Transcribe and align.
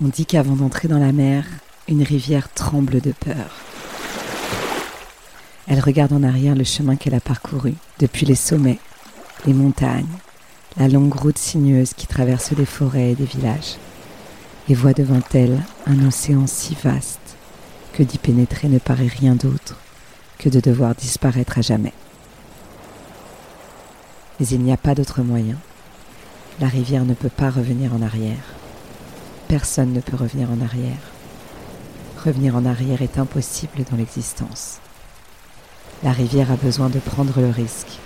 On 0.00 0.06
dit 0.06 0.26
qu'avant 0.26 0.54
d'entrer 0.54 0.86
dans 0.86 1.00
la 1.00 1.10
mer, 1.10 1.44
une 1.88 2.04
rivière 2.04 2.52
tremble 2.52 3.00
de 3.00 3.10
peur. 3.10 3.50
Elle 5.66 5.80
regarde 5.80 6.12
en 6.12 6.22
arrière 6.22 6.54
le 6.54 6.62
chemin 6.62 6.94
qu'elle 6.94 7.16
a 7.16 7.20
parcouru, 7.20 7.74
depuis 7.98 8.24
les 8.24 8.36
sommets, 8.36 8.78
les 9.44 9.52
montagnes, 9.52 10.06
la 10.76 10.86
longue 10.86 11.14
route 11.14 11.36
sinueuse 11.36 11.94
qui 11.94 12.06
traverse 12.06 12.52
des 12.52 12.64
forêts 12.64 13.10
et 13.10 13.14
des 13.16 13.24
villages, 13.24 13.76
et 14.68 14.74
voit 14.74 14.92
devant 14.92 15.20
elle 15.34 15.60
un 15.86 16.06
océan 16.06 16.46
si 16.46 16.76
vaste 16.80 17.36
que 17.92 18.04
d'y 18.04 18.18
pénétrer 18.18 18.68
ne 18.68 18.78
paraît 18.78 19.08
rien 19.08 19.34
d'autre 19.34 19.80
que 20.38 20.48
de 20.48 20.60
devoir 20.60 20.94
disparaître 20.94 21.58
à 21.58 21.62
jamais. 21.62 21.92
Mais 24.38 24.46
il 24.46 24.60
n'y 24.60 24.72
a 24.72 24.76
pas 24.76 24.94
d'autre 24.94 25.22
moyen. 25.22 25.56
La 26.60 26.68
rivière 26.68 27.04
ne 27.04 27.14
peut 27.14 27.28
pas 27.28 27.50
revenir 27.50 27.92
en 27.92 28.02
arrière. 28.02 28.57
Personne 29.48 29.94
ne 29.94 30.00
peut 30.00 30.16
revenir 30.16 30.50
en 30.50 30.60
arrière. 30.60 31.00
Revenir 32.22 32.54
en 32.54 32.66
arrière 32.66 33.00
est 33.00 33.18
impossible 33.18 33.82
dans 33.90 33.96
l'existence. 33.96 34.78
La 36.04 36.12
rivière 36.12 36.52
a 36.52 36.56
besoin 36.56 36.90
de 36.90 36.98
prendre 36.98 37.40
le 37.40 37.48
risque 37.48 37.98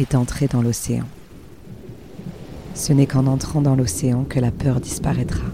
et 0.00 0.06
d'entrer 0.06 0.48
dans 0.48 0.60
l'océan. 0.60 1.04
Ce 2.74 2.92
n'est 2.92 3.06
qu'en 3.06 3.28
entrant 3.28 3.62
dans 3.62 3.76
l'océan 3.76 4.24
que 4.24 4.40
la 4.40 4.50
peur 4.50 4.80
disparaîtra, 4.80 5.44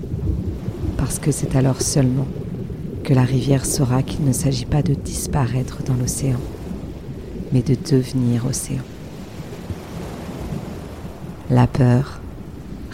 parce 0.97 1.19
que 1.19 1.31
c'est 1.31 1.57
alors 1.57 1.83
seulement 1.83 2.27
que 3.05 3.13
la 3.13 3.25
rivière 3.25 3.67
saura 3.67 4.03
qu'il 4.03 4.25
ne 4.25 4.33
s'agit 4.33 4.65
pas 4.65 4.83
de 4.83 4.95
disparaître 4.95 5.83
dans 5.83 5.95
l'océan, 5.95 6.41
mais 7.53 7.61
de 7.61 7.75
devenir 7.75 8.47
océan. 8.47 8.83
La 11.51 11.67
peur, 11.67 12.21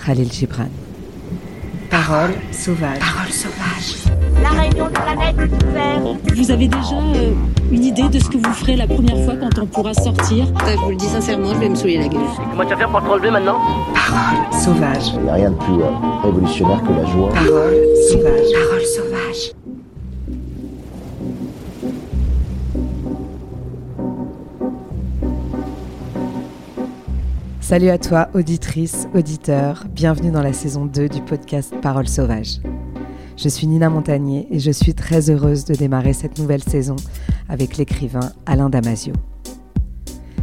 Khalil 0.04 0.32
Gibran. 0.32 0.83
Parole 1.94 2.34
sauvage. 2.50 2.98
Parole 2.98 3.30
sauvage. 3.30 4.12
La 4.42 4.48
réunion 4.48 4.86
de 4.86 4.90
planète 4.90 5.36
verte. 5.72 6.34
Vous 6.34 6.50
avez 6.50 6.66
déjà 6.66 6.96
euh, 6.96 7.32
une 7.70 7.84
idée 7.84 8.08
de 8.08 8.18
ce 8.18 8.28
que 8.28 8.36
vous 8.36 8.52
ferez 8.52 8.74
la 8.74 8.88
première 8.88 9.16
fois 9.24 9.36
quand 9.36 9.62
on 9.62 9.66
pourra 9.66 9.94
sortir? 9.94 10.46
Je 10.66 10.76
vous 10.76 10.90
le 10.90 10.96
dis 10.96 11.06
sincèrement, 11.06 11.54
je 11.54 11.60
vais 11.60 11.68
me 11.68 11.76
souiller 11.76 11.98
la 11.98 12.08
gueule. 12.08 12.22
Comment 12.50 12.64
tu 12.64 12.70
vas 12.70 12.76
faire 12.78 12.90
pour 12.90 13.00
te 13.00 13.08
relever 13.08 13.30
maintenant? 13.30 13.60
Parole 13.94 14.60
sauvage. 14.60 15.12
Il 15.14 15.20
n'y 15.20 15.30
a 15.30 15.34
rien 15.34 15.50
de 15.52 15.54
plus 15.54 15.74
euh, 15.74 16.20
révolutionnaire 16.24 16.82
que 16.82 16.92
la 16.94 17.06
joie. 17.06 17.28
Parole 17.28 17.76
sauvage. 18.10 18.52
Parole 18.52 18.84
sauvage. 18.84 19.52
Salut 27.74 27.90
à 27.90 27.98
toi, 27.98 28.28
auditrice, 28.34 29.08
auditeur, 29.14 29.82
bienvenue 29.90 30.30
dans 30.30 30.44
la 30.44 30.52
saison 30.52 30.86
2 30.86 31.08
du 31.08 31.20
podcast 31.20 31.74
Parole 31.82 32.06
sauvage. 32.06 32.60
Je 33.36 33.48
suis 33.48 33.66
Nina 33.66 33.90
Montagnier 33.90 34.46
et 34.52 34.60
je 34.60 34.70
suis 34.70 34.94
très 34.94 35.28
heureuse 35.28 35.64
de 35.64 35.74
démarrer 35.74 36.12
cette 36.12 36.38
nouvelle 36.38 36.62
saison 36.62 36.94
avec 37.48 37.76
l'écrivain 37.76 38.30
Alain 38.46 38.70
Damasio. 38.70 39.12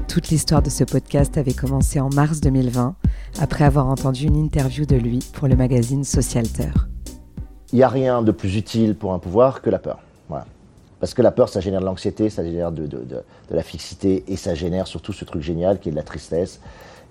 Toute 0.09 0.27
l'histoire 0.27 0.61
de 0.61 0.69
ce 0.69 0.83
podcast 0.83 1.37
avait 1.37 1.53
commencé 1.53 2.01
en 2.01 2.09
mars 2.09 2.41
2020 2.41 2.95
après 3.39 3.63
avoir 3.63 3.87
entendu 3.87 4.25
une 4.27 4.35
interview 4.35 4.85
de 4.85 4.97
lui 4.97 5.19
pour 5.31 5.47
le 5.47 5.55
magazine 5.55 6.03
Socialter. 6.03 6.73
Il 7.71 7.77
n'y 7.77 7.83
a 7.83 7.87
rien 7.87 8.23
de 8.23 8.33
plus 8.33 8.57
utile 8.57 8.93
pour 8.93 9.13
un 9.13 9.19
pouvoir 9.19 9.61
que 9.61 9.69
la 9.69 9.79
peur. 9.79 9.99
Parce 10.99 11.13
que 11.13 11.21
la 11.21 11.31
peur, 11.31 11.47
ça 11.49 11.61
génère 11.61 11.79
de 11.79 11.85
l'anxiété, 11.85 12.29
ça 12.29 12.43
génère 12.43 12.73
de- 12.73 12.85
de 12.87 13.23
la 13.49 13.63
fixité 13.63 14.23
et 14.27 14.35
ça 14.35 14.53
génère 14.53 14.85
surtout 14.85 15.13
ce 15.13 15.23
truc 15.25 15.41
génial 15.41 15.79
qui 15.79 15.87
est 15.89 15.91
de 15.93 15.97
la 15.97 16.03
tristesse. 16.03 16.59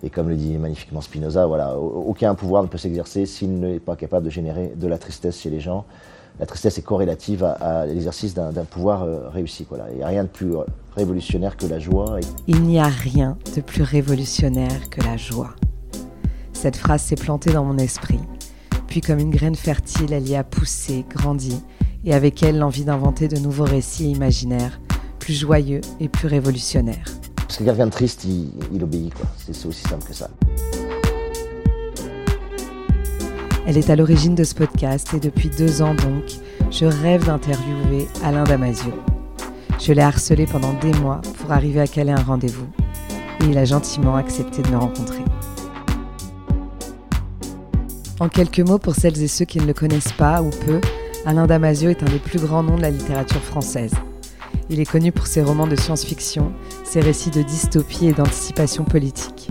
Et 0.02 0.10
comme 0.10 0.28
le 0.28 0.36
dit 0.36 0.56
magnifiquement 0.56 1.00
Spinoza, 1.00 1.46
voilà, 1.46 1.76
au- 1.76 2.04
aucun 2.08 2.34
pouvoir 2.34 2.62
ne 2.62 2.68
peut 2.68 2.78
s'exercer 2.78 3.26
s'il 3.26 3.58
n'est 3.60 3.80
pas 3.80 3.96
capable 3.96 4.24
de 4.26 4.30
générer 4.30 4.72
de 4.74 4.86
la 4.86 4.98
tristesse 4.98 5.38
chez 5.40 5.50
les 5.50 5.60
gens. 5.60 5.84
La 6.38 6.46
tristesse 6.46 6.78
est 6.78 6.82
corrélative 6.82 7.44
à, 7.44 7.84
l'exercice 7.84 8.32
d'un 8.32 8.52
pouvoir 8.64 9.02
euh, 9.02 9.28
réussi. 9.28 9.66
Voilà. 9.68 9.86
Il 9.90 9.98
n'y 9.98 10.02
a 10.02 10.06
rien 10.06 10.22
de 10.24 10.28
plus 10.28 10.56
euh, 10.56 10.62
révolutionnaire 10.96 11.56
que 11.58 11.66
la 11.66 11.78
joie. 11.78 12.18
Il 12.46 12.62
n'y 12.62 12.78
a 12.78 12.86
rien 12.86 13.36
de 13.54 13.60
plus 13.60 13.82
révolutionnaire 13.82 14.88
que 14.90 15.02
la 15.02 15.18
joie. 15.18 15.50
Cette 16.54 16.76
phrase 16.76 17.02
s'est 17.02 17.16
plantée 17.16 17.52
dans 17.52 17.64
mon 17.64 17.76
esprit, 17.78 18.20
puis 18.86 19.00
comme 19.02 19.18
une 19.18 19.30
graine 19.30 19.54
fertile, 19.54 20.12
elle 20.12 20.28
y 20.28 20.36
a 20.36 20.44
poussé, 20.44 21.04
grandi, 21.08 21.60
et 22.04 22.14
avec 22.14 22.42
elle 22.42 22.58
l'envie 22.58 22.84
d'inventer 22.84 23.28
de 23.28 23.38
nouveaux 23.38 23.64
récits 23.64 24.10
imaginaires, 24.10 24.80
plus 25.18 25.34
joyeux 25.34 25.80
et 26.00 26.08
plus 26.08 26.26
révolutionnaires. 26.28 27.04
Parce 27.50 27.58
que 27.58 27.64
quelqu'un 27.64 27.86
de 27.86 27.90
triste, 27.90 28.24
il, 28.72 28.80
obéit. 28.80 29.12
quoi. 29.12 29.26
C'est 29.36 29.66
aussi 29.66 29.82
simple 29.82 30.04
que 30.06 30.14
ça. 30.14 30.30
Elle 33.66 33.76
est 33.76 33.90
à 33.90 33.96
l'origine 33.96 34.36
de 34.36 34.44
ce 34.44 34.54
podcast 34.54 35.12
et 35.14 35.18
depuis 35.18 35.48
deux 35.48 35.82
ans 35.82 35.94
donc, 35.94 36.22
je 36.70 36.84
rêve 36.84 37.26
d'interviewer 37.26 38.06
Alain 38.22 38.44
Damasio. 38.44 38.92
Je 39.80 39.92
l'ai 39.92 40.00
harcelé 40.00 40.46
pendant 40.46 40.74
des 40.74 40.92
mois 41.00 41.22
pour 41.40 41.50
arriver 41.50 41.80
à 41.80 41.88
caler 41.88 42.12
un 42.12 42.22
rendez-vous 42.22 42.68
et 43.40 43.46
il 43.46 43.58
a 43.58 43.64
gentiment 43.64 44.14
accepté 44.14 44.62
de 44.62 44.68
me 44.68 44.76
rencontrer. 44.76 45.24
En 48.20 48.28
quelques 48.28 48.60
mots, 48.60 48.78
pour 48.78 48.94
celles 48.94 49.20
et 49.20 49.26
ceux 49.26 49.44
qui 49.44 49.58
ne 49.58 49.66
le 49.66 49.74
connaissent 49.74 50.12
pas 50.12 50.40
ou 50.40 50.50
peu, 50.50 50.80
Alain 51.26 51.48
Damasio 51.48 51.90
est 51.90 52.04
un 52.04 52.10
des 52.10 52.20
plus 52.20 52.38
grands 52.38 52.62
noms 52.62 52.76
de 52.76 52.82
la 52.82 52.90
littérature 52.90 53.42
française. 53.42 53.90
Il 54.72 54.78
est 54.78 54.86
connu 54.86 55.10
pour 55.10 55.26
ses 55.26 55.42
romans 55.42 55.66
de 55.66 55.74
science-fiction, 55.74 56.52
ses 56.84 57.00
récits 57.00 57.30
de 57.30 57.42
dystopie 57.42 58.06
et 58.06 58.12
d'anticipation 58.12 58.84
politique. 58.84 59.50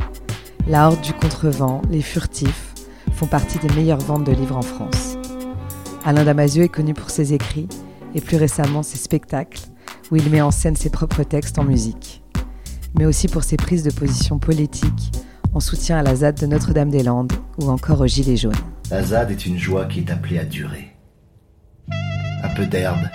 La 0.65 0.87
Horde 0.87 1.01
du 1.01 1.11
Contrevent, 1.11 1.81
Les 1.89 2.01
Furtifs 2.01 2.73
font 3.11 3.25
partie 3.25 3.59
des 3.59 3.67
meilleures 3.75 3.99
ventes 3.99 4.23
de 4.23 4.31
livres 4.31 4.55
en 4.55 4.61
France. 4.61 5.17
Alain 6.05 6.23
Damasio 6.23 6.63
est 6.63 6.69
connu 6.69 6.93
pour 6.93 7.09
ses 7.09 7.33
écrits 7.33 7.67
et 8.15 8.21
plus 8.21 8.37
récemment 8.37 8.81
ses 8.81 8.97
spectacles, 8.97 9.59
où 10.09 10.15
il 10.15 10.29
met 10.29 10.39
en 10.39 10.51
scène 10.51 10.77
ses 10.77 10.89
propres 10.89 11.23
textes 11.23 11.59
en 11.59 11.65
musique, 11.65 12.23
mais 12.97 13.05
aussi 13.05 13.27
pour 13.27 13.43
ses 13.43 13.57
prises 13.57 13.83
de 13.83 13.91
position 13.91 14.39
politiques 14.39 15.11
en 15.53 15.59
soutien 15.59 15.97
à 15.97 16.01
la 16.01 16.15
ZAD 16.15 16.39
de 16.39 16.45
Notre-Dame-des-Landes 16.45 17.33
ou 17.57 17.69
encore 17.69 17.99
aux 17.99 18.07
Gilets 18.07 18.37
jaunes. 18.37 18.53
La 18.89 19.03
ZAD 19.03 19.31
est 19.31 19.45
une 19.45 19.57
joie 19.57 19.85
qui 19.85 19.99
est 19.99 20.11
appelée 20.11 20.39
à 20.39 20.45
durer. 20.45 20.95
Un 21.91 22.55
peu 22.55 22.65
d'herbe 22.65 23.09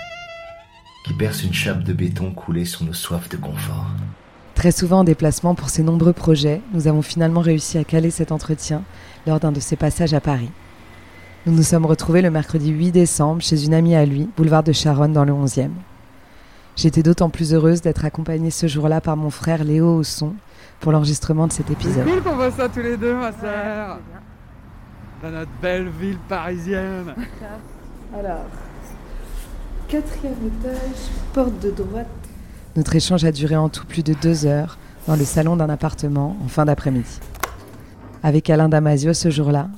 qui 1.05 1.13
perce 1.13 1.45
une 1.45 1.53
chape 1.53 1.85
de 1.85 1.93
béton 1.93 2.33
coulée 2.33 2.65
sur 2.65 2.83
nos 2.83 2.95
soifs 2.95 3.29
de 3.29 3.37
confort. 3.37 3.87
Très 4.55 4.73
souvent 4.73 5.01
en 5.01 5.05
déplacement 5.05 5.55
pour 5.55 5.69
ses 5.69 5.83
nombreux 5.83 6.15
projets, 6.15 6.63
nous 6.73 6.89
avons 6.89 7.03
finalement 7.03 7.43
réussi 7.43 7.77
à 7.77 7.85
caler 7.85 8.11
cet 8.11 8.33
entretien 8.33 8.83
lors 9.27 9.39
d'un 9.39 9.53
de 9.53 9.61
ses 9.61 9.77
passages 9.77 10.15
à 10.15 10.21
Paris. 10.21 10.51
Nous 11.45 11.55
nous 11.55 11.63
sommes 11.63 11.85
retrouvés 11.85 12.23
le 12.23 12.31
mercredi 12.31 12.71
8 12.71 12.91
décembre 12.91 13.43
chez 13.43 13.67
une 13.67 13.75
amie 13.75 13.95
à 13.95 14.07
lui, 14.07 14.31
boulevard 14.35 14.63
de 14.63 14.73
Charonne 14.73 15.13
dans 15.13 15.27
le 15.27 15.33
11e. 15.33 15.69
J'étais 16.75 17.03
d'autant 17.03 17.29
plus 17.29 17.53
heureuse 17.53 17.83
d'être 17.83 18.07
accompagnée 18.07 18.51
ce 18.51 18.67
jour-là 18.67 19.03
par 19.03 19.17
mon 19.17 19.31
frère 19.31 19.63
Léo 19.63 19.97
au 19.97 20.03
son 20.03 20.35
pour 20.81 20.91
l'enregistrement 20.91 21.47
de 21.47 21.53
cet 21.53 21.71
épisode. 21.71 22.07
cool 22.07 22.23
qu'on 22.23 22.37
voit 22.37 22.51
ça 22.51 22.69
tous 22.69 22.81
les 22.81 22.97
deux, 22.97 23.15
ma 23.15 23.31
sœur. 23.33 23.99
Dans 25.23 25.31
notre 25.31 25.51
belle 25.61 25.89
ville 26.01 26.19
parisienne. 26.29 27.15
Alors, 28.19 28.47
quatrième 29.95 30.35
étage, 30.59 30.99
porte 31.33 31.61
de 31.61 31.71
droite. 31.71 32.09
Notre 32.75 32.97
échange 32.97 33.25
a 33.25 33.31
duré 33.31 33.55
en 33.55 33.69
tout 33.69 33.87
plus 33.87 34.03
de 34.03 34.13
deux 34.21 34.45
heures 34.45 34.77
dans 35.07 35.15
le 35.15 35.25
salon 35.25 35.55
d'un 35.55 35.69
appartement 35.69 36.37
en 36.45 36.49
fin 36.49 36.65
d'après-midi. 36.65 37.21
Avec 38.25 38.51
Alain 38.51 38.69
Damasio 38.69 39.13
ce 39.15 39.31
jour-là, 39.31 39.69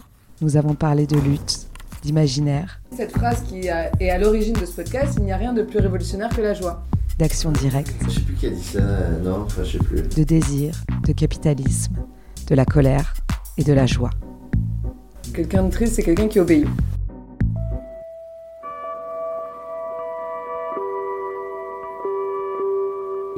nous 0.40 0.56
avons 0.56 0.74
parlé 0.74 1.06
de 1.06 1.18
lutte, 1.18 1.66
d'imaginaire, 2.02 2.80
Cette 2.96 3.12
phrase 3.12 3.42
qui 3.42 3.66
est 3.66 4.10
à 4.10 4.16
l'origine 4.18 4.54
de 4.54 4.64
ce 4.64 4.72
podcast, 4.72 5.16
il 5.18 5.24
n'y 5.24 5.32
a 5.32 5.36
rien 5.36 5.52
de 5.52 5.62
plus 5.62 5.80
révolutionnaire 5.80 6.30
que 6.30 6.40
la 6.40 6.54
joie. 6.54 6.82
d'action 7.18 7.52
directe, 7.52 7.94
Je 8.06 8.10
sais 8.14 8.20
plus 8.20 8.34
qui 8.36 8.46
a 8.46 8.50
dit 8.50 8.62
ça, 8.62 8.80
non, 9.22 9.42
enfin 9.44 9.64
je 9.64 9.72
sais 9.72 9.84
plus. 9.84 10.00
de 10.00 10.24
désir, 10.24 10.82
de 11.06 11.12
capitalisme, 11.12 11.96
de 12.46 12.54
la 12.54 12.64
colère 12.64 13.12
et 13.58 13.64
de 13.64 13.72
la 13.74 13.84
joie. 13.84 14.10
Quelqu'un 15.34 15.64
de 15.64 15.70
triste, 15.70 15.96
c'est 15.96 16.02
quelqu'un 16.02 16.28
qui 16.28 16.40
obéit. 16.40 16.66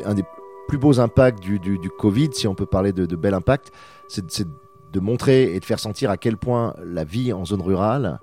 Un 0.09 0.15
des 0.15 0.25
plus 0.67 0.79
beaux 0.79 1.01
impacts 1.01 1.41
du, 1.41 1.91
Covid, 1.99 2.31
si 2.33 2.49
on 2.49 2.55
peut 2.55 2.67
parler 2.67 2.93
de, 2.93 3.17
bel 3.17 3.35
impact, 3.35 3.73
c'est 4.09 4.47
de 4.93 5.01
montrer 5.01 5.55
et 5.55 5.61
de 5.61 5.65
faire 5.65 5.79
sentir 5.79 6.11
à 6.11 6.17
quel 6.17 6.37
point 6.37 6.75
la 6.85 7.05
vie 7.05 7.33
en 7.33 7.45
zone 7.45 7.61
rurale 7.61 8.21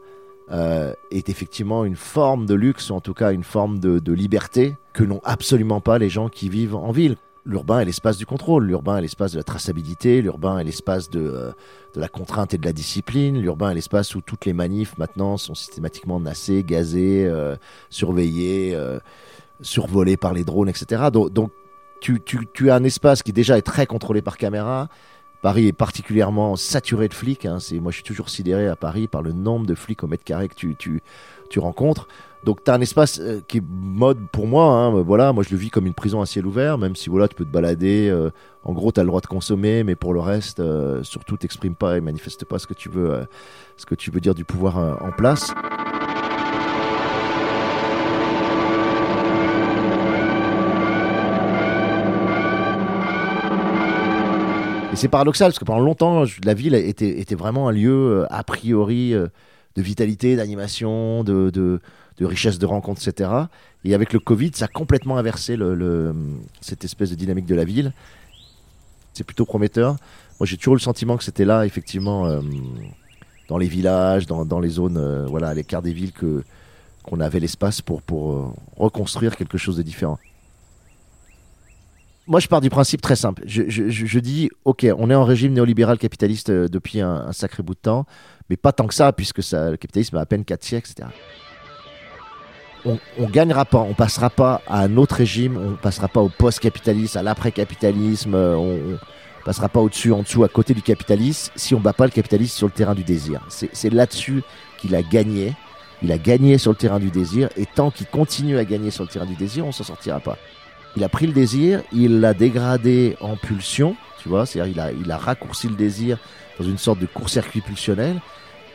euh, 0.51 0.93
est 1.11 1.29
effectivement 1.29 1.85
une 1.85 1.95
forme 1.95 2.45
de 2.45 2.53
luxe, 2.53 2.89
ou 2.89 2.93
en 2.93 3.01
tout 3.01 3.13
cas 3.13 3.31
une 3.31 3.43
forme 3.43 3.79
de, 3.79 4.13
liberté 4.13 4.75
que 4.93 5.03
n'ont 5.03 5.21
absolument 5.23 5.81
pas 5.81 5.97
les 5.97 6.09
gens 6.09 6.29
qui 6.29 6.49
vivent 6.49 6.75
en 6.75 6.91
ville. 6.91 7.17
L'urbain 7.47 7.79
est 7.79 7.85
l'espace 7.85 8.17
du 8.17 8.25
contrôle, 8.25 8.65
l'urbain 8.65 8.97
est 8.97 9.01
l'espace 9.01 9.33
de 9.33 9.37
la 9.37 9.43
traçabilité, 9.43 10.23
l'urbain 10.23 10.57
est 10.57 10.63
l'espace 10.63 11.11
de, 11.11 11.19
euh, 11.21 11.51
la 11.95 12.07
contrainte 12.07 12.55
et 12.55 12.57
de 12.57 12.65
la 12.65 12.73
discipline, 12.73 13.39
l'urbain 13.39 13.69
est 13.69 13.75
l'espace 13.75 14.15
où 14.15 14.21
toutes 14.21 14.45
les 14.45 14.53
manifs 14.53 14.97
maintenant 14.97 15.37
sont 15.37 15.53
systématiquement 15.53 16.19
nassées, 16.19 16.63
gazées, 16.63 17.25
euh, 17.27 17.55
surveillées, 17.91 18.73
euh, 18.73 18.99
survolées 19.61 20.17
par 20.17 20.33
les 20.33 20.43
drones, 20.43 20.69
etc. 20.69 21.03
Donc 21.11 21.51
tu, 22.01 22.21
tu, 22.21 22.47
tu 22.53 22.69
as 22.69 22.75
un 22.75 22.83
espace 22.83 23.23
qui 23.23 23.33
déjà 23.33 23.57
est 23.57 23.61
très 23.63 23.85
contrôlé 23.85 24.21
par 24.21 24.37
caméra, 24.37 24.89
Paris 25.45 25.67
est 25.67 25.73
particulièrement 25.73 26.55
saturé 26.55 27.07
de 27.07 27.13
flics. 27.13 27.45
Hein. 27.45 27.59
Moi, 27.73 27.91
je 27.91 27.97
suis 27.97 28.03
toujours 28.03 28.29
sidéré 28.29 28.67
à 28.67 28.75
Paris 28.75 29.07
par 29.07 29.21
le 29.21 29.31
nombre 29.31 29.67
de 29.67 29.75
flics 29.75 30.03
au 30.03 30.07
mètre 30.07 30.23
carré 30.23 30.47
que 30.47 30.55
tu, 30.55 30.75
tu, 30.75 31.03
tu 31.51 31.59
rencontres. 31.59 32.07
Donc, 32.43 32.63
tu 32.63 32.71
as 32.71 32.73
un 32.73 32.81
espace 32.81 33.19
euh, 33.19 33.41
qui 33.47 33.57
est 33.57 33.63
mode 33.67 34.17
pour 34.31 34.47
moi. 34.47 34.65
Hein. 34.65 35.01
Voilà, 35.03 35.33
moi, 35.33 35.43
je 35.43 35.51
le 35.51 35.57
vis 35.57 35.69
comme 35.69 35.85
une 35.85 35.93
prison 35.93 36.19
à 36.21 36.25
ciel 36.25 36.47
ouvert, 36.47 36.79
même 36.79 36.95
si 36.95 37.09
voilà, 37.09 37.27
tu 37.27 37.35
peux 37.35 37.45
te 37.45 37.51
balader. 37.51 38.09
euh, 38.09 38.31
en 38.63 38.73
gros, 38.73 38.91
tu 38.91 38.99
as 38.99 39.03
le 39.03 39.07
droit 39.07 39.21
de 39.21 39.27
consommer, 39.27 39.83
mais 39.83 39.95
pour 39.95 40.15
le 40.15 40.19
reste, 40.19 40.59
euh, 40.59 41.03
surtout, 41.03 41.37
t'exprimes 41.37 41.75
pas 41.75 41.95
et 41.95 42.01
manifeste 42.01 42.45
pas 42.45 42.57
ce 42.57 42.65
que 42.65 42.73
tu 42.73 42.89
veux, 42.89 43.27
ce 43.77 43.85
que 43.85 43.93
tu 43.93 44.09
veux 44.09 44.19
dire 44.19 44.33
du 44.33 44.45
pouvoir 44.45 44.77
en 45.03 45.11
place. 45.11 45.53
C'est 54.95 55.09
paradoxal 55.09 55.49
parce 55.49 55.59
que 55.59 55.65
pendant 55.65 55.81
longtemps, 55.81 56.23
la 56.45 56.53
ville 56.53 56.73
était, 56.73 57.35
vraiment 57.35 57.67
un 57.67 57.73
lieu 57.73 58.21
euh, 58.21 58.25
a 58.29 58.43
priori 58.45 59.13
euh, 59.13 59.27
de 59.75 59.81
vitalité, 59.81 60.37
d'animation, 60.37 61.25
de, 61.25 61.81
richesse 62.21 62.59
de 62.59 62.65
rencontres, 62.65 63.05
etc. 63.05 63.29
Et 63.83 63.93
avec 63.93 64.13
le 64.13 64.19
Covid, 64.19 64.51
ça 64.53 64.65
a 64.65 64.67
complètement 64.69 65.17
inversé 65.17 65.57
cette 66.61 66.85
espèce 66.85 67.09
de 67.09 67.15
dynamique 67.15 67.45
de 67.45 67.55
la 67.55 67.65
ville. 67.65 67.91
C'est 69.13 69.25
plutôt 69.25 69.45
prometteur. 69.45 69.97
Moi, 70.39 70.47
j'ai 70.47 70.55
toujours 70.55 70.75
le 70.75 70.79
sentiment 70.79 71.17
que 71.17 71.25
c'était 71.25 71.45
là, 71.45 71.65
effectivement, 71.65 72.27
euh, 72.27 72.39
dans 73.49 73.57
les 73.57 73.67
villages, 73.67 74.27
dans, 74.27 74.59
les 74.61 74.69
zones, 74.69 75.25
voilà, 75.27 75.49
à 75.49 75.53
l'écart 75.53 75.81
des 75.81 75.93
villes, 75.93 76.13
qu'on 77.03 77.19
avait 77.19 77.41
l'espace 77.41 77.81
pour, 77.81 78.01
reconstruire 78.77 79.35
quelque 79.35 79.57
chose 79.57 79.75
de 79.75 79.83
différent. 79.83 80.19
Moi, 82.27 82.39
je 82.39 82.47
pars 82.47 82.61
du 82.61 82.69
principe 82.69 83.01
très 83.01 83.15
simple. 83.15 83.43
Je, 83.45 84.19
dis, 84.19 84.49
ok, 84.63 84.87
on 84.97 85.09
est 85.11 85.15
en 85.15 85.23
régime 85.23 85.53
néolibéral 85.53 85.99
capitaliste 85.99 86.49
euh, 86.49 86.67
depuis 86.67 86.99
un, 86.99 87.31
sacré 87.31 87.61
bout 87.61 87.75
de 87.75 87.79
temps, 87.79 88.05
mais 88.49 88.57
pas 88.57 88.71
tant 88.71 88.87
que 88.87 88.95
ça, 88.95 89.13
puisque 89.13 89.39
le 89.51 89.75
capitalisme 89.75 90.17
a 90.17 90.21
à 90.21 90.25
peine 90.25 90.43
4 90.43 90.63
siècles, 90.63 90.91
etc. 90.91 91.09
On, 92.83 92.99
on 93.19 93.27
gagnera 93.27 93.65
pas, 93.65 93.79
on 93.79 93.93
passera 93.93 94.29
pas 94.29 94.61
à 94.67 94.81
un 94.81 94.97
autre 94.97 95.15
régime, 95.15 95.57
on 95.57 95.75
passera 95.75 96.07
pas 96.07 96.21
au 96.21 96.29
post-capitalisme, 96.29 97.17
à 97.17 97.23
l'après-capitalisme, 97.23 98.33
euh, 98.33 98.55
on, 98.55 98.93
on 98.93 99.45
passera 99.45 99.69
pas 99.69 99.79
au-dessus, 99.79 100.11
en 100.11 100.23
dessous, 100.23 100.43
à 100.43 100.49
côté 100.49 100.73
du 100.73 100.81
capitalisme, 100.81 101.51
si 101.55 101.75
on 101.75 101.79
bat 101.79 101.93
pas 101.93 102.05
le 102.05 102.11
capitalisme 102.11 102.57
sur 102.57 102.67
le 102.67 102.73
terrain 102.73 102.95
du 102.95 103.03
désir. 103.03 103.45
C'est 103.49 103.69
c'est 103.73 103.91
là-dessus 103.91 104.41
qu'il 104.79 104.95
a 104.95 105.03
gagné. 105.03 105.53
Il 106.01 106.11
a 106.11 106.17
gagné 106.17 106.57
sur 106.57 106.71
le 106.71 106.77
terrain 106.77 106.99
du 106.99 107.11
désir, 107.11 107.49
et 107.55 107.65
tant 107.65 107.91
qu'il 107.91 108.07
continue 108.07 108.57
à 108.57 108.65
gagner 108.65 108.91
sur 108.91 109.03
le 109.03 109.09
terrain 109.09 109.25
du 109.25 109.35
désir, 109.35 109.65
on 109.65 109.71
s'en 109.71 109.83
sortira 109.83 110.19
pas. 110.19 110.37
Il 110.95 111.03
a 111.03 111.09
pris 111.09 111.27
le 111.27 111.33
désir, 111.33 111.81
il 111.91 112.19
l'a 112.21 112.33
dégradé 112.33 113.17
en 113.19 113.35
pulsion, 113.35 113.95
tu 114.21 114.29
vois, 114.29 114.45
c'est-à-dire 114.45 114.71
il 114.73 114.79
a, 114.79 114.91
il 114.91 115.11
a 115.11 115.17
raccourci 115.17 115.67
le 115.67 115.75
désir 115.75 116.17
dans 116.57 116.65
une 116.65 116.77
sorte 116.77 116.99
de 116.99 117.05
court-circuit 117.05 117.61
pulsionnel, 117.61 118.21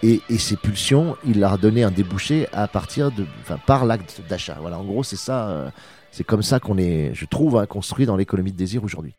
et, 0.02 0.20
et 0.28 0.38
ces 0.38 0.56
pulsions, 0.56 1.16
il 1.26 1.40
leur 1.40 1.54
a 1.54 1.56
donné 1.58 1.82
un 1.82 1.90
débouché 1.90 2.46
à 2.52 2.68
partir 2.68 3.10
de, 3.10 3.26
enfin, 3.42 3.58
par 3.66 3.84
l'acte 3.84 4.22
d'achat. 4.28 4.56
Voilà, 4.60 4.78
en 4.78 4.84
gros, 4.84 5.02
c'est 5.02 5.16
ça, 5.16 5.48
euh, 5.48 5.70
c'est 6.10 6.24
comme 6.24 6.42
ça 6.42 6.60
qu'on 6.60 6.78
est, 6.78 7.12
je 7.14 7.24
trouve, 7.26 7.56
hein, 7.56 7.66
construit 7.66 8.06
dans 8.06 8.16
l'économie 8.16 8.52
de 8.52 8.56
désir 8.56 8.84
aujourd'hui. 8.84 9.14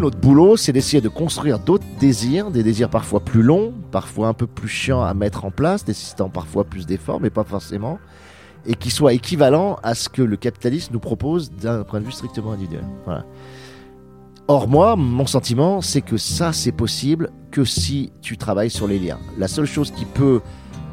Notre 0.00 0.18
boulot, 0.18 0.56
c'est 0.56 0.72
d'essayer 0.72 1.00
de 1.00 1.08
construire 1.08 1.58
d'autres 1.58 1.86
désirs, 2.00 2.50
des 2.50 2.62
désirs 2.62 2.90
parfois 2.90 3.20
plus 3.20 3.42
longs, 3.42 3.72
parfois 3.90 4.28
un 4.28 4.34
peu 4.34 4.46
plus 4.46 4.68
chiants 4.68 5.02
à 5.02 5.14
mettre 5.14 5.44
en 5.44 5.50
place, 5.50 5.86
nécessitant 5.86 6.28
parfois 6.28 6.64
plus 6.64 6.86
d'efforts, 6.86 7.20
mais 7.20 7.30
pas 7.30 7.44
forcément, 7.44 7.98
et 8.66 8.74
qui 8.74 8.90
soient 8.90 9.12
équivalents 9.12 9.78
à 9.82 9.94
ce 9.94 10.08
que 10.08 10.22
le 10.22 10.36
capitalisme 10.36 10.92
nous 10.92 11.00
propose 11.00 11.50
d'un 11.50 11.84
point 11.84 12.00
de 12.00 12.04
vue 12.04 12.12
strictement 12.12 12.52
individuel. 12.52 12.84
Or, 14.48 14.68
moi, 14.68 14.96
mon 14.96 15.26
sentiment, 15.26 15.80
c'est 15.80 16.00
que 16.00 16.16
ça, 16.16 16.52
c'est 16.52 16.72
possible 16.72 17.30
que 17.50 17.64
si 17.64 18.12
tu 18.22 18.36
travailles 18.36 18.70
sur 18.70 18.86
les 18.86 18.98
liens. 18.98 19.18
La 19.36 19.48
seule 19.48 19.66
chose 19.66 19.90
qui 19.90 20.06
peut 20.06 20.40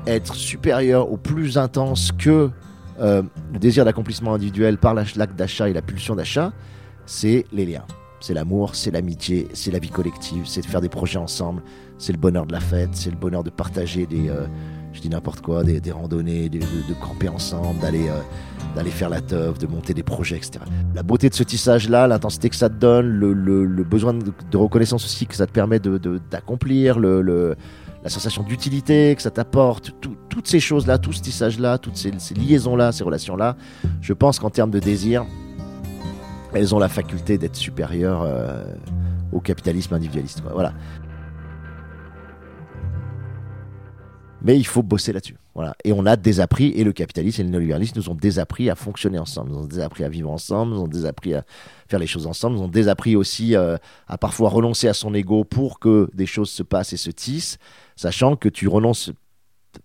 être 0.07 0.35
supérieure 0.35 1.11
ou 1.11 1.17
plus 1.17 1.57
intense 1.57 2.11
que 2.11 2.49
euh, 2.99 3.23
le 3.53 3.59
désir 3.59 3.85
d'accomplissement 3.85 4.33
individuel 4.33 4.77
par 4.77 4.93
l'acte 4.93 5.35
d'achat 5.35 5.69
et 5.69 5.73
la 5.73 5.81
pulsion 5.81 6.15
d'achat, 6.15 6.53
c'est 7.05 7.45
les 7.51 7.65
liens. 7.65 7.85
C'est 8.19 8.33
l'amour, 8.33 8.75
c'est 8.75 8.91
l'amitié, 8.91 9.47
c'est 9.53 9.71
la 9.71 9.79
vie 9.79 9.89
collective, 9.89 10.43
c'est 10.45 10.61
de 10.61 10.65
faire 10.65 10.81
des 10.81 10.89
projets 10.89 11.19
ensemble, 11.19 11.61
c'est 11.97 12.11
le 12.11 12.17
bonheur 12.17 12.45
de 12.45 12.53
la 12.53 12.59
fête, 12.59 12.89
c'est 12.93 13.11
le 13.11 13.17
bonheur 13.17 13.43
de 13.43 13.49
partager 13.49 14.05
des, 14.05 14.29
euh, 14.29 14.47
je 14.93 15.01
dis 15.01 15.09
n'importe 15.09 15.41
quoi, 15.41 15.63
des, 15.63 15.91
randonnées, 15.91 16.49
de, 16.49 16.59
camper 17.01 17.29
ensemble, 17.29 17.79
d'aller 17.81 18.07
euh, 18.07 18.19
d'aller 18.75 18.89
faire 18.89 19.09
la 19.09 19.21
teuf, 19.21 19.57
de 19.57 19.67
monter 19.67 19.93
des 19.93 20.03
projets, 20.03 20.37
etc. 20.37 20.59
La 20.93 21.03
beauté 21.03 21.29
de 21.29 21.35
ce 21.35 21.43
tissage-là, 21.43 22.07
l'intensité 22.07 22.49
que 22.49 22.55
ça 22.55 22.69
te 22.69 22.75
donne, 22.75 23.07
le, 23.07 23.83
besoin 23.83 24.13
de, 24.13 24.57
reconnaissance 24.57 25.05
aussi 25.05 25.27
que 25.27 25.35
ça 25.35 25.45
te 25.45 25.51
permet 25.51 25.79
d'accomplir, 25.79 26.99
la 26.99 28.09
sensation 28.09 28.43
d'utilité 28.43 29.13
que 29.15 29.21
ça 29.21 29.31
t'apporte, 29.31 29.93
tout- 30.01 30.15
toutes 30.29 30.47
ces 30.47 30.59
choses-là, 30.59 30.97
tout 30.97 31.13
ce 31.13 31.21
tissage-là, 31.21 31.77
toutes 31.77 31.95
ces 31.97 32.11
liaisons-là, 32.35 32.91
ces 32.91 33.03
relations-là, 33.03 33.55
je 34.01 34.13
pense 34.13 34.39
qu'en 34.39 34.49
termes 34.49 34.71
de 34.71 34.79
désir, 34.79 35.25
elles 36.55 36.73
ont 36.73 36.79
la 36.79 36.89
faculté 36.89 37.37
d'être 37.37 37.55
supérieures 37.55 38.23
euh, 38.23 38.63
au 39.31 39.41
capitalisme 39.41 39.93
individualiste. 39.93 40.41
Voilà. 40.53 40.73
Mais 44.41 44.57
il 44.57 44.65
faut 44.65 44.83
bosser 44.83 45.11
là-dessus. 45.11 45.37
Voilà. 45.53 45.75
Et 45.83 45.91
on 45.91 46.05
a 46.05 46.15
désappris, 46.15 46.67
et 46.75 46.83
le 46.83 46.93
capitalisme 46.93 47.41
et 47.41 47.43
le 47.43 47.49
néolibéralisme 47.49 47.97
nous 47.97 48.09
ont 48.09 48.15
désappris 48.15 48.69
à 48.69 48.75
fonctionner 48.75 49.17
ensemble, 49.17 49.51
nous 49.51 49.59
ont 49.59 49.65
désappris 49.65 50.03
à 50.03 50.09
vivre 50.09 50.29
ensemble, 50.29 50.73
nous 50.73 50.81
ont 50.81 50.87
désappris 50.87 51.33
à 51.33 51.43
faire 51.87 51.99
les 51.99 52.07
choses 52.07 52.27
ensemble, 52.27 52.57
nous 52.57 52.63
ont 52.63 52.67
désappris 52.67 53.15
aussi 53.15 53.55
euh, 53.55 53.77
à 54.07 54.17
parfois 54.17 54.49
renoncer 54.49 54.87
à 54.87 54.93
son 54.93 55.13
ego 55.13 55.43
pour 55.43 55.79
que 55.79 56.09
des 56.13 56.25
choses 56.25 56.51
se 56.51 56.63
passent 56.63 56.93
et 56.93 56.97
se 56.97 57.09
tissent, 57.09 57.57
sachant 57.95 58.35
que 58.35 58.49
tu 58.49 58.67
renonces 58.67 59.11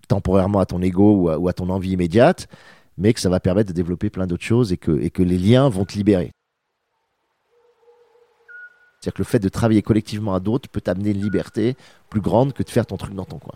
temporairement 0.09 0.61
à 0.61 0.67
ton 0.67 0.83
ego 0.83 1.31
ou 1.37 1.49
à, 1.49 1.53
ton 1.53 1.69
envie 1.69 1.93
immédiate, 1.93 2.47
mais 2.99 3.13
que 3.13 3.21
ça 3.21 3.29
va 3.29 3.41
permettre 3.41 3.69
de 3.69 3.75
développer 3.75 4.11
plein 4.11 4.27
d'autres 4.27 4.45
choses 4.45 4.73
et 4.73 4.77
que 4.77 5.23
les 5.23 5.39
liens 5.39 5.69
vont 5.69 5.85
te 5.85 5.95
libérer. 5.95 6.31
C'est-à-dire 9.01 9.15
que 9.15 9.23
le 9.23 9.27
fait 9.27 9.39
de 9.39 9.49
travailler 9.49 9.81
collectivement 9.81 10.35
à 10.35 10.41
d'autres 10.41 10.69
peut 10.69 10.83
t'amener 10.83 11.11
une 11.11 11.23
liberté 11.23 11.75
plus 12.11 12.21
grande 12.21 12.53
que 12.53 12.63
de 12.63 12.69
faire 12.69 12.85
ton 12.85 12.99
truc 12.99 13.15
dans 13.15 13.25
ton 13.25 13.39
coin. 13.39 13.55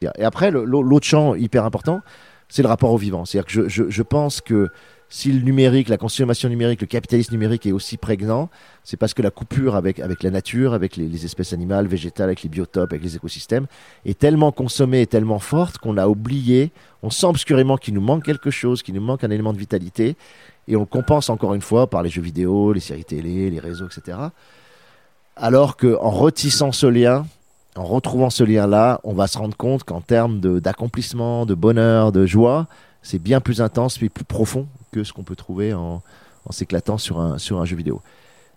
Et 0.00 0.24
après, 0.24 0.50
l'autre 0.50 1.06
champ 1.06 1.34
hyper 1.34 1.64
important, 1.64 2.00
c'est 2.48 2.62
le 2.62 2.68
rapport 2.68 2.92
au 2.92 2.96
vivant. 2.96 3.24
C'est-à-dire 3.24 3.46
que 3.46 3.68
je, 3.68 4.02
pense 4.02 4.40
que 4.40 4.68
si 5.10 5.32
le 5.32 5.40
numérique, 5.40 5.88
la 5.88 5.98
consommation 5.98 6.48
numérique, 6.48 6.80
le 6.80 6.86
capitalisme 6.86 7.32
numérique 7.32 7.66
est 7.66 7.72
aussi 7.72 7.98
prégnant, 7.98 8.48
c'est 8.84 8.96
parce 8.96 9.12
que 9.12 9.20
la 9.20 9.30
coupure 9.30 9.74
avec, 9.74 9.98
avec 10.00 10.22
la 10.22 10.30
nature, 10.30 10.72
avec 10.72 10.96
les, 10.96 11.08
les 11.08 11.24
espèces 11.24 11.52
animales, 11.52 11.86
végétales, 11.86 12.28
avec 12.28 12.42
les 12.42 12.48
biotopes, 12.48 12.92
avec 12.92 13.02
les 13.02 13.16
écosystèmes, 13.16 13.66
est 14.06 14.18
tellement 14.18 14.52
consommée 14.52 15.02
et 15.02 15.06
tellement 15.06 15.40
forte 15.40 15.78
qu'on 15.78 15.98
a 15.98 16.06
oublié, 16.08 16.72
on 17.02 17.10
sent 17.10 17.26
obscurément 17.26 17.76
qu'il 17.76 17.94
nous 17.94 18.00
manque 18.00 18.24
quelque 18.24 18.50
chose, 18.50 18.82
qu'il 18.82 18.94
nous 18.94 19.02
manque 19.02 19.24
un 19.24 19.30
élément 19.30 19.52
de 19.52 19.58
vitalité, 19.58 20.16
et 20.68 20.76
on 20.76 20.84
compense 20.84 21.30
encore 21.30 21.54
une 21.54 21.62
fois 21.62 21.88
par 21.88 22.02
les 22.02 22.10
jeux 22.10 22.22
vidéo, 22.22 22.72
les 22.72 22.80
séries 22.80 23.04
télé, 23.04 23.50
les 23.50 23.58
réseaux, 23.58 23.86
etc. 23.86 24.18
Alors 25.34 25.76
qu'en 25.78 26.10
retissant 26.10 26.72
ce 26.72 26.86
lien, 26.86 27.26
en 27.74 27.84
retrouvant 27.84 28.28
ce 28.28 28.44
lien-là, 28.44 29.00
on 29.02 29.14
va 29.14 29.26
se 29.26 29.38
rendre 29.38 29.56
compte 29.56 29.84
qu'en 29.84 30.02
termes 30.02 30.40
d'accomplissement, 30.60 31.46
de, 31.46 31.54
bonheur, 31.54 32.12
de 32.12 32.26
joie, 32.26 32.66
c'est 33.02 33.18
bien 33.18 33.40
plus 33.40 33.62
intense 33.62 34.00
et 34.02 34.08
plus 34.10 34.24
profond 34.24 34.66
que 34.92 35.04
ce 35.04 35.12
qu'on 35.12 35.22
peut 35.22 35.36
trouver 35.36 35.72
en, 35.72 36.02
en 36.44 36.52
s'éclatant 36.52 36.98
sur 36.98 37.18
un, 37.18 37.38
sur 37.38 37.60
un 37.60 37.64
jeu 37.64 37.76
vidéo. 37.76 38.02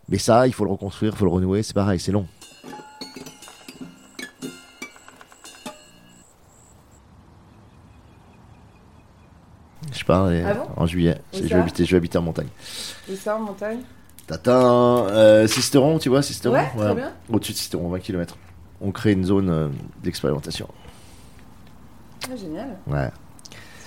Mais 0.10 0.18
ça, 0.18 0.48
il 0.48 0.53
faut 0.53 0.65
le 0.65 0.72
reconstruire, 0.72 1.13
il 1.13 1.18
faut 1.18 1.25
le 1.25 1.32
renouer, 1.32 1.63
c'est 1.63 1.74
pareil, 1.75 2.00
c'est 2.00 2.12
long. 2.12 2.27
Je 9.92 10.04
pars 10.06 10.26
Ah 10.46 10.54
bon 10.54 10.68
en 10.78 10.86
juillet. 10.86 11.18
Je, 11.34 11.42
vais 11.42 11.54
habiter, 11.56 11.86
je 11.86 11.92
vais 11.92 11.98
habiter 11.98 12.18
en 12.18 12.22
montagne. 12.22 12.48
Et 13.10 13.16
ça, 13.16 13.36
en 13.36 13.40
montagne 13.42 13.80
T'atteins 14.28 15.08
euh, 15.10 15.48
Sisteron, 15.48 16.00
tu 16.00 16.10
vois, 16.10 16.22
Sisteron 16.22 16.56
Ouais, 16.56 16.96
bien. 16.96 17.12
Au-dessus 17.32 17.52
de 17.52 17.58
Sisteron, 17.58 17.90
20 17.90 18.00
km. 18.00 18.38
On 18.80 18.92
crée 18.92 19.12
une 19.12 19.26
zone 19.26 19.50
euh, 19.50 19.68
d'expérimentation. 20.04 20.68
Ah, 22.32 22.36
génial. 22.36 22.78
Ouais. 22.88 23.10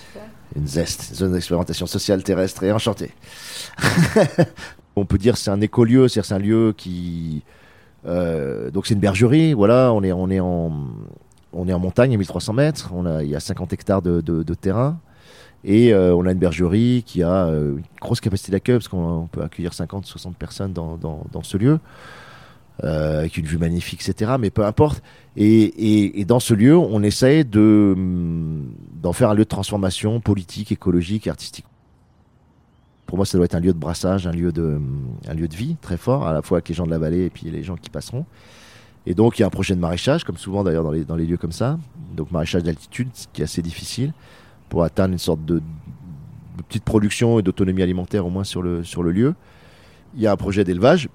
Super. 0.07 0.23
Une 0.57 0.67
zeste, 0.67 1.07
une 1.11 1.17
zone 1.17 1.33
d'expérimentation 1.33 1.87
sociale 1.87 2.23
terrestre 2.23 2.63
et 2.65 2.73
enchantée. 2.73 3.13
on 4.97 5.05
peut 5.05 5.19
dire 5.19 5.35
que 5.35 5.41
c'est 5.41 5.51
un 5.51 5.61
écolieu, 5.61 6.09
c'est-à-dire 6.09 6.27
c'est 6.29 6.35
un 6.35 6.39
lieu 6.39 6.75
qui. 6.77 7.43
euh, 8.07 8.71
donc 8.71 8.87
c'est 8.87 8.95
une 8.95 9.01
bergerie, 9.01 9.53
voilà, 9.55 9.93
on 9.93 10.03
est, 10.03 10.13
on 10.13 10.29
est, 10.31 10.41
en, 10.41 10.73
on 11.53 11.69
est 11.69 11.73
en 11.73 11.79
montagne 11.79 12.15
à 12.15 12.17
1300 12.19 12.53
mètres, 12.53 12.91
on 12.95 13.07
a, 13.07 13.23
il 13.23 13.31
y 13.31 13.37
a 13.37 13.41
50 13.41 13.73
hectares 13.73 14.03
de, 14.03 14.21
de- 14.21 14.43
de 14.43 14.55
terrain. 14.55 14.99
Et 15.64 15.94
euh, 15.94 16.14
on 16.14 16.26
a 16.26 16.33
une 16.33 16.38
bergerie 16.38 17.02
qui 17.06 17.23
a 17.23 17.47
euh, 17.47 17.76
une 17.78 17.83
grosse 18.00 18.21
capacité 18.21 18.52
d'accueil, 18.52 18.76
parce 18.76 18.88
qu'on 18.88 19.23
on 19.23 19.26
peut 19.26 19.42
accueillir 19.42 19.73
50-60 19.73 20.35
personnes 20.35 20.75
dans, 20.75 20.97
dans, 20.99 21.42
ce 21.42 21.56
lieu, 21.56 21.80
euh, 22.85 23.21
avec 23.21 23.38
une 23.38 23.47
vue 23.47 23.56
magnifique, 23.56 24.06
etc. 24.06 24.33
Mais 24.38 24.50
peu 24.50 24.66
importe. 24.66 25.02
Et, 25.37 26.21
et, 26.21 26.25
dans 26.26 26.38
ce 26.38 26.52
lieu, 26.52 26.76
on 26.76 27.02
essaye 27.02 27.47
de, 27.47 27.94
hum, 27.97 28.75
d'en 29.02 29.14
faire 29.14 29.30
un 29.30 29.35
lieu 29.35 29.44
de 29.44 29.49
transformation 29.49 30.21
politique, 30.21 30.71
écologique 30.71 31.26
artistique. 31.26 31.64
Pour 33.06 33.16
moi, 33.16 33.25
ça 33.25 33.38
doit 33.38 33.47
être 33.47 33.54
un 33.54 33.61
lieu 33.61 33.73
de 33.73 33.78
brassage, 33.78 34.26
un 34.26 34.33
lieu 34.33 34.52
de, 34.52 34.78
un 35.28 35.35
lieu 35.35 35.49
de 35.49 35.54
vie 35.54 35.76
très 35.80 35.97
fort, 35.97 36.26
à 36.26 36.33
la 36.33 36.42
fois 36.42 36.59
avec 36.59 36.68
les 36.68 36.75
gens 36.75 36.85
de 36.85 36.90
la 36.90 36.99
vallée 36.99 37.25
et 37.25 37.30
puis 37.30 37.50
les 37.50 37.62
gens 37.62 37.76
qui 37.76 37.88
passeront. 37.88 38.26
Et 39.06 39.14
donc, 39.14 39.38
il 39.38 39.42
y 39.42 39.44
a 39.44 39.47
un 39.47 39.50
projet 39.50 39.75
de 39.75 39.80
maraîchage, 39.80 40.25
comme 40.25 40.37
souvent 40.37 40.62
d'ailleurs 40.62 40.85
dans 40.85 40.90
les, 40.90 41.04
dans 41.04 41.16
les 41.16 41.26
lieux 41.26 41.37
comme 41.37 41.52
ça. 41.52 41.78
Donc, 42.14 42.30
maraîchage 42.33 42.64
d'altitude, 42.64 43.09
ce 43.14 43.26
qui 43.33 43.40
est 43.40 43.44
assez 43.44 43.62
difficile 43.62 44.12
pour 44.68 44.85
atteindre 44.85 45.12
une 45.12 45.18
sorte 45.18 45.44
de, 45.44 45.62
petite 46.68 46.85
production 46.85 47.38
et 47.38 47.42
d'autonomie 47.42 47.83
alimentaire 47.83 48.26
au 48.26 48.30
moins 48.30 48.44
sur 48.44 48.62
le, 48.62 48.85
sur 48.85 49.02
le 49.02 49.12
lieu. 49.12 49.35
Il 50.14 50.23
y 50.23 50.26
a 50.26 50.33
un 50.33 50.37
projet 50.37 50.64
d'élevage 50.64 51.09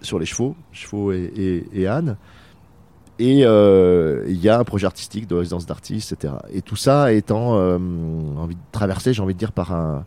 sur 0.00 0.18
les 0.18 0.26
chevaux, 0.26 0.56
chevaux 0.72 1.12
et, 1.12 1.64
et, 1.72 1.86
ânes. 1.86 2.16
Et 3.18 3.42
euh, 3.44 4.24
il 4.28 4.40
y 4.40 4.48
a 4.48 4.58
un 4.58 4.64
projet 4.64 4.86
artistique 4.86 5.26
de 5.26 5.36
résidence 5.36 5.66
d'artistes, 5.66 6.12
etc. 6.12 6.34
Et 6.52 6.60
tout 6.60 6.76
ça 6.76 7.12
étant 7.12 7.56
euh, 7.56 7.78
envie 8.36 8.56
de 8.56 8.60
traverser, 8.72 9.12
j'ai 9.12 9.22
envie 9.22 9.34
de 9.34 9.38
dire, 9.38 9.52
par 9.52 9.72
un, 9.72 10.04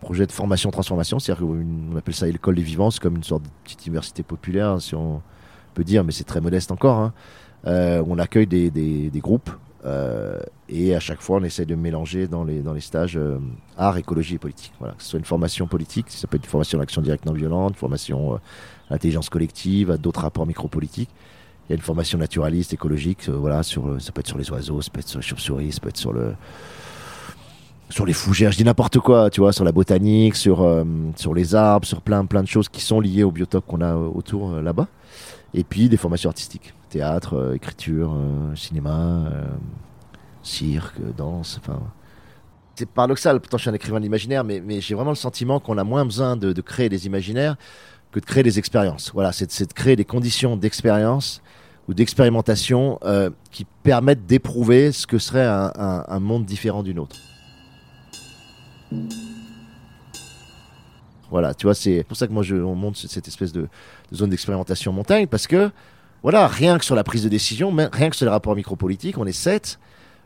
projet 0.00 0.26
de 0.26 0.32
formation-transformation. 0.32 1.20
C'est-à-dire 1.20 1.46
qu'on 1.46 1.96
appelle 1.96 2.14
ça 2.14 2.26
l'école 2.26 2.56
des 2.56 2.62
vivants, 2.62 2.90
c'est 2.90 3.00
comme 3.00 3.14
une 3.14 3.22
sorte 3.22 3.44
de 3.44 3.48
petite 3.62 3.86
université 3.86 4.24
populaire, 4.24 4.80
si 4.80 4.96
on 4.96 5.22
peut 5.74 5.84
dire, 5.84 6.02
mais 6.02 6.10
c'est 6.10 6.24
très 6.24 6.40
modeste 6.40 6.72
encore. 6.72 6.98
Hein. 6.98 7.12
Euh, 7.66 8.02
on 8.08 8.18
accueille 8.18 8.48
des, 8.48 8.70
des 8.70 9.20
groupes 9.20 9.50
euh, 9.86 10.40
et 10.68 10.94
à 10.94 11.00
chaque 11.00 11.20
fois, 11.20 11.38
on 11.38 11.44
essaie 11.44 11.66
de 11.66 11.74
mélanger 11.74 12.26
dans 12.26 12.44
les, 12.44 12.60
dans 12.60 12.72
les 12.72 12.80
stages 12.80 13.16
euh, 13.16 13.38
art, 13.76 13.98
écologie 13.98 14.36
et 14.36 14.38
politique. 14.38 14.72
Voilà, 14.78 14.94
que 14.94 15.02
ce 15.02 15.10
soit 15.10 15.18
une 15.18 15.24
formation 15.24 15.66
politique, 15.66 16.06
ça 16.08 16.26
peut 16.26 16.36
être 16.36 16.44
une 16.44 16.50
formation 16.50 16.78
d'action 16.78 17.02
directe 17.02 17.26
non 17.26 17.32
violente, 17.32 17.72
une 17.72 17.78
formation 17.78 18.34
euh, 18.34 18.38
intelligence 18.90 19.28
collective, 19.28 19.98
d'autres 19.98 20.20
rapports 20.20 20.46
micropolitiques. 20.46 21.10
Il 21.68 21.72
y 21.72 21.74
a 21.74 21.76
une 21.76 21.82
formation 21.82 22.18
naturaliste, 22.18 22.72
écologique, 22.72 23.28
euh, 23.28 23.32
voilà, 23.32 23.62
sur, 23.62 24.00
ça 24.00 24.12
peut 24.12 24.20
être 24.20 24.26
sur 24.26 24.38
les 24.38 24.50
oiseaux, 24.50 24.80
ça 24.80 24.90
peut 24.90 25.00
être 25.00 25.08
sur 25.08 25.18
les 25.18 25.26
chauves-souris, 25.26 25.72
ça 25.72 25.80
peut 25.80 25.88
être 25.90 25.96
sur 25.98 26.12
le 26.12 26.34
sur 27.90 28.06
les 28.06 28.14
fougères, 28.14 28.50
je 28.50 28.56
dis 28.56 28.64
n'importe 28.64 28.98
quoi, 28.98 29.28
tu 29.28 29.40
vois, 29.40 29.52
sur 29.52 29.62
la 29.62 29.70
botanique, 29.70 30.36
sur 30.36 30.66
sur 31.16 31.34
les 31.34 31.54
arbres, 31.54 31.86
sur 31.86 32.00
plein 32.00 32.24
plein 32.24 32.42
de 32.42 32.48
choses 32.48 32.68
qui 32.68 32.80
sont 32.80 32.98
liées 32.98 33.22
au 33.22 33.30
biotope 33.30 33.66
qu'on 33.66 33.82
a 33.82 33.94
autour 33.94 34.52
là-bas. 34.52 34.88
Et 35.52 35.64
puis 35.64 35.90
des 35.90 35.98
formations 35.98 36.30
artistiques, 36.30 36.72
théâtre, 36.94 37.34
euh, 37.34 37.54
écriture, 37.54 38.14
euh, 38.14 38.54
cinéma, 38.54 39.26
euh, 39.26 39.46
cirque, 40.44 41.00
danse, 41.16 41.58
enfin. 41.60 41.80
C'est 42.76 42.88
paradoxal, 42.88 43.40
pourtant 43.40 43.56
je 43.56 43.62
suis 43.62 43.70
un 43.70 43.74
écrivain 43.74 43.98
de 43.98 44.04
l'imaginaire, 44.04 44.42
mais, 44.42 44.80
j'ai 44.80 44.94
vraiment 44.94 45.10
le 45.10 45.16
sentiment 45.16 45.60
qu'on 45.60 45.78
a 45.78 45.84
moins 45.84 46.04
besoin 46.04 46.36
de, 46.36 46.60
créer 46.60 46.88
des 46.88 47.06
imaginaires 47.06 47.56
que 48.10 48.18
de 48.18 48.24
créer 48.24 48.42
des 48.42 48.58
expériences. 48.58 49.12
Voilà, 49.14 49.30
c'est 49.32 49.68
de 49.68 49.72
créer 49.72 49.94
des 49.94 50.04
conditions 50.04 50.56
d'expérience 50.56 51.40
ou 51.86 51.94
d'expérimentation 51.94 52.98
qui 53.52 53.64
permettent 53.84 54.26
d'éprouver 54.26 54.90
ce 54.90 55.06
que 55.06 55.18
serait 55.18 55.46
un, 55.46 56.18
monde 56.18 56.44
différent 56.44 56.82
du 56.82 56.94
nôtre. 56.94 57.14
Voilà, 61.30 61.54
tu 61.54 61.66
vois, 61.66 61.74
c'est 61.76 62.02
pour 62.02 62.16
ça 62.16 62.26
que 62.26 62.32
moi 62.32 62.42
je, 62.42 62.56
on 62.56 62.74
monte 62.74 62.96
cette 62.96 63.28
espèce 63.28 63.52
de 63.52 63.68
zone 64.12 64.30
d'expérimentation 64.30 64.90
en 64.90 64.94
montagne 64.94 65.28
parce 65.28 65.46
que, 65.46 65.70
voilà, 66.24 66.48
rien 66.48 66.78
que 66.78 66.86
sur 66.86 66.94
la 66.94 67.04
prise 67.04 67.22
de 67.22 67.28
décision, 67.28 67.70
rien 67.92 68.08
que 68.08 68.16
sur 68.16 68.24
les 68.24 68.30
rapports 68.30 68.56
micropolitiques, 68.56 69.18
on 69.18 69.26
est 69.26 69.32
sept. 69.32 69.78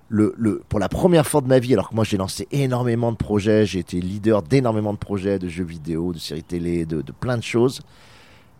Le, 0.08 0.32
le, 0.38 0.62
pour 0.68 0.78
la 0.78 0.88
première 0.88 1.26
fois 1.26 1.40
de 1.40 1.48
ma 1.48 1.58
vie, 1.58 1.74
alors 1.74 1.90
que 1.90 1.94
moi 1.96 2.04
j'ai 2.04 2.16
lancé 2.16 2.46
énormément 2.52 3.10
de 3.10 3.16
projets, 3.16 3.66
j'ai 3.66 3.80
été 3.80 4.00
leader 4.00 4.42
d'énormément 4.42 4.92
de 4.92 4.98
projets, 4.98 5.40
de 5.40 5.48
jeux 5.48 5.64
vidéo, 5.64 6.12
de 6.12 6.20
séries 6.20 6.44
télé, 6.44 6.86
de, 6.86 7.02
de 7.02 7.12
plein 7.12 7.36
de 7.36 7.42
choses. 7.42 7.80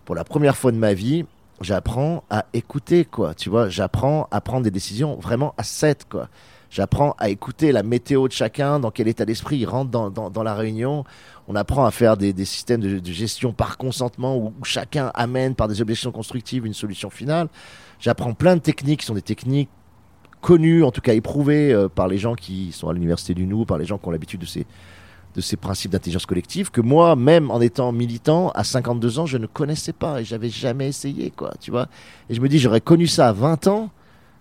Pour 0.04 0.16
la 0.16 0.24
première 0.24 0.56
fois 0.56 0.72
de 0.72 0.78
ma 0.78 0.94
vie, 0.94 1.26
j'apprends 1.60 2.24
à 2.28 2.46
écouter, 2.54 3.04
quoi. 3.04 3.34
Tu 3.34 3.50
vois, 3.50 3.68
j'apprends 3.68 4.26
à 4.32 4.40
prendre 4.40 4.64
des 4.64 4.72
décisions 4.72 5.14
vraiment 5.14 5.54
à 5.58 5.62
7, 5.62 6.06
quoi. 6.10 6.28
J'apprends 6.70 7.14
à 7.18 7.30
écouter 7.30 7.72
la 7.72 7.82
météo 7.82 8.28
de 8.28 8.32
chacun, 8.32 8.78
dans 8.78 8.90
quel 8.90 9.08
état 9.08 9.24
d'esprit 9.24 9.58
il 9.58 9.66
rentre 9.66 9.90
dans, 9.90 10.10
dans, 10.10 10.28
dans 10.28 10.42
la 10.42 10.54
réunion. 10.54 11.04
On 11.46 11.56
apprend 11.56 11.86
à 11.86 11.90
faire 11.90 12.16
des, 12.16 12.32
des 12.32 12.44
systèmes 12.44 12.80
de, 12.80 13.12
gestion 13.12 13.52
par 13.52 13.78
consentement 13.78 14.36
où, 14.36 14.52
où 14.60 14.64
chacun 14.64 15.10
amène 15.14 15.54
par 15.54 15.68
des 15.68 15.80
objections 15.80 16.12
constructives 16.12 16.66
une 16.66 16.74
solution 16.74 17.08
finale. 17.08 17.48
J'apprends 18.00 18.34
plein 18.34 18.56
de 18.56 18.60
techniques 18.60 19.00
qui 19.00 19.06
sont 19.06 19.14
des 19.14 19.22
techniques 19.22 19.70
connues, 20.40 20.84
en 20.84 20.90
tout 20.90 21.00
cas 21.00 21.14
éprouvées 21.14 21.72
euh, 21.72 21.88
par 21.88 22.08
les 22.08 22.18
gens 22.18 22.34
qui 22.34 22.72
sont 22.72 22.88
à 22.88 22.92
l'université 22.92 23.34
du 23.34 23.46
Nou, 23.46 23.64
par 23.64 23.78
les 23.78 23.84
gens 23.84 23.98
qui 23.98 24.06
ont 24.06 24.10
l'habitude 24.10 24.40
de 24.40 24.46
ces, 24.46 24.66
de 25.34 25.40
ces 25.40 25.56
principes 25.56 25.92
d'intelligence 25.92 26.26
collective, 26.26 26.70
que 26.70 26.80
moi, 26.80 27.16
même 27.16 27.50
en 27.50 27.60
étant 27.60 27.92
militant, 27.92 28.50
à 28.50 28.64
52 28.64 29.18
ans, 29.18 29.26
je 29.26 29.38
ne 29.38 29.46
connaissais 29.46 29.92
pas 29.92 30.20
et 30.20 30.24
j'avais 30.24 30.50
jamais 30.50 30.88
essayé, 30.88 31.30
quoi, 31.30 31.52
tu 31.60 31.70
vois. 31.70 31.88
Et 32.28 32.34
je 32.34 32.40
me 32.40 32.48
dis, 32.48 32.58
j'aurais 32.58 32.80
connu 32.80 33.06
ça 33.06 33.28
à 33.28 33.32
20 33.32 33.66
ans, 33.66 33.90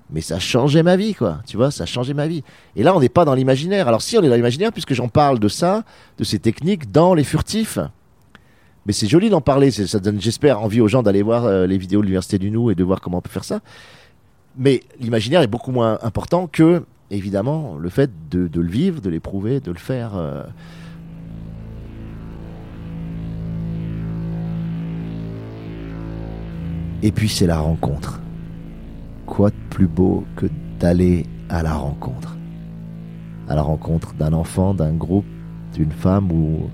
mais 0.10 0.22
ça 0.22 0.40
changeait 0.40 0.84
ma 0.84 0.96
vie, 0.96 1.14
quoi, 1.14 1.42
tu 1.46 1.58
vois, 1.58 1.70
ça 1.70 1.86
changeait 1.86 2.14
ma 2.14 2.28
vie. 2.28 2.44
Et 2.76 2.84
là, 2.84 2.96
on 2.96 3.00
n'est 3.00 3.10
pas 3.10 3.26
dans 3.26 3.34
l'imaginaire. 3.34 3.88
Alors 3.88 4.02
si, 4.02 4.18
on 4.18 4.24
est 4.24 4.30
dans 4.30 4.36
l'imaginaire, 4.36 4.72
puisque 4.72 4.94
j'en 4.94 5.10
parle 5.10 5.40
de 5.40 5.48
ça, 5.50 5.84
de 6.18 6.24
ces 6.24 6.40
techniques, 6.40 6.92
dans 6.92 7.14
les 7.14 7.24
furtifs. 7.26 7.80
Mais 8.86 8.94
c'est 8.94 9.08
joli 9.08 9.30
d'en 9.30 9.42
parler, 9.42 9.70
ça 9.70 10.00
donne, 10.00 10.22
j'espère, 10.22 10.62
envie 10.62 10.80
aux 10.80 10.88
gens 10.88 11.04
d'aller 11.04 11.22
voir 11.22 11.44
euh, 11.44 11.68
les 11.68 11.78
vidéos 11.78 12.00
de 12.00 12.06
l'Université 12.06 12.40
du 12.40 12.52
Nou 12.52 12.72
et 12.72 12.76
de 12.76 12.84
voir 12.86 13.02
comment 13.02 13.18
on 13.18 13.22
peut 13.22 13.30
faire 13.30 13.44
ça. 13.44 13.60
Mais 14.58 14.82
l'imaginaire 15.00 15.42
est 15.42 15.48
beaucoup 15.48 15.72
moins 15.72 16.00
important 16.02 16.48
que, 16.48 16.84
évidemment, 17.12 17.76
le 17.78 17.90
fait 17.90 18.10
de, 18.32 18.48
de 18.48 18.62
le 18.62 18.70
vivre, 18.70 19.02
de 19.02 19.10
l'éprouver, 19.10 19.60
de 19.60 19.72
le 19.72 19.78
faire. 19.78 20.16
euh. 20.16 20.44
Et 27.04 27.12
puis 27.12 27.30
c'est 27.30 27.46
la 27.46 27.60
rencontre. 27.60 28.22
Quoi 29.28 29.50
de 29.50 29.56
plus 29.70 29.88
beau 29.88 30.24
que 30.38 30.48
d'aller 30.80 31.26
à 31.50 31.62
la 31.62 31.74
rencontre? 31.74 32.38
À 33.50 33.56
la 33.56 33.62
rencontre 33.62 34.14
d'un 34.14 34.32
enfant, 34.32 34.74
d'un 34.74 34.94
groupe, 34.94 35.26
d'une 35.76 35.92
femme 35.92 36.32
ou 36.32 36.70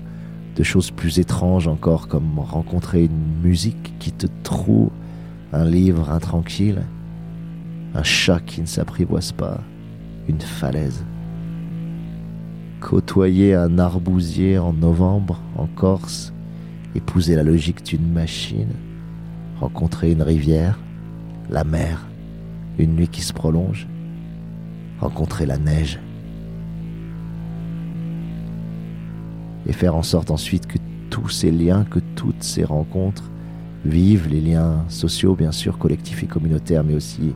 de 0.56 0.62
choses 0.62 0.92
plus 0.92 1.18
étranges 1.18 1.66
encore 1.66 2.06
comme 2.06 2.38
rencontrer 2.38 3.04
une 3.04 3.42
musique 3.42 3.98
qui 3.98 4.12
te 4.12 4.28
troue, 4.44 4.90
un 5.52 5.64
livre 5.64 6.10
intranquille, 6.10 6.82
un 7.92 8.04
chat 8.04 8.40
qui 8.40 8.60
ne 8.60 8.66
s'apprivoise 8.66 9.32
pas, 9.32 9.60
une 10.28 10.40
falaise. 10.40 11.04
Côtoyer 12.80 13.54
un 13.54 13.80
arbousier 13.80 14.58
en 14.58 14.72
novembre 14.72 15.40
en 15.56 15.66
Corse, 15.66 16.32
épouser 16.94 17.34
la 17.34 17.42
logique 17.42 17.82
d'une 17.82 18.12
machine, 18.12 18.74
rencontrer 19.58 20.12
une 20.12 20.22
rivière, 20.22 20.78
la 21.50 21.64
mer, 21.64 22.06
une 22.78 22.94
nuit 22.94 23.08
qui 23.08 23.22
se 23.22 23.32
prolonge, 23.32 23.86
rencontrer 25.00 25.46
la 25.46 25.58
neige, 25.58 25.98
et 29.66 29.72
faire 29.72 29.94
en 29.94 30.02
sorte 30.02 30.30
ensuite 30.30 30.66
que 30.66 30.78
tous 31.10 31.28
ces 31.28 31.50
liens, 31.50 31.84
que 31.84 32.00
toutes 32.16 32.42
ces 32.42 32.64
rencontres 32.64 33.30
vivent, 33.84 34.28
les 34.28 34.40
liens 34.40 34.84
sociaux 34.88 35.34
bien 35.34 35.52
sûr, 35.52 35.78
collectifs 35.78 36.22
et 36.22 36.26
communautaires, 36.26 36.84
mais 36.84 36.94
aussi 36.94 37.34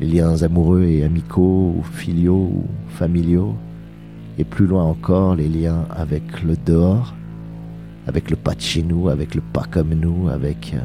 les 0.00 0.06
liens 0.06 0.42
amoureux 0.42 0.84
et 0.84 1.04
amicaux, 1.04 1.74
ou 1.76 1.82
filiaux 1.82 2.50
ou 2.52 2.64
familiaux, 2.88 3.54
et 4.38 4.44
plus 4.44 4.66
loin 4.66 4.84
encore 4.84 5.36
les 5.36 5.48
liens 5.48 5.86
avec 5.90 6.42
le 6.42 6.56
dehors, 6.56 7.14
avec 8.06 8.30
le 8.30 8.36
pas 8.36 8.54
de 8.54 8.60
chez 8.60 8.82
nous, 8.82 9.08
avec 9.08 9.34
le 9.34 9.40
pas 9.40 9.64
comme 9.70 9.94
nous, 9.94 10.28
avec 10.28 10.72
euh, 10.74 10.80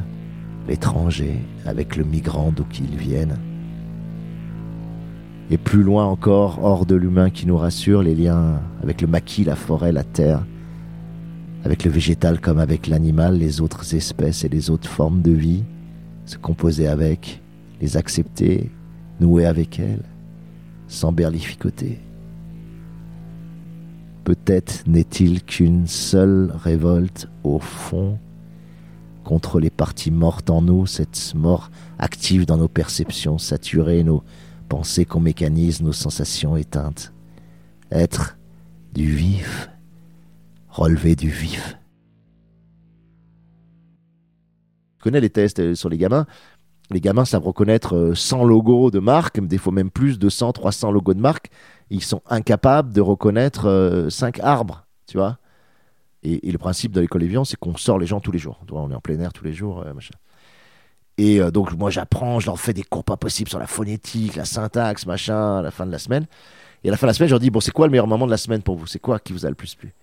l'étranger, 0.68 1.36
avec 1.66 1.96
le 1.96 2.04
migrant 2.04 2.52
d'où 2.56 2.64
qu'il 2.66 2.96
vienne. 2.96 3.38
Et 5.52 5.58
plus 5.58 5.82
loin 5.82 6.06
encore, 6.06 6.64
hors 6.64 6.86
de 6.86 6.96
l'humain 6.96 7.32
qui 7.32 7.48
nous 7.48 7.58
rassure, 7.58 8.04
les 8.04 8.14
liens 8.14 8.62
avec 8.84 9.02
le 9.02 9.08
maquis, 9.08 9.44
la 9.44 9.56
forêt, 9.56 9.92
la 9.92 10.04
terre, 10.04 10.46
avec 11.64 11.84
le 11.84 11.92
végétal 11.92 12.40
comme 12.40 12.60
avec 12.60 12.88
l'animal, 12.88 13.38
les 13.38 13.60
autres 13.60 13.96
espèces 13.96 14.44
et 14.44 14.50
les 14.50 14.70
autres 14.70 14.88
formes 14.88 15.22
de 15.22 15.32
vie, 15.32 15.64
se 16.26 16.38
composer 16.38 16.88
avec, 16.88 17.42
les 17.82 17.98
accepter, 17.98 18.70
nouer 19.20 19.46
avec 19.46 19.80
elles, 19.80 20.04
sans 20.88 21.12
berlificoter. 21.12 22.00
Peut-être 24.24 24.84
n'est-il 24.86 25.44
qu'une 25.44 25.88
seule 25.88 26.54
révolte 26.64 27.28
au 27.44 27.58
fond 27.58 28.20
contre 29.24 29.60
les 29.60 29.72
parties 29.72 30.12
mortes 30.12 30.52
en 30.52 30.62
nous, 30.62 30.86
cette 30.86 31.34
mort 31.36 31.72
active 31.98 32.46
dans 32.46 32.58
nos 32.58 32.68
perceptions 32.68 33.40
saturées, 33.40 34.04
nos 34.04 34.24
pensées 34.70 35.06
qu'on 35.06 35.20
mécanise, 35.20 35.82
nos 35.82 35.92
sensations 35.92 36.56
éteintes. 36.56 37.12
Être 37.92 38.38
du 38.94 39.12
vif, 39.12 39.70
relever 40.70 41.16
du 41.16 41.30
vif. 41.30 41.76
Je 45.00 45.04
connais 45.04 45.22
les 45.22 45.30
tests 45.30 45.60
euh, 45.60 45.76
sur 45.76 45.90
les 45.90 45.98
gamins. 45.98 46.26
Les 46.92 47.02
gamins 47.02 47.26
savent 47.26 47.46
reconnaître 47.46 47.96
euh, 47.96 48.16
100 48.16 48.46
logos 48.46 48.92
de 48.92 49.00
marque, 49.00 49.40
des 49.40 49.58
fois 49.58 49.74
même 49.74 49.92
plus 49.92 50.20
de 50.20 50.30
100, 50.30 50.54
300 50.54 50.92
logos 50.92 51.14
de 51.14 51.22
marque. 51.22 51.50
Ils 51.90 52.04
sont 52.04 52.22
incapables 52.28 52.94
de 52.94 53.02
reconnaître 53.02 53.68
euh, 53.68 54.10
5 54.10 54.40
arbres, 54.40 54.86
tu 55.08 55.18
vois. 55.18 55.38
Et, 56.24 56.48
et 56.48 56.52
le 56.52 56.58
principe 56.58 56.92
de 56.92 57.02
l'école 57.02 57.24
Evian, 57.24 57.46
c'est 57.46 57.58
qu'on 57.58 57.78
sort 57.78 57.98
les 57.98 58.06
gens 58.06 58.20
tous 58.20 58.32
les 58.32 58.40
jours. 58.40 58.60
On 58.72 58.92
est 58.92 58.96
en 58.96 59.02
plein 59.02 59.20
air 59.20 59.34
tous 59.34 59.44
les 59.44 59.54
jours, 59.54 59.82
euh, 59.82 59.94
machin. 59.94 60.16
Et 61.20 61.42
euh, 61.42 61.52
donc, 61.52 61.74
moi, 61.74 61.90
j'apprends, 61.90 62.40
je 62.40 62.46
leur 62.46 62.60
fais 62.60 62.74
des 62.74 62.84
cours 62.84 63.04
pas 63.04 63.18
possibles 63.18 63.50
sur 63.50 63.60
la 63.60 63.68
phonétique, 63.68 64.36
la 64.36 64.46
syntaxe, 64.46 65.06
machin, 65.06 65.58
à 65.58 65.62
la 65.62 65.70
fin 65.70 65.86
de 65.86 65.92
la 65.92 66.00
semaine. 66.00 66.26
Et 66.84 66.88
à 66.88 66.92
la 66.92 66.98
fin 66.98 67.08
de 67.08 67.10
la 67.10 67.14
semaine, 67.14 67.28
je 67.28 67.34
leur 67.34 67.42
dis, 67.42 67.50
bon, 67.50 67.60
c'est 67.60 67.72
quoi 67.72 67.88
le 67.88 67.92
meilleur 67.92 68.08
moment 68.08 68.26
de 68.26 68.32
la 68.32 68.38
semaine 68.38 68.62
pour 68.62 68.78
vous? 68.78 68.88
C'est 68.88 69.00
quoi 69.00 69.20
qui 69.20 69.34
vous 69.34 69.46
a 69.46 69.50
le 69.50 69.56
plus 69.56 69.76
plu? 69.76 69.94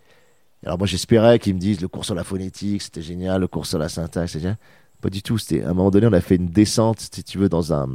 Alors 0.64 0.78
moi 0.78 0.86
j'espérais 0.86 1.38
qu'ils 1.38 1.54
me 1.54 1.60
disent 1.60 1.80
le 1.80 1.88
cours 1.88 2.04
sur 2.04 2.14
la 2.14 2.24
phonétique, 2.24 2.82
c'était 2.82 3.02
génial, 3.02 3.40
le 3.40 3.46
cours 3.46 3.66
sur 3.66 3.78
la 3.78 3.88
syntaxe, 3.88 4.32
c'était 4.32 4.42
génial. 4.42 4.58
Pas 5.00 5.10
du 5.10 5.22
tout. 5.22 5.38
C'était 5.38 5.62
à 5.62 5.70
un 5.70 5.74
moment 5.74 5.90
donné, 5.90 6.06
on 6.06 6.12
a 6.12 6.20
fait 6.20 6.36
une 6.36 6.48
descente, 6.48 7.00
si 7.00 7.22
tu 7.22 7.38
veux, 7.38 7.48
dans 7.48 7.72
un 7.72 7.88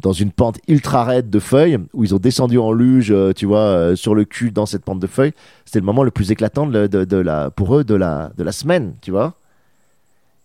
dans 0.00 0.12
une 0.12 0.32
pente 0.32 0.58
ultra 0.68 1.04
raide 1.04 1.28
de 1.28 1.38
feuilles 1.38 1.78
où 1.92 2.02
ils 2.02 2.14
ont 2.14 2.18
descendu 2.18 2.58
en 2.58 2.72
luge, 2.72 3.10
euh, 3.10 3.32
tu 3.34 3.44
vois, 3.44 3.58
euh, 3.58 3.94
sur 3.94 4.14
le 4.14 4.24
cul 4.24 4.50
dans 4.50 4.64
cette 4.64 4.84
pente 4.84 5.00
de 5.00 5.06
feuilles. 5.06 5.34
C'était 5.66 5.80
le 5.80 5.84
moment 5.84 6.02
le 6.02 6.10
plus 6.10 6.30
éclatant 6.30 6.66
de, 6.66 7.16
la, 7.18 7.50
pour 7.50 7.76
eux 7.76 7.84
de 7.84 7.94
la, 7.94 8.32
de 8.36 8.42
la 8.42 8.52
semaine, 8.52 8.94
tu 9.02 9.10
vois. 9.10 9.34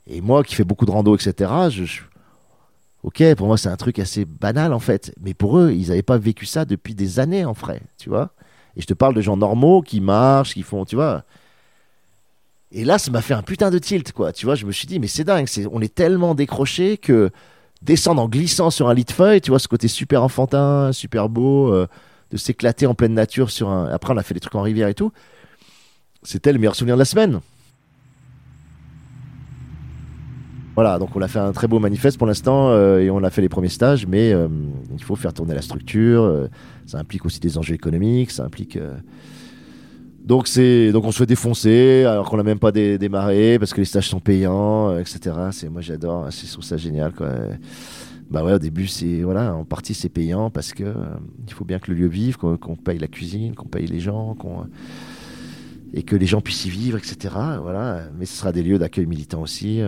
Et 0.08 0.22
moi 0.22 0.44
qui 0.44 0.56
fais 0.56 0.64
beaucoup 0.64 0.86
de 0.86 0.92
rando, 0.92 1.16
etc., 1.16 1.70
je, 1.70 1.84
je- 1.86 2.02
ok, 3.04 3.36
pour 3.36 3.48
moi 3.48 3.58
c'est 3.58 3.70
un 3.70 3.76
truc 3.76 4.00
assez 4.00 4.26
banal 4.26 4.74
en 4.74 4.80
fait. 4.80 5.14
Mais 5.22 5.34
pour 5.34 5.58
eux, 5.60 5.72
ils 5.72 5.90
n'avaient 5.90 6.02
pas 6.02 6.18
vécu 6.18 6.46
ça 6.46 6.66
depuis 6.66 6.96
des 6.96 7.20
années 7.20 7.46
en 7.46 7.54
vrai, 7.54 7.82
tu 7.98 8.10
vois. 8.10 8.32
Et 8.76 8.82
je 8.82 8.86
te 8.88 8.94
parle 8.94 9.16
de 9.16 9.22
gens 9.22 9.38
normaux 9.38 9.82
qui 9.82 10.02
marchent, 10.02 10.54
qui 10.54 10.64
font, 10.64 10.86
tu 10.86 10.96
vois. 10.96 11.24
Et 12.72 12.84
là, 12.84 12.98
ça 13.00 13.12
m'a 13.12 13.22
fait 13.22 13.34
un 13.34 13.42
putain 13.44 13.72
de 13.72 13.80
tilt, 13.80 14.12
quoi. 14.12 14.34
Tu 14.34 14.46
vois, 14.46 14.56
je 14.56 14.66
me 14.66 14.72
suis 14.72 14.88
dit, 14.88 15.00
mais 15.00 15.08
c'est 15.08 15.24
dingue, 15.24 15.48
on 15.72 15.82
est 15.82 15.94
tellement 15.94 16.36
décroché 16.36 16.98
que 16.98 17.32
descendre 17.82 18.22
en 18.22 18.28
glissant 18.28 18.70
sur 18.70 18.90
un 18.90 18.94
lit 18.94 19.06
de 19.06 19.12
feuilles, 19.12 19.42
tu 19.42 19.52
vois, 19.52 19.60
ce 19.60 19.68
côté 19.68 19.88
super 19.88 20.22
enfantin, 20.22 20.92
super 20.92 21.30
beau, 21.30 21.74
euh, 21.74 21.88
de 22.32 22.38
s'éclater 22.38 22.86
en 22.86 22.94
pleine 22.94 23.14
nature 23.14 23.50
sur 23.52 23.70
un. 23.70 23.88
Après, 23.88 24.14
on 24.14 24.18
a 24.18 24.24
fait 24.24 24.34
des 24.34 24.40
trucs 24.42 24.56
en 24.56 24.62
rivière 24.62 24.90
et 24.90 24.94
tout. 24.94 25.12
C'était 26.24 26.52
le 26.52 26.60
meilleur 26.60 26.76
souvenir 26.76 26.96
de 26.96 27.00
la 27.00 27.06
semaine. 27.06 27.40
Voilà, 30.77 31.00
donc 31.00 31.15
on 31.15 31.22
a 31.24 31.27
fait 31.27 31.39
un 31.39 31.53
très 31.53 31.67
beau 31.67 31.79
manifeste 31.79 32.19
pour 32.19 32.27
l'instant 32.27 32.69
euh, 32.69 33.00
et 33.00 33.10
on 33.10 33.24
a 33.24 33.31
fait 33.31 33.41
les 33.41 33.50
premiers 33.50 33.67
stages, 33.67 34.05
mais 34.05 34.31
euh, 34.31 34.48
il 34.96 35.03
faut 35.03 35.15
faire 35.15 35.34
tourner 35.34 35.55
la 35.55 35.63
structure. 35.63 36.22
euh, 36.22 36.48
ça 36.86 37.00
implique 37.00 37.25
aussi 37.25 37.39
des 37.39 37.57
enjeux 37.57 37.74
économiques, 37.74 38.29
ça 38.29 38.46
implique. 38.46 38.77
donc 40.24 40.48
donc 40.93 41.03
on 41.05 41.12
se 41.12 41.17
fait 41.17 41.25
défoncer 41.25 42.03
alors 42.07 42.29
qu'on 42.29 42.38
n'a 42.38 42.43
même 42.43 42.60
pas 42.60 42.72
dé- 42.72 43.00
démarré 43.00 43.57
parce 43.57 43.74
que 43.74 43.81
les 43.81 43.86
stages 43.86 44.07
sont 44.07 44.19
payants, 44.19 44.96
etc. 45.00 45.36
Moi 45.72 45.81
j'adore, 45.81 46.27
c'est 46.29 46.46
je 46.46 46.51
trouve 46.51 46.63
ça 46.63 46.77
génial 46.77 47.12
quoi. 47.12 47.31
Bah 48.29 48.43
ouais, 48.43 48.53
au 48.53 48.60
début 48.60 48.86
c'est 48.86 49.24
voilà, 49.24 49.55
en 49.55 49.65
partie 49.65 49.96
c'est 49.96 50.10
payant 50.10 50.51
parce 50.51 50.74
que 50.74 50.93
il 51.48 51.53
faut 51.53 51.65
bien 51.65 51.79
que 51.79 51.89
le 51.91 51.98
lieu 51.98 52.07
vive, 52.07 52.38
qu'on 52.38 52.55
qu'on 52.55 52.75
paye 52.75 53.00
la 53.00 53.07
cuisine, 53.07 53.55
qu'on 53.55 53.67
paye 53.67 53.88
les 53.88 54.00
gens, 54.00 54.36
et 55.91 56.03
que 56.03 56.15
les 56.15 56.27
gens 56.27 56.41
puissent 56.41 56.65
y 56.65 56.69
vivre, 56.69 57.00
etc. 57.00 57.34
Voilà, 57.63 58.03
mais 58.19 58.27
ce 58.27 58.38
sera 58.38 58.51
des 58.51 58.62
lieux 58.62 58.77
d'accueil 58.77 59.07
militant 59.07 59.41
aussi. 59.41 59.81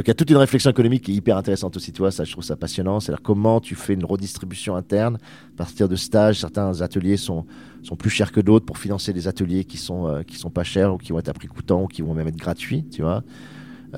Donc 0.00 0.06
il 0.06 0.08
y 0.08 0.12
a 0.12 0.14
toute 0.14 0.30
une 0.30 0.38
réflexion 0.38 0.70
économique 0.70 1.04
qui 1.04 1.12
est 1.12 1.14
hyper 1.14 1.36
intéressante 1.36 1.76
aussi, 1.76 1.92
tu 1.92 1.98
vois, 1.98 2.10
ça 2.10 2.24
je 2.24 2.32
trouve 2.32 2.42
ça 2.42 2.56
passionnant. 2.56 3.00
C'est-à-dire 3.00 3.20
comment 3.20 3.60
tu 3.60 3.74
fais 3.74 3.92
une 3.92 4.06
redistribution 4.06 4.74
interne 4.74 5.18
à 5.52 5.56
partir 5.58 5.90
de 5.90 5.96
stages. 5.96 6.40
Certains 6.40 6.80
ateliers 6.80 7.18
sont, 7.18 7.44
sont 7.82 7.96
plus 7.96 8.08
chers 8.08 8.32
que 8.32 8.40
d'autres 8.40 8.64
pour 8.64 8.78
financer 8.78 9.12
des 9.12 9.28
ateliers 9.28 9.64
qui 9.64 9.76
sont, 9.76 10.08
euh, 10.08 10.22
qui 10.22 10.38
sont 10.38 10.48
pas 10.48 10.64
chers 10.64 10.94
ou 10.94 10.96
qui 10.96 11.12
vont 11.12 11.18
être 11.18 11.28
à 11.28 11.34
prix 11.34 11.48
coûtant 11.48 11.82
ou 11.82 11.86
qui 11.86 12.00
vont 12.00 12.14
même 12.14 12.28
être 12.28 12.38
gratuits, 12.38 12.86
tu 12.90 13.02
vois. 13.02 13.22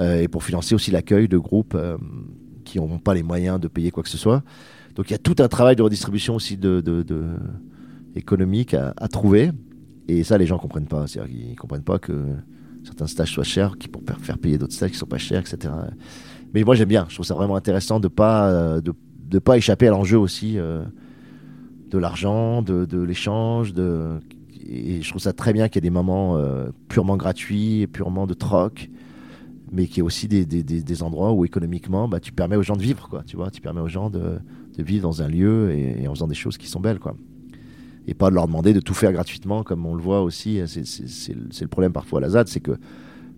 Euh, 0.00 0.22
et 0.22 0.26
pour 0.26 0.42
financer 0.42 0.74
aussi 0.74 0.90
l'accueil 0.90 1.28
de 1.28 1.38
groupes 1.38 1.76
euh, 1.76 1.96
qui 2.64 2.80
n'ont 2.80 2.98
pas 2.98 3.14
les 3.14 3.22
moyens 3.22 3.60
de 3.60 3.68
payer 3.68 3.92
quoi 3.92 4.02
que 4.02 4.08
ce 4.08 4.18
soit. 4.18 4.42
Donc 4.96 5.08
il 5.08 5.12
y 5.12 5.14
a 5.14 5.18
tout 5.18 5.36
un 5.38 5.46
travail 5.46 5.76
de 5.76 5.82
redistribution 5.82 6.34
aussi 6.34 6.56
de, 6.56 6.82
économique 8.16 8.74
à, 8.74 8.92
à 8.96 9.06
trouver. 9.06 9.52
Et 10.08 10.24
ça, 10.24 10.36
les 10.36 10.46
gens 10.46 10.58
comprennent 10.58 10.88
pas. 10.88 11.06
C'est-à-dire 11.06 11.32
qu'ils 11.32 11.54
comprennent 11.54 11.84
pas 11.84 12.00
que 12.00 12.12
certains 12.84 13.06
stages 13.06 13.32
soient 13.32 13.44
chers 13.44 13.78
qui 13.78 13.88
pour 13.88 14.02
faire 14.20 14.38
payer 14.38 14.58
d'autres 14.58 14.72
stages 14.72 14.92
qui 14.92 14.96
sont 14.96 15.06
pas 15.06 15.18
chers, 15.18 15.40
etc. 15.40 15.72
Mais 16.54 16.64
moi, 16.64 16.74
j'aime 16.74 16.88
bien. 16.88 17.06
Je 17.08 17.14
trouve 17.14 17.26
ça 17.26 17.34
vraiment 17.34 17.56
intéressant 17.56 18.00
de 18.00 18.08
pas 18.08 18.48
euh, 18.50 18.80
de, 18.80 18.92
de 19.28 19.38
pas 19.38 19.56
échapper 19.56 19.88
à 19.88 19.90
l'enjeu 19.90 20.18
aussi 20.18 20.58
euh, 20.58 20.84
de 21.88 21.98
l'argent, 21.98 22.62
de, 22.62 22.84
de 22.84 23.00
l'échange, 23.02 23.74
et 24.64 25.02
je 25.02 25.08
trouve 25.08 25.20
ça 25.20 25.32
très 25.32 25.52
bien 25.52 25.68
qu'il 25.68 25.76
y 25.76 25.86
ait 25.86 25.90
des 25.90 25.94
moments 25.94 26.36
euh, 26.36 26.70
purement 26.88 27.16
gratuits, 27.16 27.86
purement 27.86 28.26
de 28.26 28.34
troc, 28.34 28.88
mais 29.70 29.86
qu'il 29.86 29.98
y 29.98 30.00
ait 30.00 30.02
aussi 30.02 30.28
des, 30.28 30.46
des, 30.46 30.62
des, 30.62 30.82
des 30.82 31.02
endroits 31.02 31.32
où 31.32 31.44
économiquement, 31.44 32.08
bah, 32.08 32.20
tu 32.20 32.32
permets 32.32 32.56
aux 32.56 32.62
gens 32.62 32.76
de 32.76 32.82
vivre, 32.82 33.08
quoi. 33.08 33.22
Tu 33.26 33.36
vois, 33.36 33.50
tu 33.50 33.60
permets 33.60 33.80
aux 33.80 33.88
gens 33.88 34.08
de, 34.08 34.38
de 34.76 34.82
vivre 34.82 35.02
dans 35.02 35.22
un 35.22 35.28
lieu 35.28 35.72
et, 35.72 36.02
et 36.02 36.08
en 36.08 36.14
faisant 36.14 36.28
des 36.28 36.34
choses 36.34 36.56
qui 36.56 36.68
sont 36.68 36.80
belles, 36.80 36.98
quoi 36.98 37.16
et 38.06 38.14
pas 38.14 38.30
de 38.30 38.34
leur 38.34 38.46
demander 38.46 38.72
de 38.72 38.80
tout 38.80 38.94
faire 38.94 39.12
gratuitement, 39.12 39.62
comme 39.62 39.86
on 39.86 39.94
le 39.94 40.02
voit 40.02 40.22
aussi. 40.22 40.60
C'est 40.66 40.84
c'est- 40.86 41.34
le 41.62 41.68
problème 41.68 41.92
parfois 41.92 42.18
à 42.18 42.22
la 42.22 42.30
ZAD, 42.30 42.48
c'est 42.48 42.60
que 42.60 42.72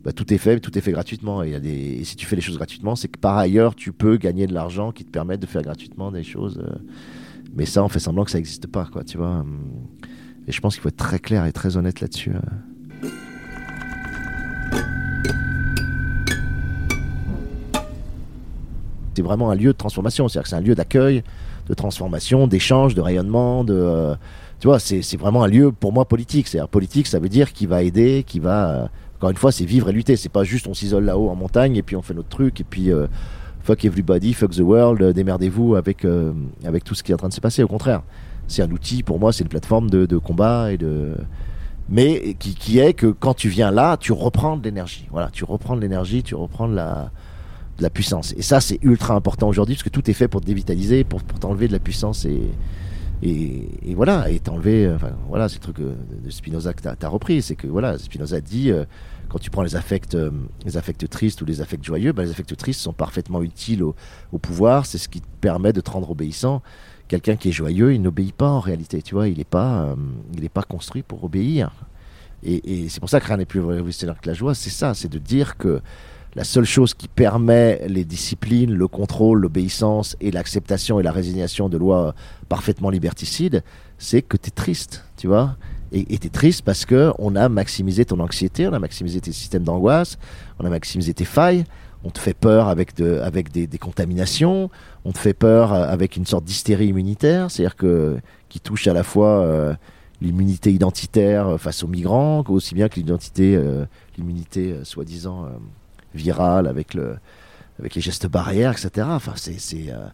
bah, 0.05 0.13
tout 0.13 0.33
est 0.35 0.39
fait, 0.39 0.61
tout 0.61 0.77
est 0.77 0.81
fait 0.81 0.93
gratuitement. 0.93 1.43
Et, 1.43 2.03
si 2.05 2.17
tu 2.17 2.27
fais 2.27 2.37
les 2.37 2.43
choses 2.43 2.57
gratuitement, 2.57 2.95
c'est 2.97 3.09
que 3.09 3.19
par 3.19 3.37
ailleurs, 3.39 3.75
tu 3.75 3.93
peux 3.93 4.17
gagner 4.17 4.47
de 4.47 4.53
l'argent 4.55 4.93
qui 4.93 5.05
te 5.05 5.11
permettent 5.11 5.41
de 5.41 5.47
faire 5.47 5.63
gratuitement 5.63 6.11
des 6.13 6.23
choses. 6.23 6.59
euh, 6.59 6.75
mais 7.57 7.67
ça, 7.67 7.85
on 7.85 7.89
fait 7.89 8.01
semblant 8.01 8.25
que 8.25 8.31
ça 8.31 8.39
n'existe 8.39 8.67
pas, 8.67 8.87
quoi, 8.93 9.05
tu 9.05 9.17
vois. 9.19 9.39
hum. 9.41 9.61
Et 10.47 10.53
je 10.53 10.61
pense 10.61 10.75
qu'il 10.75 10.83
faut 10.83 10.89
être 10.89 10.97
très 10.97 11.19
clair 11.19 11.47
et 11.47 11.53
très 11.53 11.77
honnête 11.79 12.01
là-dessus. 12.03 12.33
euh. 12.35 13.09
C'est 19.17 19.23
vraiment 19.23 19.51
un 19.51 19.55
lieu 19.55 19.73
de 19.73 19.77
transformation, 19.79 20.29
c'est-à-dire 20.29 20.43
que 20.43 20.49
c'est 20.49 20.57
un 20.57 20.61
lieu 20.61 20.75
d'accueil, 20.75 21.23
de 21.69 21.75
transformation, 21.75 22.47
d'échange, 22.49 22.95
de 22.95 23.01
rayonnement, 23.01 23.63
de, 23.63 23.73
euh, 23.75 24.15
tu 24.61 24.69
vois, 24.69 24.79
c'est 24.79 25.17
vraiment 25.17 25.43
un 25.45 25.49
lieu 25.49 25.73
pour 25.73 25.93
moi 25.93 26.07
politique. 26.07 26.49
C'est-à-dire 26.49 26.69
politique, 26.69 27.07
ça 27.07 27.19
veut 27.19 27.29
dire 27.29 27.53
qui 27.53 27.67
va 27.67 27.83
aider, 27.83 28.25
qui 28.27 28.41
va, 28.41 28.71
euh, 28.71 28.87
encore 29.17 29.31
une 29.31 29.37
fois, 29.37 29.53
c'est 29.53 29.65
vivre 29.65 29.89
et 29.89 29.93
lutter. 29.93 30.17
C'est 30.17 30.29
pas 30.29 30.45
juste 30.45 30.67
on 30.67 30.75
s'isole 30.75 31.05
là-haut 31.05 31.29
en 31.29 31.35
montagne 31.35 31.77
et 31.77 31.83
puis 31.83 31.97
on 31.97 32.03
fait 32.03 32.15
notre 32.15 32.29
truc 32.29 32.61
et 32.61 32.65
puis 32.65 32.91
euh, 32.91 33.07
fuck 33.63 33.85
everybody, 33.85 34.33
fuck 34.33 34.53
the 34.53 34.61
world, 34.61 35.03
euh, 35.03 35.13
démerdez-vous 35.13 35.75
avec 35.75 36.07
avec 36.65 36.85
tout 36.85 36.95
ce 36.95 37.03
qui 37.03 37.13
est 37.13 37.15
en 37.15 37.19
train 37.19 37.29
de 37.29 37.35
se 37.35 37.41
passer. 37.41 37.63
Au 37.63 37.69
contraire, 37.69 38.03
c'est 38.49 38.63
un 38.63 38.71
outil 38.71 39.03
pour 39.03 39.19
moi, 39.19 39.33
c'est 39.33 39.43
une 39.43 39.49
plateforme 39.49 39.91
de, 39.91 40.07
de 40.07 40.19
combat 40.19 40.73
et 40.73 40.79
de 40.79 41.15
mais 41.91 42.35
qui, 42.39 42.55
qui 42.55 42.79
est 42.79 42.95
que 42.95 43.09
quand 43.09 43.35
tu 43.35 43.51
viens 43.51 43.71
là, 43.71 43.99
tu 43.99 44.13
reprends 44.13 44.57
de 44.57 44.65
l'énergie. 44.65 45.07
Voilà, 45.11 45.29
tu 45.31 45.45
reprends 45.45 45.77
de 45.77 45.83
l'énergie, 45.83 46.23
tu 46.23 46.35
reprends 46.35 46.67
de 46.67 46.75
la, 46.75 47.11
la 47.79 47.91
puissance. 47.91 48.35
Et 48.37 48.43
ça, 48.43 48.61
c'est 48.61 48.79
ultra 48.83 49.15
important 49.15 49.49
aujourd'hui 49.49 49.75
parce 49.75 49.83
que 49.83 49.91
tout 49.91 50.11
est 50.11 50.15
fait 50.15 50.29
pour 50.29 50.41
te 50.41 50.47
dévitaliser, 50.47 51.05
pour, 51.05 51.23
pour 51.23 51.39
t'enlever 51.39 51.69
de 51.69 51.73
la 51.73 51.79
puissance 51.79 52.25
et, 52.25 52.41
et, 53.27 53.95
voilà, 53.95 54.29
et 54.29 54.39
t'enlever. 54.39 54.91
Enfin, 54.95 55.13
voilà, 55.29 55.49
c'est 55.49 55.57
le 55.57 55.63
truc 55.63 55.81
euh, 55.81 55.95
de 56.23 56.31
Spinoza 56.31 56.75
que 56.75 56.83
t'as 56.83 56.95
as 57.01 57.09
repris. 57.09 57.41
C'est 57.41 57.57
que 57.57 57.67
voilà, 57.67 57.99
Spinoza 57.99 58.41
dit 58.43 58.71
euh, 58.71 58.85
quand 59.29 59.39
tu 59.39 59.51
prends 59.51 59.63
les 59.63 59.77
affects, 59.77 60.15
euh, 60.15 60.31
les 60.65 60.77
affects 60.77 61.09
tristes 61.09 61.41
ou 61.41 61.47
les 61.47 61.61
affects 61.63 61.83
joyeux, 61.83 62.13
ben, 62.13 62.25
les 62.25 62.31
affects 62.31 62.57
tristes 62.57 62.81
sont 62.81 62.93
parfaitement 62.93 63.43
utiles 63.43 63.83
au, 63.83 63.95
pouvoir. 64.39 64.85
C'est 64.85 64.99
ce 64.99 65.09
qui 65.09 65.21
te 65.21 65.27
permet 65.41 65.73
de 65.73 65.81
te 65.81 65.91
rendre 65.91 66.11
obéissant. 66.11 66.63
Quelqu'un 67.09 67.37
qui 67.37 67.49
est 67.49 67.53
joyeux, 67.53 67.95
il 67.95 68.03
n'obéit 68.03 68.35
pas 68.35 68.49
en 68.49 68.61
réalité. 68.61 69.01
Tu 69.01 69.15
vois, 69.15 69.29
il 69.29 69.39
n'est 69.39 69.45
pas, 69.45 69.85
euh, 69.87 70.49
pas 70.53 70.63
construit 70.63 71.03
pour 71.03 71.25
obéir. 71.25 71.71
Et, 72.43 72.85
et 72.85 72.89
c'est 72.91 73.01
pour 73.01 73.09
ça 73.09 73.21
que 73.21 73.27
rien 73.27 73.39
n'est 73.39 73.47
plus 73.47 73.61
révolutionnaire 73.61 74.21
que 74.21 74.29
la 74.29 74.35
joie. 74.35 74.55
C'est 74.55 74.71
ça, 74.71 74.93
c'est 74.93 75.11
de 75.11 75.19
dire 75.19 75.57
que 75.57 75.81
la 76.37 76.45
seule 76.45 76.65
chose 76.65 76.95
qui 76.95 77.09
permet 77.09 77.87
les 77.89 78.05
disciplines, 78.05 78.73
le 78.73 78.89
contrôle, 78.89 79.41
l'obéissance 79.41 80.17
et 80.21 80.31
l'acceptation 80.31 80.99
et 81.01 81.03
la 81.03 81.13
résignation 81.13 81.69
de 81.69 81.77
lois 81.77 82.15
parfaitement 82.49 82.91
liberticides, 82.91 83.63
c'est 83.99 84.23
que 84.23 84.37
tu 84.37 84.49
es 84.49 84.51
triste, 84.51 85.05
tu 85.17 85.27
vois. 85.27 85.57
Et 85.93 86.19
tu 86.19 86.27
es 86.27 86.31
triste 86.31 86.63
parce 86.63 86.85
que 86.85 87.13
on 87.19 87.37
a 87.37 87.49
maximisé 87.49 88.05
ton 88.05 88.19
anxiété, 88.19 88.67
on 88.67 88.73
a 88.73 88.81
maximisé 88.81 89.21
tes 89.21 89.31
systèmes 89.31 89.63
d'angoisse, 89.63 90.19
on 90.59 90.65
a 90.65 90.69
maximisé 90.69 91.15
tes 91.15 91.25
failles, 91.25 91.65
on 92.03 92.11
te 92.11 92.19
fait 92.19 92.35
peur 92.35 92.69
avec, 92.69 93.01
avec 93.01 93.53
des, 93.53 93.79
contaminations, 93.79 94.71
on 95.05 95.13
te 95.13 95.19
fait 95.19 95.35
peur 95.35 95.73
euh, 95.73 95.87
avec 95.87 96.17
une 96.17 96.27
sorte 96.27 96.45
d'hystérie 96.45 96.89
immunitaire, 96.89 97.51
c'est-à-dire 97.51 97.77
que 97.77 98.19
qui 98.49 98.61
touche 98.61 98.87
à 98.89 98.93
la 98.93 99.05
fois 99.05 99.41
euh, 99.41 99.75
l'immunité 100.21 100.73
identitaire 100.73 101.61
face 101.61 101.83
aux 101.83 101.89
migrants, 101.89 102.45
aussi 102.49 102.75
bien 102.75 102.89
que 102.89 102.97
l'identité, 102.97 103.57
euh, 103.57 103.85
l'immunité 104.17 104.73
euh, 104.73 104.85
soi-disant 104.85 105.45
euh, 105.45 105.49
virale 106.15 106.67
avec 106.67 106.95
le, 106.95 107.17
avec 107.79 107.95
les 107.95 108.01
gestes 108.01 108.27
barrières, 108.27 108.73
etc. 108.73 109.07
Enfin, 109.11 109.33
c'est 109.37 109.59
c'est 109.59 109.91
euh, 109.91 110.07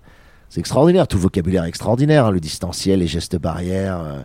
c'est 0.48 0.60
extraordinaire, 0.60 1.06
tout 1.06 1.18
vocabulaire 1.18 1.64
extraordinaire, 1.64 2.26
hein, 2.26 2.30
le 2.30 2.40
distanciel, 2.40 3.00
les 3.00 3.06
gestes 3.06 3.36
barrières. 3.36 4.00
euh, 4.00 4.22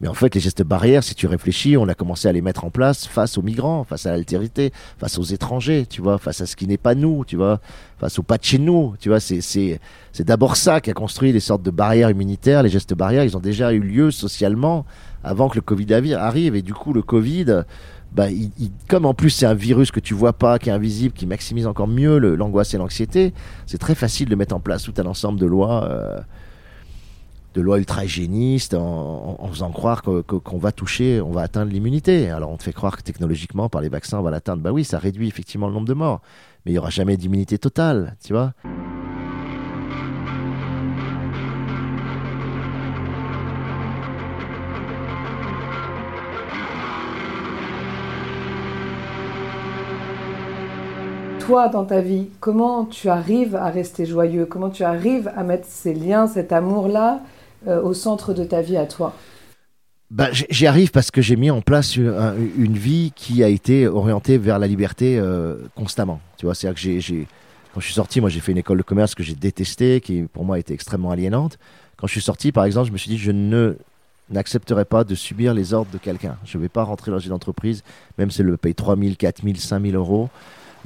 mais 0.00 0.08
en 0.08 0.14
fait, 0.14 0.34
les 0.34 0.40
gestes 0.42 0.62
barrières, 0.62 1.02
si 1.02 1.14
tu 1.14 1.26
réfléchis, 1.26 1.76
on 1.78 1.88
a 1.88 1.94
commencé 1.94 2.28
à 2.28 2.32
les 2.32 2.42
mettre 2.42 2.66
en 2.66 2.70
place 2.70 3.06
face 3.06 3.38
aux 3.38 3.42
migrants, 3.42 3.82
face 3.84 4.04
à 4.04 4.10
l'altérité, 4.10 4.70
face 4.98 5.18
aux 5.18 5.22
étrangers, 5.22 5.86
tu 5.88 6.02
vois, 6.02 6.18
face 6.18 6.42
à 6.42 6.46
ce 6.46 6.54
qui 6.54 6.66
n'est 6.66 6.76
pas 6.76 6.94
nous, 6.94 7.24
tu 7.24 7.36
vois, 7.36 7.60
face 7.98 8.18
au 8.18 8.22
pas 8.22 8.36
de 8.36 8.44
chez 8.44 8.58
nous, 8.58 8.94
tu 9.00 9.08
vois. 9.08 9.20
C'est 9.20 9.40
c'est 9.40 9.80
c'est 10.12 10.24
d'abord 10.24 10.56
ça 10.56 10.82
qui 10.82 10.90
a 10.90 10.92
construit 10.92 11.32
les 11.32 11.40
sortes 11.40 11.62
de 11.62 11.70
barrières 11.70 12.10
immunitaires. 12.10 12.62
Les 12.62 12.68
gestes 12.68 12.92
barrières, 12.94 13.24
ils 13.24 13.38
ont 13.38 13.40
déjà 13.40 13.72
eu 13.72 13.80
lieu 13.80 14.10
socialement 14.10 14.84
avant 15.24 15.48
que 15.48 15.54
le 15.56 15.62
Covid 15.62 15.94
arrive. 15.94 16.56
Et 16.56 16.62
du 16.62 16.74
coup, 16.74 16.92
le 16.92 17.02
Covid, 17.02 17.62
bah, 18.16 18.28
comme 18.88 19.04
en 19.04 19.12
plus 19.12 19.28
c'est 19.28 19.44
un 19.44 19.52
virus 19.52 19.90
que 19.90 20.00
tu 20.00 20.14
vois 20.14 20.32
pas, 20.32 20.58
qui 20.58 20.70
est 20.70 20.72
invisible, 20.72 21.12
qui 21.12 21.26
maximise 21.26 21.66
encore 21.66 21.86
mieux 21.86 22.16
l'angoisse 22.16 22.72
et 22.72 22.78
l'anxiété, 22.78 23.34
c'est 23.66 23.76
très 23.76 23.94
facile 23.94 24.30
de 24.30 24.34
mettre 24.34 24.54
en 24.54 24.60
place 24.60 24.84
tout 24.84 24.94
un 24.96 25.04
ensemble 25.04 25.38
de 25.38 25.44
lois, 25.44 25.84
euh, 25.84 26.18
de 27.52 27.60
lois 27.60 27.76
ultra 27.76 28.06
hygiénistes, 28.06 28.72
en, 28.72 29.46
faisant 29.50 29.70
croire 29.70 30.00
qu'on 30.00 30.58
va 30.58 30.72
toucher, 30.72 31.20
on 31.20 31.30
va 31.30 31.42
atteindre 31.42 31.70
l'immunité. 31.70 32.30
Alors 32.30 32.50
on 32.50 32.56
te 32.56 32.62
fait 32.62 32.72
croire 32.72 32.96
que 32.96 33.02
technologiquement, 33.02 33.68
par 33.68 33.82
les 33.82 33.90
vaccins, 33.90 34.18
on 34.18 34.22
va 34.22 34.30
l'atteindre. 34.30 34.62
Bah 34.62 34.72
oui, 34.72 34.84
ça 34.84 34.98
réduit 34.98 35.28
effectivement 35.28 35.68
le 35.68 35.74
nombre 35.74 35.86
de 35.86 35.94
morts, 35.94 36.22
mais 36.64 36.72
il 36.72 36.74
y 36.74 36.78
aura 36.78 36.90
jamais 36.90 37.18
d'immunité 37.18 37.58
totale, 37.58 38.16
tu 38.24 38.32
vois. 38.32 38.54
Toi, 51.46 51.68
dans 51.68 51.84
ta 51.84 52.00
vie, 52.00 52.28
comment 52.40 52.84
tu 52.84 53.08
arrives 53.08 53.54
à 53.54 53.70
rester 53.70 54.04
joyeux? 54.04 54.46
Comment 54.46 54.70
tu 54.70 54.82
arrives 54.82 55.30
à 55.36 55.44
mettre 55.44 55.66
ces 55.68 55.94
liens, 55.94 56.26
cet 56.26 56.52
amour-là, 56.52 57.20
euh, 57.68 57.80
au 57.82 57.94
centre 57.94 58.34
de 58.34 58.42
ta 58.44 58.62
vie 58.62 58.76
à 58.76 58.86
toi? 58.86 59.12
Bah, 60.10 60.28
J'y 60.32 60.66
arrive 60.66 60.90
parce 60.90 61.10
que 61.10 61.20
j'ai 61.22 61.36
mis 61.36 61.50
en 61.50 61.60
place 61.62 61.96
une, 61.96 62.08
un- 62.08 62.34
une 62.58 62.76
vie 62.76 63.12
qui 63.14 63.44
a 63.44 63.48
été 63.48 63.86
orientée 63.86 64.38
vers 64.38 64.58
la 64.58 64.66
liberté 64.66 65.18
euh, 65.18 65.56
constamment. 65.76 66.20
Tu 66.36 66.46
vois, 66.46 66.54
c'est-à-dire 66.54 66.74
que 66.80 67.00
j'ai- 67.00 67.26
quand 67.74 67.80
je 67.80 67.84
suis 67.86 67.94
sorti, 67.94 68.20
moi 68.20 68.30
j'ai 68.30 68.40
fait 68.40 68.52
une 68.52 68.58
école 68.58 68.78
de 68.78 68.82
commerce 68.82 69.14
que 69.14 69.22
j'ai 69.22 69.34
détestée, 69.34 70.00
qui 70.00 70.22
pour 70.32 70.44
moi 70.44 70.58
était 70.58 70.74
extrêmement 70.74 71.10
aliénante. 71.10 71.58
Quand 71.96 72.06
je 72.06 72.12
suis 72.12 72.20
sorti, 72.22 72.50
par 72.52 72.64
exemple, 72.64 72.88
je 72.88 72.92
me 72.92 72.98
suis 72.98 73.10
dit, 73.10 73.18
je 73.18 73.30
ne 73.32 73.76
n'accepterai 74.30 74.84
pas 74.84 75.04
de 75.04 75.14
subir 75.14 75.54
les 75.54 75.74
ordres 75.74 75.90
de 75.92 75.98
quelqu'un. 75.98 76.36
Je 76.44 76.58
ne 76.58 76.62
vais 76.62 76.68
pas 76.68 76.82
rentrer 76.82 77.10
dans 77.12 77.18
une 77.20 77.32
entreprise, 77.32 77.82
même 78.18 78.30
si 78.30 78.40
elle 78.40 78.48
me 78.48 78.56
paye 78.56 78.74
3 78.74 78.96
000, 78.96 79.14
4 79.16 79.42
000, 79.42 79.56
5 79.56 79.80
000 79.82 79.94
euros, 79.96 80.28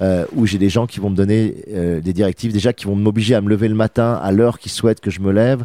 euh, 0.02 0.24
où 0.34 0.46
j'ai 0.46 0.56
des 0.56 0.70
gens 0.70 0.86
qui 0.86 0.98
vont 0.98 1.10
me 1.10 1.14
donner 1.14 1.56
euh, 1.68 2.00
des 2.00 2.14
directives, 2.14 2.54
déjà 2.54 2.72
qui 2.72 2.86
vont 2.86 2.96
m'obliger 2.96 3.34
à 3.34 3.42
me 3.42 3.50
lever 3.50 3.68
le 3.68 3.74
matin 3.74 4.18
à 4.22 4.32
l'heure 4.32 4.58
qu'ils 4.58 4.72
souhaitent 4.72 5.00
que 5.00 5.10
je 5.10 5.20
me 5.20 5.30
lève, 5.30 5.64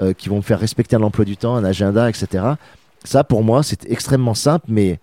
euh, 0.00 0.12
qui 0.12 0.28
vont 0.28 0.38
me 0.38 0.42
faire 0.42 0.58
respecter 0.58 0.96
un 0.96 1.02
emploi 1.02 1.24
du 1.24 1.36
temps, 1.36 1.54
un 1.54 1.62
agenda, 1.62 2.08
etc. 2.08 2.44
Ça, 3.04 3.22
pour 3.22 3.44
moi, 3.44 3.62
c'est 3.62 3.88
extrêmement 3.88 4.34
simple, 4.34 4.66
mais 4.68 4.98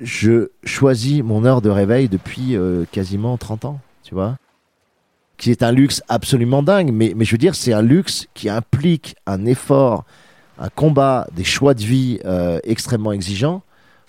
je 0.00 0.50
choisis 0.62 1.24
mon 1.24 1.44
heure 1.44 1.60
de 1.60 1.70
réveil 1.70 2.08
depuis 2.08 2.56
quasiment 2.92 3.36
30 3.36 3.64
ans, 3.66 3.80
tu 4.02 4.14
vois 4.14 4.36
qui 5.36 5.50
est 5.50 5.62
un 5.62 5.72
luxe 5.72 6.02
absolument 6.10 6.62
dingue, 6.62 6.92
mais, 6.92 7.14
mais 7.16 7.24
je 7.24 7.32
veux 7.32 7.38
dire, 7.38 7.54
c'est 7.54 7.72
un 7.72 7.80
luxe 7.80 8.26
qui 8.34 8.50
implique 8.50 9.16
un 9.26 9.46
effort, 9.46 10.04
un 10.58 10.68
combat, 10.68 11.26
des 11.34 11.44
choix 11.44 11.72
de 11.72 11.82
vie 11.82 12.20
extrêmement 12.62 13.10
exigeants 13.10 13.62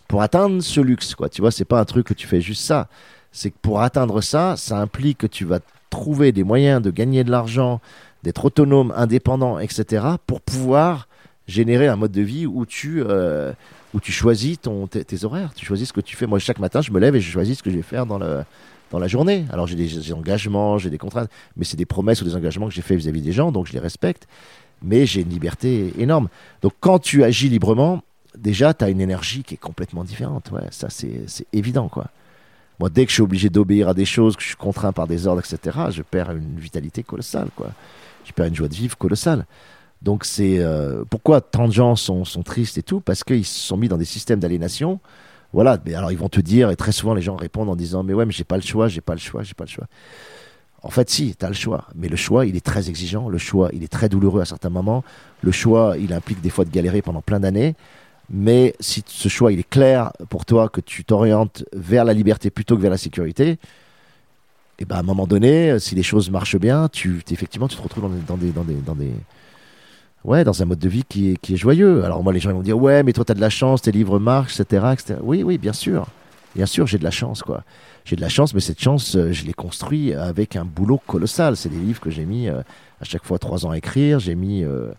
pour 0.10 0.22
atteindre 0.22 0.62
ce 0.62 0.82
luxe. 0.82 1.16
Tu 1.32 1.42
vois, 1.42 1.52
c'est 1.52 1.64
pas 1.64 1.80
un 1.80 1.86
truc 1.86 2.06
que 2.06 2.14
tu 2.14 2.28
fais 2.28 2.42
juste 2.42 2.64
ça. 2.64 2.90
C'est 3.32 3.52
que 3.52 3.58
pour 3.62 3.82
atteindre 3.82 4.22
ça, 4.22 4.56
ça 4.58 4.78
implique 4.80 5.20
que 5.20 5.28
tu 5.28 5.46
vas 5.46 5.60
trouver 5.90 6.32
des 6.32 6.44
moyens 6.44 6.82
de 6.82 6.92
gagner 6.92 7.24
de 7.24 7.32
l'argent, 7.32 7.82
d'être 8.24 8.46
autonome, 8.46 8.94
indépendant, 8.96 9.60
etc., 9.60 10.06
pour 10.26 10.42
pouvoir 10.42 11.08
générer 11.48 11.88
un 11.88 11.96
mode 11.96 12.12
de 12.12 12.22
vie 12.22 12.46
où 12.46 12.66
tu, 12.66 13.04
euh, 13.06 13.52
où 13.94 14.00
tu 14.00 14.12
choisis 14.12 14.60
ton, 14.60 14.88
tes, 14.88 15.26
horaires, 15.26 15.54
tu 15.56 15.66
choisis 15.66 15.90
ce 15.90 15.94
que 15.94 16.02
tu 16.02 16.16
fais. 16.16 16.28
Moi, 16.28 16.40
chaque 16.40 16.60
matin, 16.60 16.82
je 16.82 16.92
me 16.92 17.00
lève 17.00 17.16
et 17.16 17.22
je 17.22 17.32
choisis 17.32 17.58
ce 17.58 17.64
que 17.64 17.70
je 17.70 17.76
vais 17.76 17.82
faire 17.82 18.06
dans, 18.06 18.18
le, 18.18 18.44
dans 18.90 19.00
la 19.00 19.08
journée. 19.08 19.46
Alors, 19.52 19.68
j'ai 19.68 19.76
des, 19.76 20.14
engagements, 20.14 20.78
j'ai 20.78 20.90
des 20.90 20.98
contraintes, 20.98 21.30
mais 21.58 21.66
c'est 21.66 21.78
des 21.78 21.86
promesses 21.86 22.22
ou 22.22 22.26
des 22.26 22.36
engagements 22.36 22.68
que 22.68 22.74
j'ai 22.74 22.82
fait 22.82 22.96
vis-à-vis 22.96 23.22
des 23.22 23.34
gens, 23.34 23.52
donc 23.52 23.68
je 23.68 23.74
les 23.74 23.80
respecte. 23.80 24.28
Mais 24.82 25.06
j'ai 25.06 25.22
une 25.22 25.30
liberté 25.30 25.94
énorme. 26.00 26.28
Donc, 26.62 26.74
quand 26.80 27.00
tu 27.00 27.24
agis 27.24 27.50
librement, 27.50 28.02
déjà, 28.36 28.74
tu 28.74 28.84
as 28.84 28.90
une 28.90 29.02
énergie 29.02 29.44
qui 29.44 29.54
est 29.54 29.58
complètement 29.58 30.04
différente. 30.04 30.50
Ouais, 30.52 30.68
ça, 30.72 30.90
c'est 30.90 31.24
c'est 31.28 31.46
évident, 31.54 31.88
quoi. 31.88 32.08
Moi, 32.82 32.90
dès 32.90 33.06
que 33.06 33.12
je 33.12 33.14
suis 33.14 33.22
obligé 33.22 33.52
d'obéir 33.52 33.90
à 33.90 33.94
des 33.94 34.06
choses, 34.06 34.36
que 34.36 34.42
je 34.42 34.48
suis 34.48 34.56
contraint 34.56 34.92
par 34.92 35.06
des 35.06 35.28
ordres, 35.28 35.44
etc., 35.46 35.78
je 35.92 36.02
perds 36.02 36.32
une 36.32 36.58
vitalité 36.58 37.04
colossale, 37.04 37.50
quoi. 37.56 37.70
Je 38.26 38.32
perds 38.32 38.48
une 38.48 38.56
joie 38.56 38.68
de 38.68 38.74
vivre 38.74 38.98
colossale. 38.98 39.46
Donc, 40.02 40.26
c'est 40.26 40.58
euh, 40.58 41.04
pourquoi 41.08 41.42
tant 41.42 41.68
de 41.68 41.74
gens 41.74 41.96
sont, 41.96 42.24
tristes 42.44 42.80
et 42.80 42.82
tout, 42.82 43.00
parce 43.00 43.24
qu'ils 43.24 43.46
se 43.46 43.60
sont 43.60 43.78
mis 43.78 43.88
dans 43.88 44.00
des 44.00 44.06
systèmes 44.06 44.40
d'aliénation. 44.40 45.00
Voilà, 45.54 45.78
mais 45.86 45.94
alors 45.94 46.12
ils 46.12 46.18
vont 46.18 46.28
te 46.28 46.42
dire, 46.42 46.72
et 46.72 46.76
très 46.76 46.92
souvent 46.92 47.14
les 47.14 47.22
gens 47.22 47.36
répondent 47.36 47.70
en 47.70 47.76
disant 47.76 48.02
Mais 48.02 48.16
ouais, 48.16 48.26
mais 48.26 48.32
j'ai 48.32 48.46
pas 48.46 48.56
le 48.56 48.64
choix, 48.64 48.88
j'ai 48.88 49.02
pas 49.02 49.14
le 49.14 49.20
choix, 49.20 49.44
j'ai 49.44 49.54
pas 49.54 49.66
le 49.66 49.70
choix. 49.70 49.86
En 50.82 50.90
fait, 50.90 51.08
si, 51.08 51.36
tu 51.36 51.46
as 51.46 51.50
le 51.50 51.54
choix. 51.54 51.86
Mais 51.94 52.08
le 52.08 52.16
choix, 52.16 52.48
il 52.48 52.56
est 52.56 52.66
très 52.66 52.90
exigeant. 52.90 53.30
Le 53.30 53.38
choix, 53.38 53.70
il 53.74 53.84
est 53.84 53.92
très 53.92 54.10
douloureux 54.10 54.42
à 54.42 54.46
certains 54.46 54.72
moments. 54.72 55.04
Le 55.44 55.52
choix, 55.52 55.98
il 56.00 56.14
implique 56.14 56.42
des 56.42 56.50
fois 56.50 56.66
de 56.66 56.72
galérer 56.72 57.04
pendant 57.04 57.22
plein 57.22 57.40
d'années. 57.40 57.76
Mais 58.34 58.74
si 58.80 59.04
ce 59.06 59.28
choix, 59.28 59.52
il 59.52 59.60
est 59.60 59.70
clair 59.70 60.14
pour 60.30 60.46
toi, 60.46 60.70
que 60.70 60.82
tu 60.82 61.04
t'orientes 61.04 61.66
vers 61.74 62.06
la 62.06 62.14
liberté 62.14 62.50
plutôt 62.50 62.78
que 62.78 62.82
vers 62.82 62.92
la 62.92 62.98
sécurité, 62.98 63.58
et 64.80 64.86
ben 64.86 64.96
à 64.96 65.00
un 65.00 65.04
moment 65.04 65.28
donné, 65.28 65.78
si 65.80 65.94
les 65.94 66.04
choses 66.04 66.32
marchent 66.32 66.58
bien, 66.58 66.88
tu 66.90 67.22
effectivement, 67.30 67.68
tu 67.68 67.76
te 67.78 67.82
retrouves 67.82 68.10
dans 68.26 68.38
des, 68.38 68.52
dans 68.52 68.64
des, 68.64 68.74
dans 68.74 68.96
des, 68.96 69.12
ouais, 70.24 70.44
dans 70.44 70.62
un 70.62 70.66
mode 70.66 70.80
de 70.80 70.90
vie 70.90 71.04
qui 71.08 71.32
est, 71.32 71.38
qui 71.38 71.54
est 71.54 71.58
joyeux. 71.58 72.04
Alors 72.04 72.24
moi, 72.24 72.34
les 72.34 72.40
gens 72.40 72.52
vont 72.52 72.62
dire, 72.62 72.78
ouais, 72.78 73.04
mais 73.04 73.14
toi, 73.14 73.26
tu 73.26 73.32
as 73.32 73.36
de 73.36 73.42
la 73.42 73.50
chance, 73.50 73.82
tes 73.82 73.92
livres 73.92 74.20
marchent, 74.20 74.60
etc., 74.60 74.88
etc. 74.94 75.20
Oui, 75.22 75.44
oui, 75.44 75.58
bien 75.58 75.74
sûr. 75.74 76.08
Bien 76.56 76.66
sûr, 76.66 76.86
j'ai 76.88 76.98
de 76.98 77.04
la 77.04 77.12
chance, 77.12 77.44
quoi. 77.44 77.64
J'ai 78.04 78.16
de 78.16 78.22
la 78.22 78.30
chance, 78.30 78.54
mais 78.54 78.60
cette 78.60 78.82
chance, 78.82 79.16
euh, 79.16 79.32
je 79.32 79.46
l'ai 79.46 79.54
construit 79.54 80.14
avec 80.14 80.56
un 80.56 80.66
boulot 80.66 81.00
colossal. 81.08 81.56
C'est 81.56 81.70
des 81.70 81.78
livres 81.78 82.02
que 82.02 82.10
j'ai 82.10 82.26
mis 82.26 82.50
euh, 82.50 82.62
à 83.00 83.06
chaque 83.06 83.24
fois 83.24 83.40
trois 83.40 83.66
ans 83.66 83.72
à 83.72 83.78
écrire. 83.78 84.20
J'ai 84.20 84.36
mis 84.36 84.64
euh, 84.64 84.92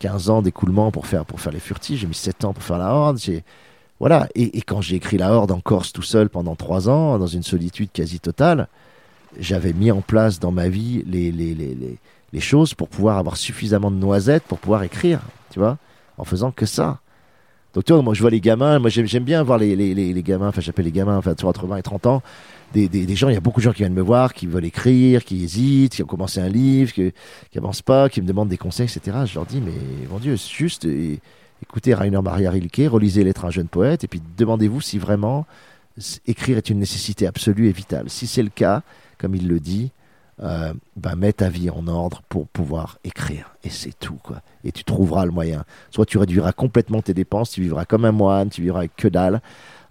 15 0.00 0.30
ans 0.30 0.42
d'écoulement 0.42 0.90
pour 0.90 1.06
faire, 1.06 1.24
pour 1.24 1.40
faire 1.40 1.52
les 1.52 1.60
furtifs. 1.60 2.00
J'ai 2.00 2.06
mis 2.06 2.14
7 2.14 2.44
ans 2.44 2.52
pour 2.52 2.64
faire 2.64 2.78
la 2.78 2.92
horde. 2.92 3.18
J'ai, 3.18 3.44
voilà. 4.00 4.28
Et, 4.34 4.58
et 4.58 4.62
quand 4.62 4.80
j'ai 4.80 4.96
écrit 4.96 5.16
la 5.18 5.32
horde 5.32 5.52
en 5.52 5.60
Corse 5.60 5.92
tout 5.92 6.02
seul 6.02 6.28
pendant 6.28 6.56
trois 6.56 6.88
ans, 6.88 7.18
dans 7.18 7.26
une 7.28 7.44
solitude 7.44 7.90
quasi 7.92 8.18
totale, 8.18 8.66
j'avais 9.38 9.72
mis 9.72 9.92
en 9.92 10.00
place 10.00 10.40
dans 10.40 10.50
ma 10.50 10.68
vie 10.68 11.04
les, 11.06 11.30
les, 11.30 11.54
les, 11.54 11.74
les, 11.74 11.98
les 12.32 12.40
choses 12.40 12.74
pour 12.74 12.88
pouvoir 12.88 13.18
avoir 13.18 13.36
suffisamment 13.36 13.90
de 13.90 13.96
noisettes 13.96 14.44
pour 14.44 14.58
pouvoir 14.58 14.82
écrire, 14.82 15.20
tu 15.50 15.58
vois, 15.58 15.78
en 16.18 16.24
faisant 16.24 16.50
que 16.50 16.66
ça. 16.66 17.00
Donc, 17.74 17.84
tu 17.84 17.92
vois, 17.92 18.02
moi, 18.02 18.14
je 18.14 18.20
vois 18.20 18.30
les 18.30 18.40
gamins, 18.40 18.78
moi, 18.78 18.90
j'aime 18.90 19.24
bien 19.24 19.42
voir 19.42 19.58
les, 19.58 19.76
les, 19.76 19.94
les, 19.94 20.12
les 20.12 20.22
gamins, 20.22 20.48
enfin, 20.48 20.60
j'appelle 20.60 20.86
les 20.86 20.92
gamins, 20.92 21.16
enfin, 21.16 21.34
entre 21.42 21.66
20 21.66 21.76
et 21.76 21.82
30 21.82 22.06
ans, 22.06 22.22
des, 22.72 22.88
des, 22.88 23.16
gens, 23.16 23.28
il 23.28 23.34
y 23.34 23.36
a 23.36 23.40
beaucoup 23.40 23.60
de 23.60 23.64
gens 23.64 23.72
qui 23.72 23.78
viennent 23.78 23.94
me 23.94 24.02
voir, 24.02 24.32
qui 24.32 24.46
veulent 24.46 24.64
écrire, 24.64 25.24
qui 25.24 25.42
hésitent, 25.42 25.94
qui 25.94 26.02
ont 26.02 26.06
commencé 26.06 26.40
un 26.40 26.48
livre, 26.48 26.92
qui 26.92 27.12
n'avancent 27.54 27.82
pas, 27.82 28.08
qui 28.08 28.22
me 28.22 28.26
demandent 28.26 28.48
des 28.48 28.58
conseils, 28.58 28.86
etc. 28.86 29.18
Je 29.26 29.34
leur 29.34 29.46
dis, 29.46 29.60
mais 29.60 29.72
mon 30.08 30.18
Dieu, 30.18 30.36
c'est 30.36 30.52
juste, 30.52 30.86
écoutez 31.62 31.94
Rainer 31.94 32.20
Maria 32.22 32.50
Rilke, 32.50 32.82
relisez 32.88 33.24
L'être 33.24 33.44
un 33.44 33.50
jeune 33.50 33.68
poète, 33.68 34.04
et 34.04 34.08
puis 34.08 34.22
demandez-vous 34.36 34.80
si 34.80 34.98
vraiment 34.98 35.46
écrire 36.26 36.58
est 36.58 36.70
une 36.70 36.78
nécessité 36.78 37.26
absolue 37.26 37.68
et 37.68 37.72
vitale. 37.72 38.08
Si 38.08 38.26
c'est 38.26 38.42
le 38.42 38.50
cas, 38.50 38.82
comme 39.18 39.34
il 39.34 39.48
le 39.48 39.60
dit, 39.60 39.90
euh, 40.42 40.72
ben, 40.96 41.16
mets 41.16 41.32
ta 41.32 41.48
vie 41.48 41.70
en 41.70 41.86
ordre 41.86 42.22
pour 42.28 42.48
pouvoir 42.48 42.98
écrire. 43.04 43.54
Et 43.62 43.70
c'est 43.70 43.98
tout, 43.98 44.18
quoi. 44.22 44.40
Et 44.64 44.72
tu 44.72 44.84
trouveras 44.84 45.24
le 45.26 45.32
moyen. 45.32 45.64
Soit 45.90 46.06
tu 46.06 46.18
réduiras 46.18 46.52
complètement 46.52 47.02
tes 47.02 47.14
dépenses, 47.14 47.50
tu 47.50 47.62
vivras 47.62 47.84
comme 47.84 48.04
un 48.04 48.12
moine, 48.12 48.48
tu 48.48 48.62
vivras 48.62 48.80
avec 48.80 48.96
que 48.96 49.08
dalle. 49.08 49.42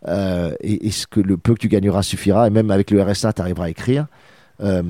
euh, 0.08 0.54
et, 0.62 0.92
ce 0.92 1.08
que 1.08 1.20
le 1.20 1.38
peu 1.38 1.54
que 1.54 1.60
tu 1.60 1.68
gagneras 1.68 2.04
suffira. 2.04 2.48
Et 2.48 2.50
même 2.50 2.72
avec 2.72 2.90
le 2.92 3.02
RSA, 3.02 3.34
tu 3.34 3.42
arriveras 3.42 3.66
à 3.66 3.70
écrire. 3.70 4.08
Euh, 4.62 4.84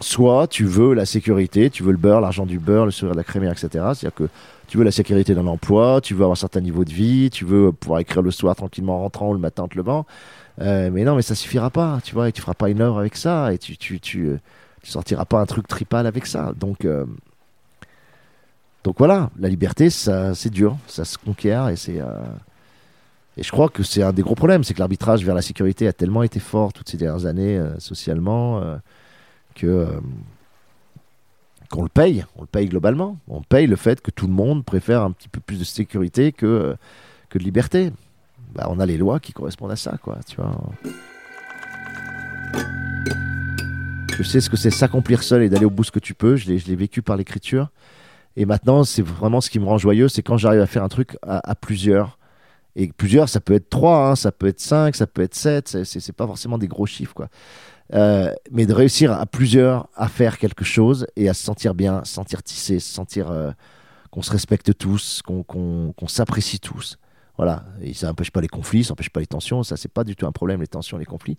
soit 0.00 0.46
tu 0.46 0.64
veux 0.64 0.94
la 0.94 1.04
sécurité, 1.04 1.70
tu 1.70 1.82
veux 1.82 1.90
le 1.92 1.98
beurre, 1.98 2.20
l'argent 2.20 2.46
du 2.46 2.58
beurre, 2.58 2.84
le 2.84 2.92
sourire 2.92 3.14
de 3.14 3.18
la 3.18 3.24
crémière, 3.24 3.52
etc. 3.52 3.68
C'est-à-dire 3.72 4.14
que 4.14 4.28
tu 4.68 4.78
veux 4.78 4.84
la 4.84 4.92
sécurité 4.92 5.34
d'un 5.34 5.46
emploi, 5.46 6.00
tu 6.00 6.14
veux 6.14 6.20
avoir 6.20 6.32
un 6.32 6.36
certain 6.36 6.60
niveau 6.60 6.84
de 6.84 6.92
vie, 6.92 7.30
tu 7.30 7.44
veux 7.44 7.72
pouvoir 7.72 8.00
écrire 8.00 8.22
le 8.22 8.30
soir 8.30 8.54
tranquillement 8.54 8.96
en 8.96 9.00
rentrant 9.00 9.30
ou 9.30 9.32
le 9.32 9.40
matin 9.40 9.64
en 9.64 9.68
te 9.68 9.76
levant. 9.76 10.06
Euh, 10.60 10.90
mais 10.92 11.04
non, 11.04 11.16
mais 11.16 11.22
ça 11.22 11.34
suffira 11.34 11.70
pas, 11.70 12.00
tu 12.04 12.14
vois, 12.14 12.28
et 12.28 12.32
tu 12.32 12.40
feras 12.40 12.54
pas 12.54 12.70
une 12.70 12.80
œuvre 12.80 12.98
avec 12.98 13.16
ça, 13.16 13.52
et 13.52 13.58
tu, 13.58 13.76
tu, 13.76 14.38
tu 14.86 14.92
sortiras 14.92 15.24
pas 15.24 15.40
un 15.40 15.46
truc 15.46 15.66
tripal 15.66 16.06
avec 16.06 16.26
ça. 16.26 16.52
Donc, 16.56 16.84
euh, 16.84 17.04
donc 18.84 18.94
voilà, 18.98 19.30
la 19.36 19.48
liberté, 19.48 19.90
ça, 19.90 20.32
c'est 20.32 20.50
dur, 20.50 20.76
ça 20.86 21.04
se 21.04 21.18
conquiert, 21.18 21.68
et 21.68 21.76
c'est. 21.76 22.00
euh, 22.00 22.22
et 23.36 23.42
je 23.42 23.50
crois 23.50 23.68
que 23.68 23.82
c'est 23.82 24.02
un 24.02 24.12
des 24.12 24.22
gros 24.22 24.36
problèmes, 24.36 24.62
c'est 24.62 24.74
que 24.74 24.78
l'arbitrage 24.78 25.24
vers 25.24 25.34
la 25.34 25.42
sécurité 25.42 25.88
a 25.88 25.92
tellement 25.92 26.22
été 26.22 26.38
fort 26.38 26.72
toutes 26.72 26.88
ces 26.88 26.96
dernières 26.96 27.26
années 27.26 27.58
euh, 27.58 27.78
socialement 27.80 28.62
que 29.54 29.88
qu'on 31.68 31.82
le 31.82 31.88
paye, 31.88 32.24
on 32.36 32.42
le 32.42 32.46
paye 32.46 32.68
globalement. 32.68 33.18
On 33.26 33.42
paye 33.42 33.66
le 33.66 33.74
fait 33.74 34.00
que 34.00 34.12
tout 34.12 34.28
le 34.28 34.32
monde 34.32 34.64
préfère 34.64 35.02
un 35.02 35.10
petit 35.10 35.28
peu 35.28 35.40
plus 35.40 35.58
de 35.58 35.64
sécurité 35.64 36.30
que, 36.30 36.76
que 37.28 37.38
de 37.38 37.44
liberté. 37.44 37.92
Bah, 38.54 38.68
on 38.70 38.78
a 38.78 38.86
les 38.86 38.96
lois 38.96 39.18
qui 39.18 39.32
correspondent 39.32 39.72
à 39.72 39.76
ça, 39.76 39.98
quoi, 40.00 40.18
tu 40.26 40.36
vois. 40.36 40.56
Je 44.16 44.22
sais 44.22 44.40
ce 44.40 44.48
que 44.48 44.56
c'est 44.56 44.70
s'accomplir 44.70 45.22
seul 45.22 45.42
et 45.42 45.50
d'aller 45.50 45.66
au 45.66 45.70
bout 45.70 45.82
de 45.82 45.88
ce 45.88 45.92
que 45.92 45.98
tu 45.98 46.14
peux. 46.14 46.36
Je 46.36 46.46
l'ai, 46.48 46.74
vécu 46.74 47.02
par 47.02 47.18
l'écriture. 47.18 47.70
Et 48.34 48.46
maintenant, 48.46 48.82
c'est 48.82 49.02
vraiment 49.02 49.42
ce 49.42 49.50
qui 49.50 49.58
me 49.58 49.66
rend 49.66 49.76
joyeux, 49.76 50.08
c'est 50.08 50.22
quand 50.22 50.38
j'arrive 50.38 50.62
à 50.62 50.66
faire 50.66 50.82
un 50.82 50.88
truc 50.88 51.18
à, 51.22 51.54
plusieurs. 51.54 52.18
Et 52.76 52.90
plusieurs, 52.96 53.28
ça 53.28 53.40
peut 53.40 53.52
être 53.52 53.68
trois, 53.68 54.08
hein, 54.08 54.16
ça 54.16 54.32
peut 54.32 54.46
être 54.46 54.60
cinq, 54.60 54.96
ça 54.96 55.06
peut 55.06 55.20
être 55.20 55.34
sept. 55.34 55.68
C'est, 55.68 55.84
c'est, 55.84 56.00
c'est 56.00 56.14
pas 56.14 56.26
forcément 56.26 56.56
des 56.56 56.66
gros 56.66 56.86
chiffres, 56.86 57.12
quoi. 57.12 57.28
Euh, 57.92 58.32
mais 58.50 58.64
de 58.64 58.72
réussir 58.72 59.12
à 59.12 59.26
plusieurs 59.26 59.88
à 59.94 60.08
faire 60.08 60.38
quelque 60.38 60.64
chose 60.64 61.06
et 61.14 61.28
à 61.28 61.34
se 61.34 61.44
sentir 61.44 61.74
bien, 61.74 62.02
se 62.04 62.14
sentir 62.14 62.42
tissé, 62.42 62.78
se 62.80 62.92
sentir 62.92 63.30
euh, 63.30 63.50
qu'on 64.10 64.22
se 64.22 64.30
respecte 64.30 64.76
tous, 64.78 65.20
qu'on, 65.20 65.42
qu'on, 65.42 65.92
qu'on 65.94 66.08
s'apprécie 66.08 66.58
tous. 66.58 66.96
Voilà. 67.36 67.64
Et 67.82 67.94
ça 67.94 68.06
n'empêche 68.08 68.30
pas 68.30 68.40
les 68.40 68.48
conflits, 68.48 68.84
ça 68.84 68.90
n'empêche 68.90 69.10
pas 69.10 69.20
les 69.20 69.26
tensions. 69.26 69.62
Ça, 69.62 69.76
c'est 69.76 69.92
pas 69.92 70.04
du 70.04 70.16
tout 70.16 70.26
un 70.26 70.32
problème, 70.32 70.60
les 70.60 70.66
tensions, 70.66 70.98
les 70.98 71.04
conflits. 71.04 71.38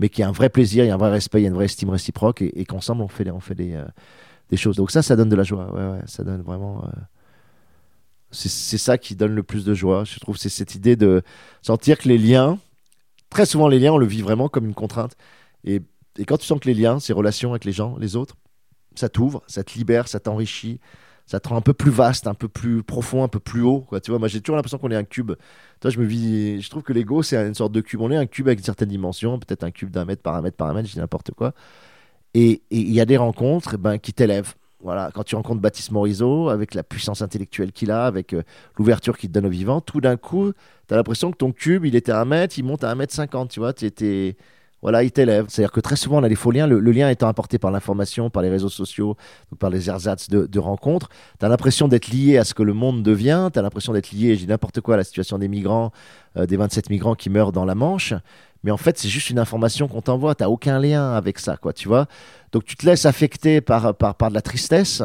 Mais 0.00 0.08
qu'il 0.08 0.22
y 0.22 0.24
a 0.24 0.28
un 0.28 0.32
vrai 0.32 0.48
plaisir, 0.48 0.84
il 0.84 0.88
y 0.88 0.90
a 0.90 0.94
un 0.94 0.98
vrai 0.98 1.10
respect, 1.10 1.40
il 1.40 1.42
y 1.44 1.46
a 1.46 1.48
une 1.48 1.54
vraie 1.54 1.66
estime 1.66 1.90
réciproque 1.90 2.42
et, 2.42 2.64
qu'ensemble, 2.64 3.02
on 3.02 3.08
fait, 3.08 3.24
des- 3.24 3.30
on 3.30 3.40
fait 3.40 3.54
des, 3.54 3.74
euh, 3.74 3.84
des 4.50 4.56
choses. 4.56 4.76
Donc 4.76 4.90
ça, 4.90 5.02
ça 5.02 5.16
donne 5.16 5.28
de 5.28 5.36
la 5.36 5.44
joie. 5.44 5.72
Ouais, 5.74 5.98
ouais, 5.98 6.06
ça 6.06 6.24
donne 6.24 6.42
vraiment. 6.42 6.84
euh, 6.84 6.90
c'est, 8.30 8.48
c'est 8.48 8.78
ça 8.78 8.98
qui 8.98 9.14
donne 9.16 9.34
le 9.34 9.42
plus 9.42 9.64
de 9.64 9.74
joie. 9.74 10.04
Je 10.04 10.18
trouve 10.18 10.36
c'est 10.36 10.48
cette 10.48 10.74
idée 10.74 10.96
de 10.96 11.22
sentir 11.62 11.98
que 11.98 12.08
les 12.08 12.18
liens, 12.18 12.58
très 13.30 13.46
souvent 13.46 13.68
les 13.68 13.78
liens, 13.78 13.92
on 13.92 13.98
le 13.98 14.06
vit 14.06 14.22
vraiment 14.22 14.48
comme 14.48 14.66
une 14.66 14.74
contrainte. 14.74 15.16
Et, 15.64 15.82
et 16.18 16.24
quand 16.24 16.38
tu 16.38 16.46
sens 16.46 16.58
que 16.60 16.68
les 16.68 16.74
liens, 16.74 16.98
ces 17.00 17.12
relations 17.12 17.50
avec 17.50 17.64
les 17.64 17.72
gens, 17.72 17.96
les 17.98 18.16
autres, 18.16 18.36
ça 18.96 19.08
t'ouvre, 19.08 19.42
ça 19.46 19.64
te 19.64 19.74
libère, 19.78 20.08
ça 20.08 20.20
t'enrichit, 20.20 20.80
ça 21.26 21.40
te 21.40 21.48
rend 21.48 21.56
un 21.56 21.60
peu 21.60 21.72
plus 21.72 21.90
vaste, 21.90 22.26
un 22.26 22.34
peu 22.34 22.48
plus 22.48 22.82
profond, 22.82 23.24
un 23.24 23.28
peu 23.28 23.40
plus 23.40 23.62
haut. 23.62 23.86
Tu 24.02 24.10
vois, 24.10 24.18
moi 24.18 24.28
j'ai 24.28 24.40
toujours 24.40 24.56
l'impression 24.56 24.78
qu'on 24.78 24.90
est 24.90 24.96
un 24.96 25.04
cube. 25.04 25.32
Toi, 25.80 25.90
je 25.90 25.98
me 25.98 26.04
vis, 26.04 26.60
je 26.60 26.70
trouve 26.70 26.82
que 26.82 26.92
l'ego 26.92 27.22
c'est 27.22 27.36
une 27.36 27.54
sorte 27.54 27.72
de 27.72 27.80
cube. 27.80 28.00
On 28.00 28.10
est 28.10 28.16
un 28.16 28.26
cube 28.26 28.46
avec 28.48 28.58
une 28.58 28.64
certaine 28.64 28.88
dimension, 28.88 29.38
peut-être 29.38 29.64
un 29.64 29.70
cube 29.70 29.90
d'un 29.90 30.04
mètre 30.04 30.22
par 30.22 30.34
un 30.34 30.42
mètre 30.42 30.56
par 30.56 30.68
un 30.68 30.74
mètre, 30.74 30.88
je 30.88 30.94
dis 30.94 30.98
n'importe 30.98 31.32
quoi. 31.32 31.52
Et 32.34 32.62
il 32.70 32.92
y 32.92 33.00
a 33.00 33.04
des 33.06 33.16
rencontres 33.16 33.74
eh 33.74 33.78
ben, 33.78 33.98
qui 33.98 34.12
t'élèvent. 34.12 34.54
Voilà, 34.80 35.10
quand 35.14 35.22
tu 35.24 35.34
rencontres 35.34 35.62
Baptiste 35.62 35.92
Morisot, 35.92 36.50
avec 36.50 36.74
la 36.74 36.82
puissance 36.82 37.22
intellectuelle 37.22 37.72
qu'il 37.72 37.90
a, 37.90 38.04
avec 38.04 38.34
euh, 38.34 38.42
l'ouverture 38.76 39.16
qu'il 39.16 39.30
te 39.30 39.34
donne 39.34 39.46
au 39.46 39.50
vivant, 39.50 39.80
tout 39.80 40.02
d'un 40.02 40.18
coup, 40.18 40.52
tu 40.86 40.92
as 40.92 40.96
l'impression 40.98 41.30
que 41.30 41.38
ton 41.38 41.52
cube, 41.52 41.86
il 41.86 41.96
était 41.96 42.12
à 42.12 42.20
un 42.20 42.26
mètre, 42.26 42.58
il 42.58 42.64
monte 42.64 42.84
à 42.84 42.90
un 42.90 42.94
mètre 42.94 43.14
cinquante, 43.14 43.50
tu 43.50 43.60
vois. 43.60 43.72
Tu 43.72 43.86
étais 43.86 44.36
voilà, 44.84 45.02
il 45.02 45.10
t'élève. 45.10 45.46
C'est-à-dire 45.48 45.72
que 45.72 45.80
très 45.80 45.96
souvent, 45.96 46.18
on 46.18 46.24
a 46.24 46.28
les 46.28 46.34
faux 46.34 46.50
liens, 46.50 46.66
le, 46.66 46.78
lien 46.78 47.08
étant 47.08 47.26
apporté 47.26 47.58
par 47.58 47.70
l'information, 47.70 48.28
par 48.28 48.42
les 48.42 48.50
réseaux 48.50 48.68
sociaux, 48.68 49.16
par 49.58 49.70
les 49.70 49.88
ersatz 49.88 50.28
de, 50.28 50.58
rencontres. 50.58 51.08
Tu 51.40 51.46
as 51.46 51.48
l'impression 51.48 51.88
d'être 51.88 52.08
lié 52.08 52.36
à 52.36 52.44
ce 52.44 52.52
que 52.52 52.62
le 52.62 52.74
monde 52.74 53.02
devient, 53.02 53.48
tu 53.50 53.58
as 53.58 53.62
l'impression 53.62 53.94
d'être 53.94 54.12
lié, 54.12 54.34
je 54.34 54.40
dis 54.40 54.46
n'importe 54.46 54.82
quoi, 54.82 54.94
à 54.94 54.96
la 54.98 55.04
situation 55.04 55.38
des 55.38 55.48
migrants, 55.48 55.90
euh, 56.36 56.44
des 56.44 56.58
27 56.58 56.90
migrants 56.90 57.14
qui 57.14 57.30
meurent 57.30 57.50
dans 57.50 57.64
la 57.64 57.74
Manche. 57.74 58.12
Mais 58.62 58.70
en 58.70 58.76
fait, 58.76 58.98
c'est 58.98 59.08
juste 59.08 59.30
une 59.30 59.38
information 59.38 59.88
qu'on 59.88 60.02
t'envoie, 60.02 60.34
tu 60.34 60.44
aucun 60.44 60.78
lien 60.78 61.14
avec 61.14 61.38
ça, 61.38 61.56
quoi, 61.56 61.72
tu 61.72 61.88
vois. 61.88 62.06
Donc 62.52 62.64
tu 62.66 62.76
te 62.76 62.84
laisses 62.84 63.06
affecter 63.06 63.62
par, 63.62 63.94
par, 63.94 64.16
par 64.16 64.28
de 64.28 64.34
la 64.34 64.42
tristesse 64.42 65.02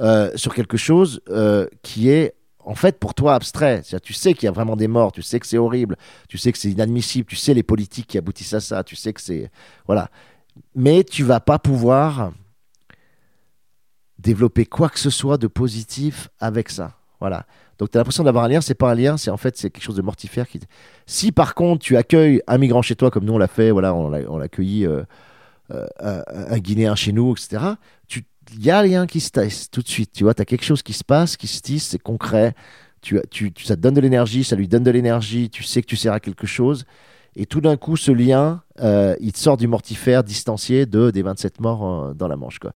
euh, 0.00 0.30
sur 0.34 0.54
quelque 0.54 0.78
chose 0.78 1.20
euh, 1.28 1.66
qui 1.82 2.08
est 2.08 2.37
en 2.64 2.74
fait, 2.74 2.98
pour 2.98 3.14
toi, 3.14 3.34
abstrait. 3.34 3.82
Tu 4.02 4.12
sais 4.12 4.34
qu'il 4.34 4.44
y 4.44 4.48
a 4.48 4.52
vraiment 4.52 4.76
des 4.76 4.88
morts, 4.88 5.12
tu 5.12 5.22
sais 5.22 5.40
que 5.40 5.46
c'est 5.46 5.58
horrible, 5.58 5.96
tu 6.28 6.38
sais 6.38 6.52
que 6.52 6.58
c'est 6.58 6.70
inadmissible, 6.70 7.26
tu 7.26 7.36
sais 7.36 7.54
les 7.54 7.62
politiques 7.62 8.08
qui 8.08 8.18
aboutissent 8.18 8.54
à 8.54 8.60
ça, 8.60 8.84
tu 8.84 8.96
sais 8.96 9.12
que 9.12 9.20
c'est. 9.20 9.50
Voilà. 9.86 10.10
Mais 10.74 11.04
tu 11.04 11.22
vas 11.22 11.40
pas 11.40 11.58
pouvoir 11.58 12.32
développer 14.18 14.66
quoi 14.66 14.88
que 14.88 14.98
ce 14.98 15.10
soit 15.10 15.38
de 15.38 15.46
positif 15.46 16.28
avec 16.40 16.68
ça. 16.68 16.94
Voilà. 17.20 17.46
Donc 17.78 17.90
tu 17.90 17.96
as 17.96 18.00
l'impression 18.00 18.24
d'avoir 18.24 18.44
un 18.44 18.48
lien, 18.48 18.60
c'est 18.60 18.74
pas 18.74 18.90
un 18.90 18.94
lien, 18.94 19.16
c'est 19.16 19.30
en 19.30 19.36
fait 19.36 19.56
c'est 19.56 19.70
quelque 19.70 19.84
chose 19.84 19.96
de 19.96 20.02
mortifère. 20.02 20.48
Qui... 20.48 20.60
Si 21.06 21.32
par 21.32 21.54
contre 21.54 21.84
tu 21.84 21.96
accueilles 21.96 22.42
un 22.48 22.58
migrant 22.58 22.82
chez 22.82 22.96
toi, 22.96 23.10
comme 23.10 23.24
nous 23.24 23.32
on 23.32 23.38
l'a 23.38 23.48
fait, 23.48 23.70
voilà, 23.70 23.94
on 23.94 24.08
l'a 24.08 24.44
accueilli 24.44 24.84
euh, 24.84 25.02
euh, 25.70 25.86
un, 26.00 26.22
un, 26.26 26.58
Guinéen 26.58 26.96
chez 26.96 27.12
nous, 27.12 27.32
etc., 27.32 27.62
tu 28.08 28.24
il 28.52 28.64
y 28.64 28.70
a 28.70 28.80
rien 28.80 29.06
qui 29.06 29.20
se 29.20 29.30
tisse 29.30 29.70
tout 29.70 29.82
de 29.82 29.88
suite. 29.88 30.12
Tu 30.12 30.24
vois, 30.24 30.34
tu 30.34 30.42
as 30.42 30.44
quelque 30.44 30.64
chose 30.64 30.82
qui 30.82 30.92
se 30.92 31.04
passe, 31.04 31.36
qui 31.36 31.46
se 31.46 31.60
tisse, 31.60 31.88
c'est 31.88 32.02
concret. 32.02 32.54
Tu, 33.00 33.20
tu, 33.30 33.52
ça 33.62 33.76
te 33.76 33.80
donne 33.80 33.94
de 33.94 34.00
l'énergie, 34.00 34.42
ça 34.42 34.56
lui 34.56 34.66
donne 34.66 34.82
de 34.82 34.90
l'énergie, 34.90 35.50
tu 35.50 35.62
sais 35.62 35.82
que 35.82 35.86
tu 35.86 35.96
sers 35.96 36.12
à 36.12 36.20
quelque 36.20 36.46
chose. 36.46 36.84
Et 37.36 37.46
tout 37.46 37.60
d'un 37.60 37.76
coup, 37.76 37.96
ce 37.96 38.10
lien, 38.10 38.62
euh, 38.80 39.14
il 39.20 39.32
te 39.32 39.38
sort 39.38 39.56
du 39.56 39.68
mortifère 39.68 40.24
distancié 40.24 40.86
de, 40.86 41.10
des 41.10 41.22
27 41.22 41.60
morts 41.60 41.86
euh, 41.86 42.14
dans 42.14 42.26
la 42.26 42.36
Manche. 42.36 42.58
Quoi. 42.58 42.72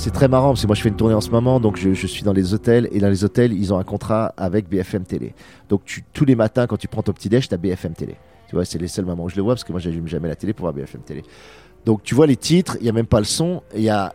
C'est 0.00 0.12
très 0.12 0.28
marrant 0.28 0.48
parce 0.48 0.62
que 0.62 0.66
moi 0.66 0.74
je 0.74 0.80
fais 0.80 0.88
une 0.88 0.96
tournée 0.96 1.14
en 1.14 1.20
ce 1.20 1.28
moment, 1.28 1.60
donc 1.60 1.76
je, 1.76 1.92
suis 2.06 2.22
dans 2.22 2.32
les 2.32 2.54
hôtels 2.54 2.88
et 2.90 3.00
dans 3.00 3.10
les 3.10 3.22
hôtels 3.22 3.52
ils 3.52 3.74
ont 3.74 3.78
un 3.78 3.84
contrat 3.84 4.32
avec 4.38 4.66
BFM 4.66 5.04
Télé. 5.04 5.34
Donc 5.68 5.84
tu, 5.84 6.02
tous 6.14 6.24
les 6.24 6.34
matins 6.34 6.66
quand 6.66 6.78
tu 6.78 6.88
prends 6.88 7.02
ton 7.02 7.12
petit 7.12 7.28
déj, 7.28 7.48
tu 7.48 7.54
as 7.54 7.58
BFM 7.58 7.92
Télé. 7.92 8.16
Tu 8.48 8.56
vois, 8.56 8.64
c'est 8.64 8.78
les 8.78 8.88
seuls 8.88 9.04
moments 9.04 9.24
où 9.24 9.28
je 9.28 9.36
le 9.36 9.42
vois 9.42 9.54
parce 9.54 9.64
que 9.64 9.72
moi 9.72 9.80
j'allume 9.80 10.08
jamais 10.08 10.28
la 10.28 10.36
télé 10.36 10.54
pour 10.54 10.64
voir 10.64 10.72
BFM 10.72 11.02
Télé. 11.02 11.22
Donc 11.84 12.02
tu 12.02 12.14
vois 12.14 12.26
les 12.26 12.36
titres, 12.36 12.78
il 12.80 12.86
y 12.86 12.88
a 12.88 12.92
même 12.92 13.06
pas 13.06 13.18
le 13.18 13.26
son, 13.26 13.62
y 13.74 13.90
a 13.90 14.14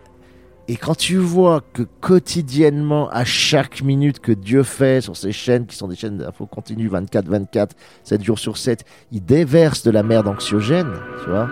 et 0.67 0.75
quand 0.75 0.95
tu 0.95 1.17
vois 1.17 1.61
que 1.61 1.83
quotidiennement, 1.83 3.07
à 3.09 3.23
chaque 3.23 3.83
minute 3.83 4.19
que 4.19 4.31
Dieu 4.31 4.63
fait 4.63 5.01
sur 5.01 5.15
ces 5.15 5.31
chaînes, 5.31 5.67
qui 5.67 5.75
sont 5.75 5.87
des 5.87 5.95
chaînes 5.95 6.17
d'infos 6.17 6.47
continues 6.47 6.89
24-24, 6.89 7.69
7 8.03 8.23
jours 8.23 8.39
sur 8.39 8.57
7, 8.57 8.83
il 9.11 9.23
déverse 9.23 9.83
de 9.83 9.91
la 9.91 10.01
merde 10.01 10.27
anxiogène, 10.27 10.91
tu 11.23 11.29
vois, 11.29 11.47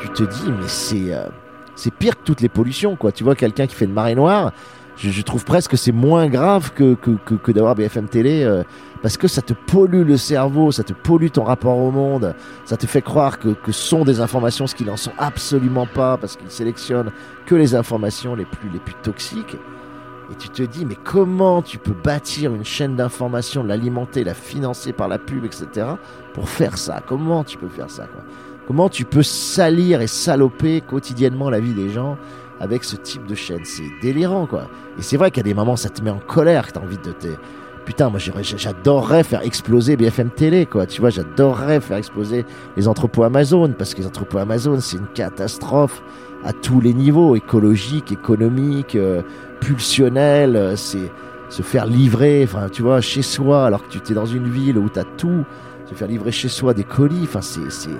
tu 0.00 0.08
te 0.08 0.22
dis, 0.22 0.50
mais 0.50 0.68
c'est. 0.68 1.12
Euh, 1.12 1.28
c'est 1.76 1.92
pire 1.92 2.16
que 2.16 2.24
toutes 2.24 2.40
les 2.40 2.48
pollutions, 2.48 2.96
quoi. 2.96 3.12
Tu 3.12 3.24
vois, 3.24 3.34
quelqu'un 3.34 3.66
qui 3.66 3.74
fait 3.74 3.84
une 3.84 3.92
marée 3.92 4.14
noire, 4.14 4.52
je, 4.96 5.22
trouve 5.22 5.44
presque 5.44 5.72
que 5.72 5.76
c'est 5.76 5.92
moins 5.92 6.28
grave 6.28 6.72
que, 6.72 6.94
que, 6.94 7.34
que, 7.34 7.52
d'avoir 7.52 7.74
BFM 7.74 8.06
télé, 8.06 8.44
euh, 8.44 8.62
parce 9.02 9.16
que 9.16 9.26
ça 9.26 9.42
te 9.42 9.52
pollue 9.52 10.06
le 10.06 10.16
cerveau, 10.16 10.70
ça 10.70 10.84
te 10.84 10.92
pollue 10.92 11.28
ton 11.28 11.44
rapport 11.44 11.76
au 11.76 11.90
monde, 11.90 12.34
ça 12.64 12.76
te 12.76 12.86
fait 12.86 13.02
croire 13.02 13.38
que, 13.38 13.48
que 13.48 13.72
sont 13.72 14.04
des 14.04 14.20
informations, 14.20 14.66
ce 14.66 14.74
qu'ils 14.74 14.86
n'en 14.86 14.96
sont 14.96 15.12
absolument 15.18 15.86
pas, 15.86 16.16
parce 16.16 16.36
qu'ils 16.36 16.50
sélectionnent 16.50 17.10
que 17.46 17.54
les 17.54 17.74
informations 17.74 18.34
les 18.34 18.44
plus, 18.44 18.70
les 18.70 18.78
plus 18.78 18.94
toxiques. 19.02 19.56
Et 20.32 20.36
tu 20.36 20.48
te 20.48 20.62
dis, 20.62 20.86
mais 20.86 20.96
comment 21.02 21.60
tu 21.60 21.76
peux 21.78 21.92
bâtir 21.92 22.54
une 22.54 22.64
chaîne 22.64 22.96
d'information, 22.96 23.62
l'alimenter, 23.62 24.24
la 24.24 24.32
financer 24.32 24.92
par 24.92 25.08
la 25.08 25.18
pub, 25.18 25.44
etc., 25.44 25.86
pour 26.32 26.48
faire 26.48 26.78
ça? 26.78 27.02
Comment 27.06 27.44
tu 27.44 27.58
peux 27.58 27.68
faire 27.68 27.90
ça 27.90 28.06
Comment 28.66 28.88
tu 28.88 29.04
peux 29.04 29.22
salir 29.22 30.00
et 30.00 30.06
saloper 30.06 30.80
quotidiennement 30.80 31.50
la 31.50 31.60
vie 31.60 31.74
des 31.74 31.90
gens 31.90 32.16
avec 32.60 32.84
ce 32.84 32.96
type 32.96 33.26
de 33.26 33.34
chaîne? 33.34 33.60
C'est 33.64 33.90
délirant, 34.00 34.46
quoi. 34.46 34.68
Et 34.98 35.02
c'est 35.02 35.18
vrai 35.18 35.30
qu'à 35.30 35.42
des 35.42 35.52
moments, 35.52 35.76
ça 35.76 35.90
te 35.90 36.02
met 36.02 36.10
en 36.10 36.18
colère, 36.18 36.66
que 36.66 36.72
t'as 36.72 36.80
envie 36.80 36.98
de 36.98 37.12
te... 37.12 37.28
Putain, 37.84 38.08
moi 38.08 38.18
j'adorerais 38.18 39.24
faire 39.24 39.42
exploser 39.42 39.96
BFM 39.96 40.30
Télé, 40.30 40.64
quoi. 40.64 40.86
Tu 40.86 41.02
vois, 41.02 41.10
j'adorerais 41.10 41.80
faire 41.82 41.98
exploser 41.98 42.46
les 42.78 42.88
entrepôts 42.88 43.24
Amazon, 43.24 43.74
parce 43.76 43.92
que 43.92 44.00
les 44.00 44.06
entrepôts 44.06 44.38
Amazon, 44.38 44.80
c'est 44.80 44.96
une 44.96 45.08
catastrophe 45.08 46.02
à 46.44 46.54
tous 46.54 46.80
les 46.80 46.94
niveaux, 46.94 47.36
écologique, 47.36 48.12
économique, 48.12 48.96
euh, 48.96 49.20
pulsionnel, 49.60 50.56
euh, 50.56 50.76
c'est 50.76 51.10
se 51.50 51.60
faire 51.60 51.84
livrer, 51.84 52.42
enfin, 52.44 52.68
tu 52.70 52.80
vois, 52.80 53.02
chez 53.02 53.20
soi, 53.20 53.66
alors 53.66 53.82
que 53.82 53.88
tu 53.88 54.00
t'es 54.00 54.14
dans 54.14 54.26
une 54.26 54.48
ville 54.48 54.78
où 54.78 54.88
t'as 54.88 55.04
tout, 55.04 55.44
se 55.86 55.94
faire 55.94 56.08
livrer 56.08 56.32
chez 56.32 56.48
soi 56.48 56.72
des 56.72 56.84
colis, 56.84 57.24
enfin, 57.24 57.42
c'est 57.42 57.90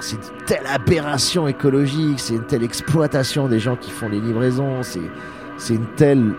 c'est 0.00 0.16
une 0.16 0.44
telle 0.46 0.66
aberration 0.66 1.48
écologique, 1.48 2.20
c'est 2.20 2.34
une 2.34 2.46
telle 2.46 2.62
exploitation 2.62 3.48
des 3.48 3.58
gens 3.58 3.76
qui 3.76 3.90
font 3.90 4.08
les 4.08 4.20
livraisons, 4.20 4.82
c'est 4.82 5.74
une 5.74 5.86
telle 5.96 6.34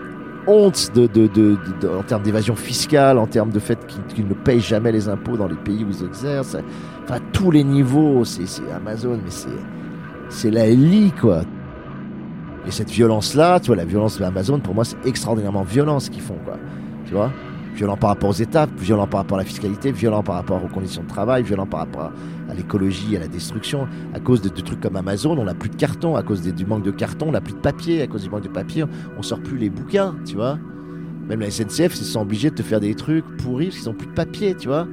honte 0.46 0.90
en 0.96 2.02
termes 2.02 2.22
d'évasion 2.22 2.56
fiscale, 2.56 3.18
en 3.18 3.26
termes 3.26 3.50
de 3.50 3.58
fait 3.58 3.78
qu'ils 4.08 4.26
ne 4.26 4.34
payent 4.34 4.60
jamais 4.60 4.90
les 4.90 5.08
impôts 5.08 5.36
dans 5.36 5.46
les 5.46 5.56
pays 5.56 5.84
où 5.84 5.88
ils 5.90 6.04
exercent. 6.04 6.56
Enfin, 7.04 7.18
tous 7.32 7.50
les 7.50 7.62
niveaux, 7.62 8.24
c'est 8.24 8.46
Amazon, 8.74 9.20
mais 9.22 9.30
c'est 10.28 10.50
la 10.50 10.68
lie, 10.68 11.12
quoi. 11.20 11.42
Et 12.66 12.70
cette 12.70 12.90
violence-là, 12.90 13.60
tu 13.60 13.68
vois, 13.68 13.76
la 13.76 13.84
violence 13.84 14.18
de 14.18 14.24
Amazon, 14.24 14.58
pour 14.60 14.74
moi, 14.74 14.84
c'est 14.84 14.96
extraordinairement 15.06 15.62
violent 15.62 16.00
ce 16.00 16.10
qu'ils 16.10 16.22
font, 16.22 16.38
quoi. 16.44 16.56
Tu 17.06 17.12
vois? 17.12 17.30
Violent 17.74 17.96
par 17.96 18.10
rapport 18.10 18.30
aux 18.30 18.34
étapes, 18.34 18.70
violent 18.78 19.06
par 19.06 19.20
rapport 19.20 19.38
à 19.38 19.40
la 19.40 19.46
fiscalité, 19.46 19.92
violent 19.92 20.22
par 20.22 20.36
rapport 20.36 20.62
aux 20.64 20.68
conditions 20.68 21.02
de 21.02 21.08
travail, 21.08 21.42
violent 21.42 21.66
par 21.66 21.80
rapport 21.80 22.12
à, 22.48 22.54
l'écologie, 22.54 23.16
à 23.16 23.20
la 23.20 23.28
destruction. 23.28 23.86
À 24.14 24.20
cause 24.20 24.42
de, 24.42 24.48
trucs 24.48 24.80
comme 24.80 24.96
Amazon, 24.96 25.38
on 25.38 25.44
n'a 25.44 25.54
plus 25.54 25.70
de 25.70 25.76
carton. 25.76 26.16
À 26.16 26.22
cause 26.22 26.42
du 26.42 26.66
manque 26.66 26.82
de 26.82 26.90
carton, 26.90 27.28
on 27.28 27.32
n'a 27.32 27.40
plus 27.40 27.54
de 27.54 27.58
papier. 27.58 28.02
À 28.02 28.06
cause 28.06 28.22
du 28.22 28.30
manque 28.30 28.42
de 28.42 28.48
papier, 28.48 28.84
on 29.18 29.22
sort 29.22 29.40
plus 29.40 29.58
les 29.58 29.70
bouquins, 29.70 30.14
tu 30.26 30.36
vois. 30.36 30.58
Même 31.28 31.40
la 31.40 31.50
SNCF, 31.50 31.96
ils 31.96 32.04
sont 32.04 32.22
obligés 32.22 32.50
de 32.50 32.56
te 32.56 32.62
faire 32.62 32.80
des 32.80 32.94
trucs 32.94 33.24
pourris 33.36 33.66
parce 33.66 33.78
qu'ils 33.78 33.88
n'ont 33.88 33.96
plus 33.96 34.08
de 34.08 34.14
papier, 34.14 34.54
tu 34.54 34.68
vois. 34.68 34.86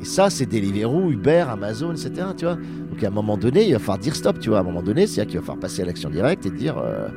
Et 0.00 0.04
ça, 0.04 0.30
c'est 0.30 0.46
Deliveroo, 0.46 1.10
Uber, 1.10 1.44
Amazon, 1.48 1.92
etc. 1.92 2.28
Tu 2.36 2.44
vois. 2.44 2.56
Donc 2.56 3.02
à 3.02 3.06
un 3.06 3.10
moment 3.10 3.36
donné, 3.36 3.66
il 3.66 3.72
va 3.72 3.78
falloir 3.78 3.98
dire 3.98 4.16
stop, 4.16 4.38
tu 4.38 4.48
vois. 4.48 4.58
À 4.58 4.60
un 4.62 4.64
moment 4.64 4.82
donné, 4.82 5.06
c'est-à-dire 5.06 5.30
qu'il 5.30 5.40
va 5.40 5.46
falloir 5.46 5.60
passer 5.60 5.82
à 5.82 5.86
l'action 5.86 6.10
directe 6.10 6.46
et 6.46 6.50
dire. 6.50 6.78
Euh, 6.78 7.08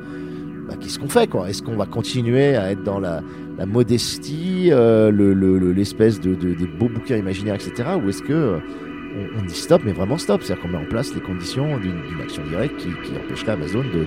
bah, 0.68 0.74
qu'est-ce 0.78 0.98
qu'on 0.98 1.08
fait 1.08 1.26
quoi? 1.26 1.48
Est-ce 1.48 1.62
qu'on 1.62 1.76
va 1.76 1.86
continuer 1.86 2.54
à 2.54 2.70
être 2.70 2.82
dans 2.82 3.00
la, 3.00 3.22
modestie, 3.66 4.68
euh, 4.70 5.10
l'espèce 5.74 6.20
de, 6.20 6.34
des 6.34 6.66
beaux 6.66 6.90
bouquins 6.90 7.16
imaginaires, 7.16 7.54
etc. 7.54 7.88
Ou 8.04 8.10
est-ce 8.10 8.22
que 8.22 8.32
euh, 8.32 8.58
on, 9.38 9.42
dit 9.46 9.54
stop, 9.54 9.80
mais 9.84 9.92
vraiment 9.92 10.18
stop? 10.18 10.42
C'est-à-dire 10.42 10.62
qu'on 10.62 10.68
met 10.68 10.76
en 10.76 10.88
place 10.88 11.14
les 11.14 11.22
conditions 11.22 11.78
d'une 11.78 12.20
action 12.22 12.44
directe 12.44 12.76
qui, 12.76 12.88
qui 12.88 13.16
empêcherait 13.16 13.52
Amazon 13.52 13.78
de, 13.82 14.04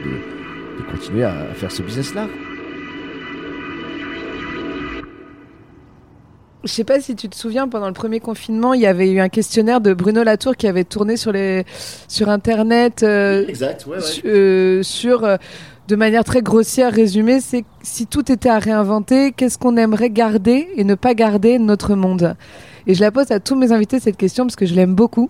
continuer 0.91 1.23
à, 1.23 1.33
faire 1.55 1.71
ce 1.71 1.81
business-là. 1.81 2.27
Je 6.63 6.69
sais 6.69 6.83
pas 6.83 6.99
si 6.99 7.15
tu 7.15 7.27
te 7.27 7.35
souviens, 7.35 7.67
pendant 7.67 7.87
le 7.87 7.93
premier 7.93 8.19
confinement, 8.19 8.75
il 8.75 8.81
y 8.81 8.85
avait 8.85 9.11
eu 9.11 9.19
un 9.19 9.29
questionnaire 9.29 9.81
de 9.81 9.95
Bruno 9.95 10.23
Latour 10.23 10.55
qui 10.55 10.67
avait 10.67 10.83
tourné 10.83 11.17
sur 11.17 11.31
les 11.31 11.65
sur 12.07 12.29
internet. 12.29 13.01
Euh, 13.01 13.47
exact, 13.47 13.87
ouais, 13.87 13.97
ouais. 13.97 14.83
sur 14.83 15.25
de 15.91 15.97
manière 15.97 16.23
très 16.23 16.41
grossière 16.41 16.93
résumée, 16.93 17.41
c'est 17.41 17.65
si 17.81 18.07
tout 18.07 18.31
était 18.31 18.47
à 18.47 18.59
réinventer, 18.59 19.33
qu'est-ce 19.33 19.57
qu'on 19.57 19.75
aimerait 19.75 20.09
garder 20.09 20.69
et 20.77 20.85
ne 20.85 20.95
pas 20.95 21.13
garder 21.13 21.59
notre 21.59 21.95
monde? 21.95 22.37
Et 22.87 22.93
je 22.93 23.01
la 23.01 23.11
pose 23.11 23.29
à 23.31 23.41
tous 23.41 23.55
mes 23.57 23.73
invités 23.73 23.99
cette 23.99 24.15
question 24.15 24.45
parce 24.45 24.55
que 24.55 24.65
je 24.65 24.73
l'aime 24.73 24.95
beaucoup. 24.95 25.29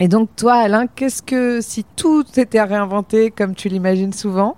Et 0.00 0.08
donc 0.08 0.30
toi, 0.34 0.54
Alain, 0.54 0.88
qu'est-ce 0.88 1.22
que 1.22 1.60
si 1.60 1.84
tout 1.94 2.24
était 2.36 2.58
à 2.58 2.64
réinventer 2.64 3.30
comme 3.30 3.54
tu 3.54 3.68
l'imagines 3.68 4.12
souvent, 4.12 4.56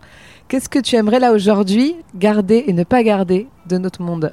qu'est-ce 0.49 0.71
que 0.71 0.79
tu 0.79 0.97
aimerais 0.97 1.21
là 1.21 1.33
aujourd'hui 1.35 1.97
garder 2.15 2.65
et 2.67 2.73
ne 2.73 2.85
pas 2.85 3.03
garder 3.03 3.47
de 3.69 3.77
notre 3.77 4.01
monde? 4.01 4.33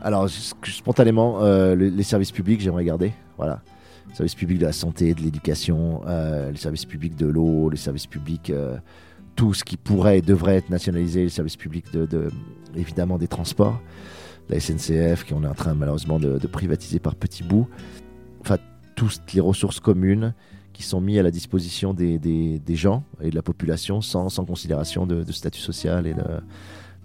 Alors, 0.00 0.30
spontanément, 0.64 1.42
euh, 1.42 1.74
le- 1.74 1.88
les 1.88 2.04
services 2.04 2.32
publics, 2.32 2.62
j'aimerais 2.62 2.84
garder. 2.84 3.12
Voilà. 3.36 3.60
Les 4.08 4.14
services 4.14 4.34
publics 4.34 4.60
de 4.60 4.64
la 4.64 4.72
santé, 4.72 5.12
de 5.12 5.20
l'éducation, 5.20 6.00
euh, 6.06 6.50
les 6.52 6.56
services 6.56 6.86
publics 6.86 7.16
de 7.16 7.26
l'eau, 7.26 7.68
les 7.68 7.76
services 7.76 8.06
publics, 8.06 8.48
euh, 8.48 8.78
tout 9.38 9.54
ce 9.54 9.62
qui 9.62 9.76
pourrait 9.76 10.18
et 10.18 10.20
devrait 10.20 10.56
être 10.56 10.68
nationalisé, 10.68 11.22
les 11.22 11.28
services 11.28 11.54
publics 11.56 11.92
de, 11.92 12.06
de- 12.06 12.28
évidemment 12.74 13.18
des 13.18 13.28
transports, 13.28 13.80
la 14.48 14.58
SNCF, 14.58 15.22
qu'on 15.28 15.44
est 15.44 15.46
en 15.46 15.54
train 15.54 15.74
malheureusement 15.74 16.18
de, 16.18 16.38
privatiser 16.48 16.98
par 16.98 17.14
petits 17.14 17.44
bouts. 17.44 17.68
Enfin, 18.40 18.56
toutes 18.96 19.32
les 19.34 19.40
ressources 19.40 19.78
communes 19.78 20.34
qui 20.72 20.82
sont 20.82 21.00
mises 21.00 21.20
à 21.20 21.22
la 21.22 21.30
disposition 21.30 21.94
des, 21.94 22.18
des- 22.18 22.58
gens 22.74 23.04
et 23.20 23.30
de 23.30 23.36
la 23.36 23.42
population 23.42 24.00
sans, 24.00 24.28
sans 24.28 24.44
considération 24.44 25.06
de, 25.06 25.30
statut 25.30 25.60
social. 25.60 26.08
Et. 26.08 26.14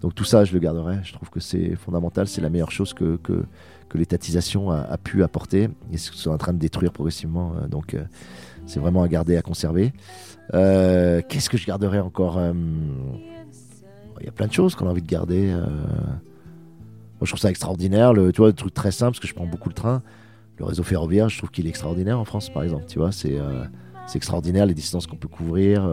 Donc 0.02 0.16
tout 0.16 0.24
ça, 0.24 0.44
je 0.44 0.52
le 0.52 0.58
garderai. 0.58 0.98
Je 1.04 1.12
trouve 1.12 1.30
que 1.30 1.38
c'est 1.40 1.76
fondamental. 1.76 2.26
C'est 2.26 2.40
la 2.40 2.50
meilleure 2.50 2.72
chose 2.72 2.94
que, 2.94 3.16
que, 3.16 3.44
l'étatisation 3.96 4.72
a, 4.72 4.78
a 4.80 4.98
pu 4.98 5.22
apporter 5.22 5.68
et 5.92 5.98
ce 5.98 6.10
qu'ils 6.10 6.20
sont 6.20 6.32
en 6.32 6.36
train 6.38 6.52
de 6.52 6.58
détruire 6.58 6.92
progressivement. 6.92 7.52
euh, 7.62 7.68
Donc 7.68 7.94
euh, 7.94 8.02
c'est 8.66 8.80
vraiment 8.80 9.02
à 9.02 9.08
garder, 9.08 9.36
à 9.36 9.42
conserver. 9.42 9.92
Euh, 10.54 11.20
Qu'est-ce 11.28 11.48
que 11.50 11.56
je 11.56 11.66
garderai 11.66 12.00
encore 12.00 12.38
Euh, 12.38 12.52
Il 14.20 14.26
y 14.26 14.28
a 14.28 14.32
plein 14.32 14.46
de 14.46 14.52
choses 14.52 14.74
qu'on 14.74 14.86
a 14.86 14.90
envie 14.90 15.02
de 15.02 15.06
garder. 15.06 15.50
euh. 15.50 15.64
Moi, 15.66 17.22
je 17.22 17.26
trouve 17.30 17.40
ça 17.40 17.50
extraordinaire. 17.50 18.12
Le, 18.12 18.32
tu 18.32 18.38
vois, 18.38 18.48
le 18.48 18.52
truc 18.54 18.74
très 18.74 18.90
simple, 18.90 19.12
parce 19.12 19.20
que 19.20 19.28
je 19.28 19.34
prends 19.34 19.46
beaucoup 19.46 19.68
le 19.68 19.74
train. 19.74 20.02
Le 20.58 20.64
réseau 20.64 20.82
ferroviaire, 20.82 21.28
je 21.28 21.38
trouve 21.38 21.50
qu'il 21.50 21.66
est 21.66 21.70
extraordinaire 21.70 22.18
en 22.20 22.24
France, 22.24 22.48
par 22.50 22.62
exemple. 22.62 22.84
Tu 22.86 22.98
vois, 22.98 23.12
c'est 23.12 23.38
euh, 23.38 23.64
extraordinaire 24.14 24.66
les 24.66 24.74
distances 24.74 25.06
qu'on 25.06 25.16
peut 25.16 25.28
couvrir, 25.28 25.88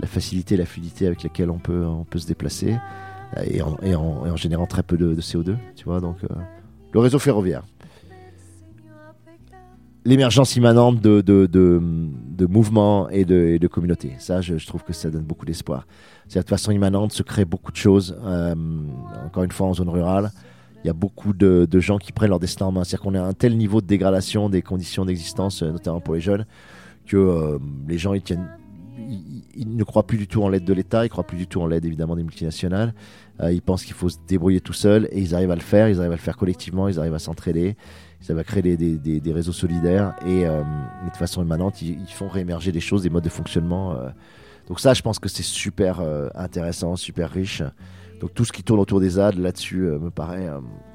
la 0.00 0.06
facilité, 0.08 0.56
la 0.56 0.64
fluidité 0.66 1.06
avec 1.06 1.22
laquelle 1.22 1.50
on 1.50 1.58
peut, 1.58 1.84
on 1.84 2.04
peut 2.04 2.18
se 2.18 2.26
déplacer, 2.26 2.76
et 3.44 3.62
en, 3.62 3.76
et 3.82 3.94
en- 3.94 4.26
et 4.26 4.30
en 4.30 4.36
générant 4.36 4.66
très 4.66 4.82
peu 4.82 4.96
de, 4.96 5.14
de 5.14 5.20
CO2. 5.20 5.56
Tu 5.76 5.84
vois, 5.84 6.00
donc 6.00 6.16
euh, 6.24 6.28
le 6.92 6.98
réseau 7.00 7.18
ferroviaire. 7.20 7.62
L'émergence 10.06 10.54
immanente 10.56 11.00
de, 11.00 11.22
de, 11.22 11.46
de, 11.46 12.46
mouvements 12.46 13.08
et 13.08 13.24
de, 13.24 13.56
de 13.56 13.66
communautés. 13.68 14.12
Ça, 14.18 14.42
je, 14.42 14.54
trouve 14.66 14.84
que 14.84 14.92
ça 14.92 15.10
donne 15.10 15.22
beaucoup 15.22 15.46
d'espoir. 15.46 15.86
C'est-à-dire 16.28 16.44
de 16.44 16.50
façon 16.50 16.72
immanente 16.72 17.12
se 17.12 17.22
créent 17.22 17.46
beaucoup 17.46 17.72
de 17.72 17.76
choses. 17.76 18.14
euh, 18.22 18.54
encore 19.24 19.44
une 19.44 19.52
fois, 19.52 19.68
en 19.68 19.74
zone 19.74 19.88
rurale, 19.88 20.30
il 20.82 20.88
y 20.88 20.90
a 20.90 20.92
beaucoup 20.92 21.32
de, 21.32 21.66
gens 21.80 21.96
qui 21.96 22.12
prennent 22.12 22.28
leur 22.28 22.38
destin 22.38 22.66
en 22.66 22.72
main. 22.72 22.84
C'est-à-dire 22.84 23.02
qu'on 23.02 23.14
à 23.14 23.22
un 23.22 23.32
tel 23.32 23.56
niveau 23.56 23.80
de 23.80 23.86
dégradation 23.86 24.50
des 24.50 24.60
conditions 24.60 25.06
d'existence, 25.06 25.62
euh, 25.62 25.70
notamment 25.70 26.00
pour 26.00 26.14
les 26.14 26.20
jeunes, 26.20 26.44
que 27.06 27.16
euh, 27.16 27.58
les 27.88 27.96
gens 27.96 28.12
ils 28.12 28.22
tiennent, 28.22 28.46
ils, 29.56 29.74
ne 29.74 29.84
croient 29.84 30.06
plus 30.06 30.18
du 30.18 30.28
tout 30.28 30.42
en 30.42 30.50
l'aide 30.50 30.64
de 30.64 30.72
l'État, 30.74 31.06
ils 31.06 31.08
croient 31.08 31.26
plus 31.26 31.38
du 31.38 31.46
tout 31.46 31.62
en 31.62 31.66
l'aide 31.66 31.84
évidemment 31.86 32.14
des 32.14 32.22
multinationales. 32.22 32.94
Ils 33.42 33.62
pensent 33.62 33.84
qu'il 33.84 33.94
faut 33.94 34.08
se 34.08 34.18
débrouiller 34.28 34.60
tout 34.60 34.72
seul 34.72 35.08
et 35.10 35.20
ils 35.20 35.34
arrivent 35.34 35.50
à 35.50 35.56
le 35.56 35.60
faire. 35.60 35.88
Ils 35.88 35.98
arrivent 35.98 36.12
à 36.12 36.16
le 36.16 36.20
faire 36.20 36.36
collectivement, 36.36 36.88
ils 36.88 37.00
arrivent 37.00 37.14
à 37.14 37.18
s'entraider, 37.18 37.76
arrivent 38.32 38.40
à 38.40 38.44
créer 38.44 38.76
des, 38.76 38.96
des- 39.20 39.32
réseaux 39.32 39.52
solidaires 39.52 40.14
et, 40.26 40.46
euh, 40.46 40.62
de 41.10 41.16
façon 41.16 41.42
immanente, 41.42 41.82
ils, 41.82 41.98
font 42.08 42.28
réémerger 42.28 42.72
des 42.72 42.80
choses, 42.80 43.02
des 43.02 43.10
modes 43.10 43.24
de 43.24 43.28
fonctionnement. 43.28 43.92
euh. 43.92 44.08
Donc 44.68 44.80
ça, 44.80 44.94
je 44.94 45.02
pense 45.02 45.18
que 45.18 45.28
c'est 45.28 45.42
super 45.42 46.00
euh, 46.00 46.28
intéressant, 46.34 46.96
super 46.96 47.30
riche. 47.30 47.62
Donc 48.20 48.32
tout 48.32 48.44
ce 48.44 48.52
qui 48.52 48.62
tourne 48.62 48.80
autour 48.80 49.00
des 49.00 49.10
ZAD 49.10 49.36
là-dessus 49.36 49.80
me 49.82 50.08
paraît 50.10 50.48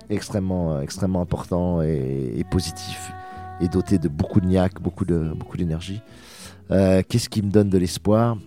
extrêmement, 0.10 0.82
extrêmement 0.82 1.22
important 1.22 1.82
et, 1.82 2.44
positif 2.50 3.12
et 3.62 3.68
doté 3.68 4.00
de 4.00 4.08
beaucoup 4.08 4.40
de 4.42 4.48
niaque, 4.48 4.82
beaucoup 4.82 5.06
de 5.06 5.32
beaucoup 5.36 5.58
d'énergie. 5.58 6.02
Qu'est-ce 6.70 7.30
qui 7.30 7.44
me 7.44 7.52
donne 7.52 7.70
de 7.70 7.78
l'espoir? 7.78 8.38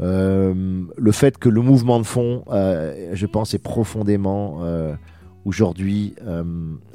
Le 0.00 1.12
fait 1.12 1.38
que 1.38 1.48
le 1.48 1.60
mouvement 1.60 1.98
de 2.00 2.04
fond, 2.04 2.42
je 2.48 3.26
pense, 3.26 3.54
est 3.54 3.62
profondément 3.62 4.62
aujourd'hui 5.46 6.14
euh, 6.26 6.42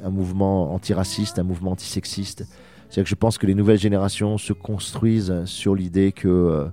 un 0.04 0.10
mouvement 0.10 0.74
antiraciste, 0.74 1.38
un 1.38 1.42
mouvement 1.42 1.72
antisexiste. 1.72 2.46
C'est-à-dire 2.88 3.04
que 3.04 3.10
je 3.10 3.14
pense 3.14 3.38
que 3.38 3.46
les 3.46 3.54
nouvelles 3.54 3.78
générations 3.78 4.36
se 4.36 4.52
construisent 4.52 5.44
sur 5.46 5.74
l'idée 5.74 6.12
que 6.12 6.28
euh, 6.28 6.68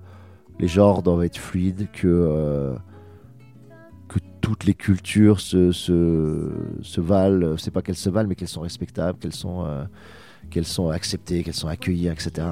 les 0.59 0.67
genres 0.67 1.01
doivent 1.01 1.23
être 1.23 1.37
fluides, 1.37 1.87
que 1.93 2.07
euh, 2.07 2.75
que 4.09 4.19
toutes 4.41 4.65
les 4.65 4.73
cultures 4.73 5.39
se, 5.39 5.71
se, 5.71 6.49
se 6.81 6.99
valent, 6.99 7.55
c'est 7.57 7.71
pas 7.71 7.81
qu'elles 7.81 7.95
se 7.95 8.09
valent, 8.09 8.27
mais 8.27 8.35
qu'elles 8.35 8.49
sont 8.49 8.61
respectables, 8.61 9.17
qu'elles 9.17 9.35
sont, 9.35 9.65
qu'elles 10.49 10.65
sont 10.65 10.89
acceptées, 10.89 11.43
qu'elles 11.43 11.53
sont 11.53 11.67
accueillies, 11.67 12.07
etc. 12.07 12.47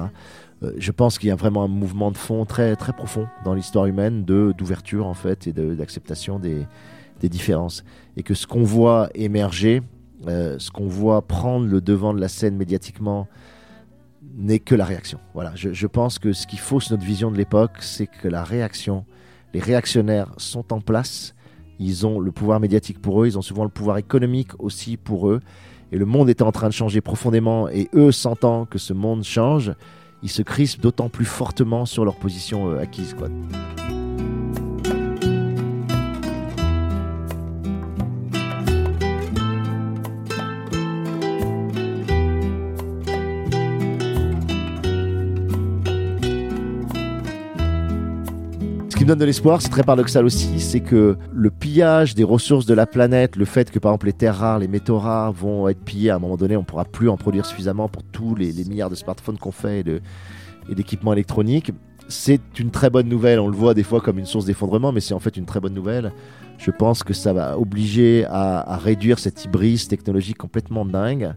Je 0.76 0.92
pense 0.92 1.18
qu'il 1.18 1.28
y 1.28 1.32
a 1.32 1.34
vraiment 1.34 1.64
un 1.64 1.68
mouvement 1.68 2.12
de 2.12 2.16
fond 2.16 2.44
très, 2.44 2.76
très 2.76 2.92
profond 2.92 3.26
dans 3.44 3.54
l'histoire 3.54 3.86
humaine 3.86 4.24
de, 4.24 4.54
d'ouverture 4.56 5.06
en 5.06 5.14
fait 5.14 5.48
et 5.48 5.52
d'acceptation 5.52 6.38
des, 6.38 6.64
des 7.20 7.28
différences. 7.28 7.84
Et 8.16 8.22
que 8.22 8.34
ce 8.34 8.46
qu'on 8.46 8.64
voit 8.64 9.08
émerger, 9.14 9.82
euh, 10.26 10.56
ce 10.58 10.70
qu'on 10.70 10.88
voit 10.88 11.22
prendre 11.22 11.66
le 11.66 11.80
devant 11.80 12.14
de 12.14 12.20
la 12.20 12.28
scène 12.28 12.56
médiatiquement, 12.56 13.28
n'est 14.36 14.60
que 14.60 14.74
la 14.74 14.84
réaction. 14.84 15.18
Voilà, 15.34 15.52
je, 15.54 15.86
pense 15.86 16.18
que 16.18 16.32
ce 16.32 16.46
qui 16.46 16.56
fausse 16.56 16.90
notre 16.90 17.04
vision 17.04 17.30
de 17.30 17.36
l'époque, 17.36 17.78
c'est 17.80 18.06
que 18.06 18.28
la 18.28 18.44
réaction, 18.44 19.04
les 19.52 19.60
réactionnaires 19.60 20.32
sont 20.36 20.72
en 20.72 20.80
place, 20.80 21.34
ils 21.78 22.06
ont 22.06 22.20
le 22.20 22.30
pouvoir 22.30 22.60
médiatique 22.60 23.00
pour 23.00 23.22
eux, 23.22 23.26
ils 23.26 23.38
ont 23.38 23.42
souvent 23.42 23.64
le 23.64 23.70
pouvoir 23.70 23.98
économique 23.98 24.50
aussi 24.60 24.96
pour 24.96 25.28
eux, 25.28 25.40
et 25.90 25.98
le 25.98 26.04
monde 26.04 26.30
est 26.30 26.42
en 26.42 26.52
train 26.52 26.68
de 26.68 26.72
changer 26.72 27.00
profondément, 27.00 27.68
et 27.68 27.88
eux 27.94 28.12
sentant 28.12 28.64
que 28.64 28.78
ce 28.78 28.92
monde 28.92 29.24
change, 29.24 29.72
ils 30.22 30.30
se 30.30 30.42
crispent 30.42 30.80
d'autant 30.80 31.08
plus 31.08 31.24
fortement 31.24 31.84
sur 31.84 32.04
leur 32.04 32.16
position 32.16 32.70
euh, 32.70 32.78
acquise. 32.78 33.14
Donne 49.08 49.18
de 49.18 49.24
l'espoir, 49.24 49.62
c'est 49.62 49.70
très 49.70 49.84
paradoxal 49.84 50.26
aussi, 50.26 50.60
c'est 50.60 50.80
que 50.80 51.16
le 51.32 51.50
pillage 51.50 52.14
des 52.14 52.24
ressources 52.24 52.66
de 52.66 52.74
la 52.74 52.84
planète, 52.84 53.36
le 53.36 53.46
fait 53.46 53.70
que 53.70 53.78
par 53.78 53.92
exemple 53.92 54.04
les 54.04 54.12
terres 54.12 54.36
rares, 54.36 54.58
les 54.58 54.68
métaux 54.68 54.98
rares 54.98 55.32
vont 55.32 55.66
être 55.66 55.82
pillés 55.82 56.10
à 56.10 56.16
un 56.16 56.18
moment 56.18 56.36
donné, 56.36 56.58
on 56.58 56.60
ne 56.60 56.66
pourra 56.66 56.84
plus 56.84 57.08
en 57.08 57.16
produire 57.16 57.46
suffisamment 57.46 57.88
pour 57.88 58.02
tous 58.02 58.34
les, 58.34 58.52
milliards 58.52 58.90
de 58.90 58.94
smartphones 58.94 59.38
qu'on 59.38 59.50
fait 59.50 59.82
et 60.68 60.74
d'équipements 60.74 61.14
électroniques, 61.14 61.72
c'est 62.08 62.58
une 62.58 62.70
très 62.70 62.90
bonne 62.90 63.08
nouvelle. 63.08 63.40
On 63.40 63.48
le 63.48 63.56
voit 63.56 63.72
des 63.72 63.82
fois 63.82 64.02
comme 64.02 64.18
une 64.18 64.26
source 64.26 64.44
d'effondrement, 64.44 64.92
mais 64.92 65.00
c'est 65.00 65.14
en 65.14 65.20
fait 65.20 65.38
une 65.38 65.46
très 65.46 65.60
bonne 65.60 65.74
nouvelle. 65.74 66.12
Je 66.58 66.70
pense 66.70 67.02
que 67.02 67.14
ça 67.14 67.32
va 67.32 67.58
obliger 67.58 68.26
à, 68.28 68.76
réduire 68.76 69.18
cette 69.18 69.42
hybris 69.42 69.86
technologique 69.88 70.36
complètement 70.36 70.84
dingue, 70.84 71.32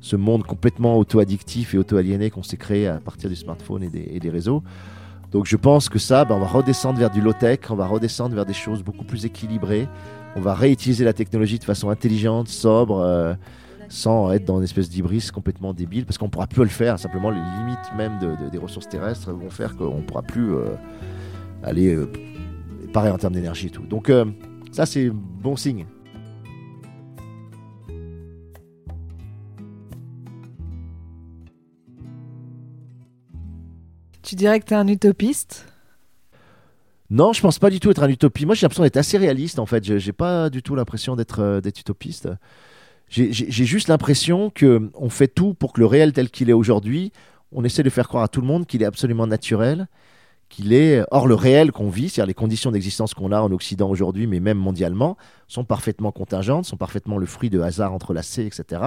ce 0.00 0.16
monde 0.16 0.44
complètement 0.44 0.98
auto-addictif 0.98 1.72
et 1.72 1.78
auto-aliéné 1.78 2.28
qu'on 2.28 2.42
s'est 2.42 2.58
créé 2.58 2.86
à 2.86 2.98
partir 2.98 3.30
du 3.30 3.36
smartphone 3.36 3.82
et 3.82 4.20
des 4.20 4.30
réseaux. 4.30 4.62
Donc 5.34 5.46
je 5.46 5.56
pense 5.56 5.88
que 5.88 5.98
ça, 5.98 6.24
ben, 6.24 6.36
on 6.36 6.38
va 6.38 6.46
redescendre 6.46 6.96
vers 7.00 7.10
du 7.10 7.20
low-tech, 7.20 7.58
on 7.68 7.74
va 7.74 7.86
redescendre 7.88 8.36
vers 8.36 8.46
des 8.46 8.52
choses 8.52 8.84
beaucoup 8.84 9.04
plus 9.04 9.26
équilibrées, 9.26 9.88
on 10.36 10.40
va 10.40 10.54
réutiliser 10.54 11.04
la 11.04 11.12
technologie 11.12 11.58
de 11.58 11.64
façon 11.64 11.90
intelligente, 11.90 12.46
sobre, 12.46 13.00
euh, 13.00 13.34
sans 13.88 14.30
être 14.30 14.44
dans 14.44 14.58
une 14.58 14.62
espèce 14.64 14.88
d'hybris 14.88 15.30
complètement 15.34 15.74
débile, 15.74 16.06
parce 16.06 16.18
qu'on 16.18 16.26
ne 16.26 16.30
pourra 16.30 16.46
plus 16.46 16.62
le 16.62 16.68
faire, 16.68 17.00
simplement 17.00 17.30
les 17.30 17.40
limites 17.58 17.78
même 17.96 18.16
de- 18.20 18.44
de- 18.44 18.48
des 18.48 18.58
ressources 18.58 18.88
terrestres 18.88 19.32
vont 19.32 19.50
faire 19.50 19.76
qu'on 19.76 19.96
ne 19.98 20.02
pourra 20.02 20.22
plus 20.22 20.54
euh, 20.54 20.76
aller, 21.64 21.92
euh, 21.92 22.08
en 22.94 23.18
termes 23.18 23.34
d'énergie 23.34 23.66
et 23.66 23.70
tout. 23.70 23.82
Donc 23.86 24.10
euh, 24.10 24.24
ça 24.70 24.86
c'est 24.86 25.10
bon 25.10 25.56
signe. 25.56 25.84
Tu 34.24 34.36
dirais 34.36 34.58
que 34.58 34.64
tu 34.64 34.72
es 34.72 34.76
un 34.76 34.88
utopiste? 34.88 35.66
Non, 37.10 37.34
je 37.34 37.42
pense 37.42 37.58
pas 37.58 37.68
du 37.68 37.78
tout 37.78 37.90
être 37.90 38.02
un 38.02 38.08
utopie. 38.08 38.46
Moi, 38.46 38.54
j'ai 38.54 38.62
l'impression 38.62 38.82
d'être 38.82 38.96
assez 38.96 39.18
réaliste, 39.18 39.58
en 39.58 39.66
fait. 39.66 39.84
Je 39.84 39.98
J'ai 39.98 40.12
pas 40.14 40.48
du 40.48 40.62
tout 40.62 40.74
l'impression 40.74 41.14
d'être 41.14 41.40
euh, 41.40 41.60
utopiste. 41.60 42.28
J'ai- 43.10 43.30
juste 43.50 43.88
l'impression 43.88 44.48
que 44.48 44.90
on 44.94 45.10
fait 45.10 45.28
tout 45.28 45.52
pour 45.52 45.74
que 45.74 45.80
le 45.80 45.86
réel 45.86 46.14
tel 46.14 46.30
qu'il 46.30 46.48
est 46.48 46.54
aujourd'hui, 46.54 47.12
on 47.52 47.62
essaie 47.64 47.82
de 47.82 47.90
faire 47.90 48.08
croire 48.08 48.24
à 48.24 48.28
tout 48.28 48.40
le 48.40 48.46
monde 48.46 48.66
qu'il 48.66 48.82
est 48.82 48.86
absolument 48.86 49.26
naturel, 49.26 49.86
qu'il 50.54 50.72
est. 50.72 51.04
Or, 51.10 51.26
le 51.26 51.34
réel 51.34 51.72
qu'on 51.72 51.88
vit, 51.88 52.08
c'est-à-dire 52.08 52.28
les 52.28 52.34
conditions 52.34 52.70
d'existence 52.70 53.14
qu'on 53.14 53.32
a 53.32 53.40
en 53.40 53.50
Occident 53.50 53.90
aujourd'hui, 53.90 54.26
mais 54.26 54.40
même 54.40 54.58
mondialement, 54.58 55.16
sont 55.48 55.64
parfaitement 55.64 56.12
contingentes, 56.12 56.64
sont 56.64 56.76
parfaitement 56.76 57.18
le 57.18 57.26
fruit 57.26 57.50
de 57.50 57.60
hasards 57.60 57.92
entrelacés, 57.92 58.46
etc., 58.46 58.82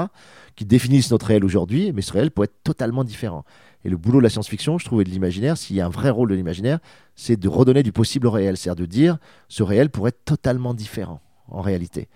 qui 0.55 0.65
définissent 0.65 1.11
notre 1.11 1.27
réel 1.27 1.43
aujourd'hui, 1.43 1.91
mais 1.93 2.01
ce 2.01 2.13
réel 2.13 2.31
peut 2.31 2.43
être 2.43 2.63
totalement 2.63 3.03
différent. 3.03 3.43
Et 3.83 3.89
le 3.89 3.97
boulot 3.97 4.19
de 4.19 4.23
la 4.23 4.29
science-fiction, 4.29 4.77
je 4.77 4.85
trouve, 4.85 5.01
et 5.01 5.03
de 5.03 5.09
l'imaginaire, 5.09 5.57
s'il 5.57 5.75
y 5.75 5.81
a 5.81 5.85
un 5.85 5.89
vrai 5.89 6.09
rôle 6.09 6.29
de 6.29 6.35
l'imaginaire, 6.35 6.79
c'est 7.15 7.37
de 7.37 7.47
redonner 7.47 7.83
du 7.83 7.91
possible 7.91 8.27
au 8.27 8.31
réel, 8.31 8.57
c'est-à-dire 8.57 8.85
de 8.85 8.89
dire 8.89 9.17
ce 9.49 9.63
réel 9.63 9.89
pourrait 9.89 10.09
être 10.09 10.23
totalement 10.25 10.73
différent 10.73 11.21
en 11.49 11.61
réalité. 11.61 12.07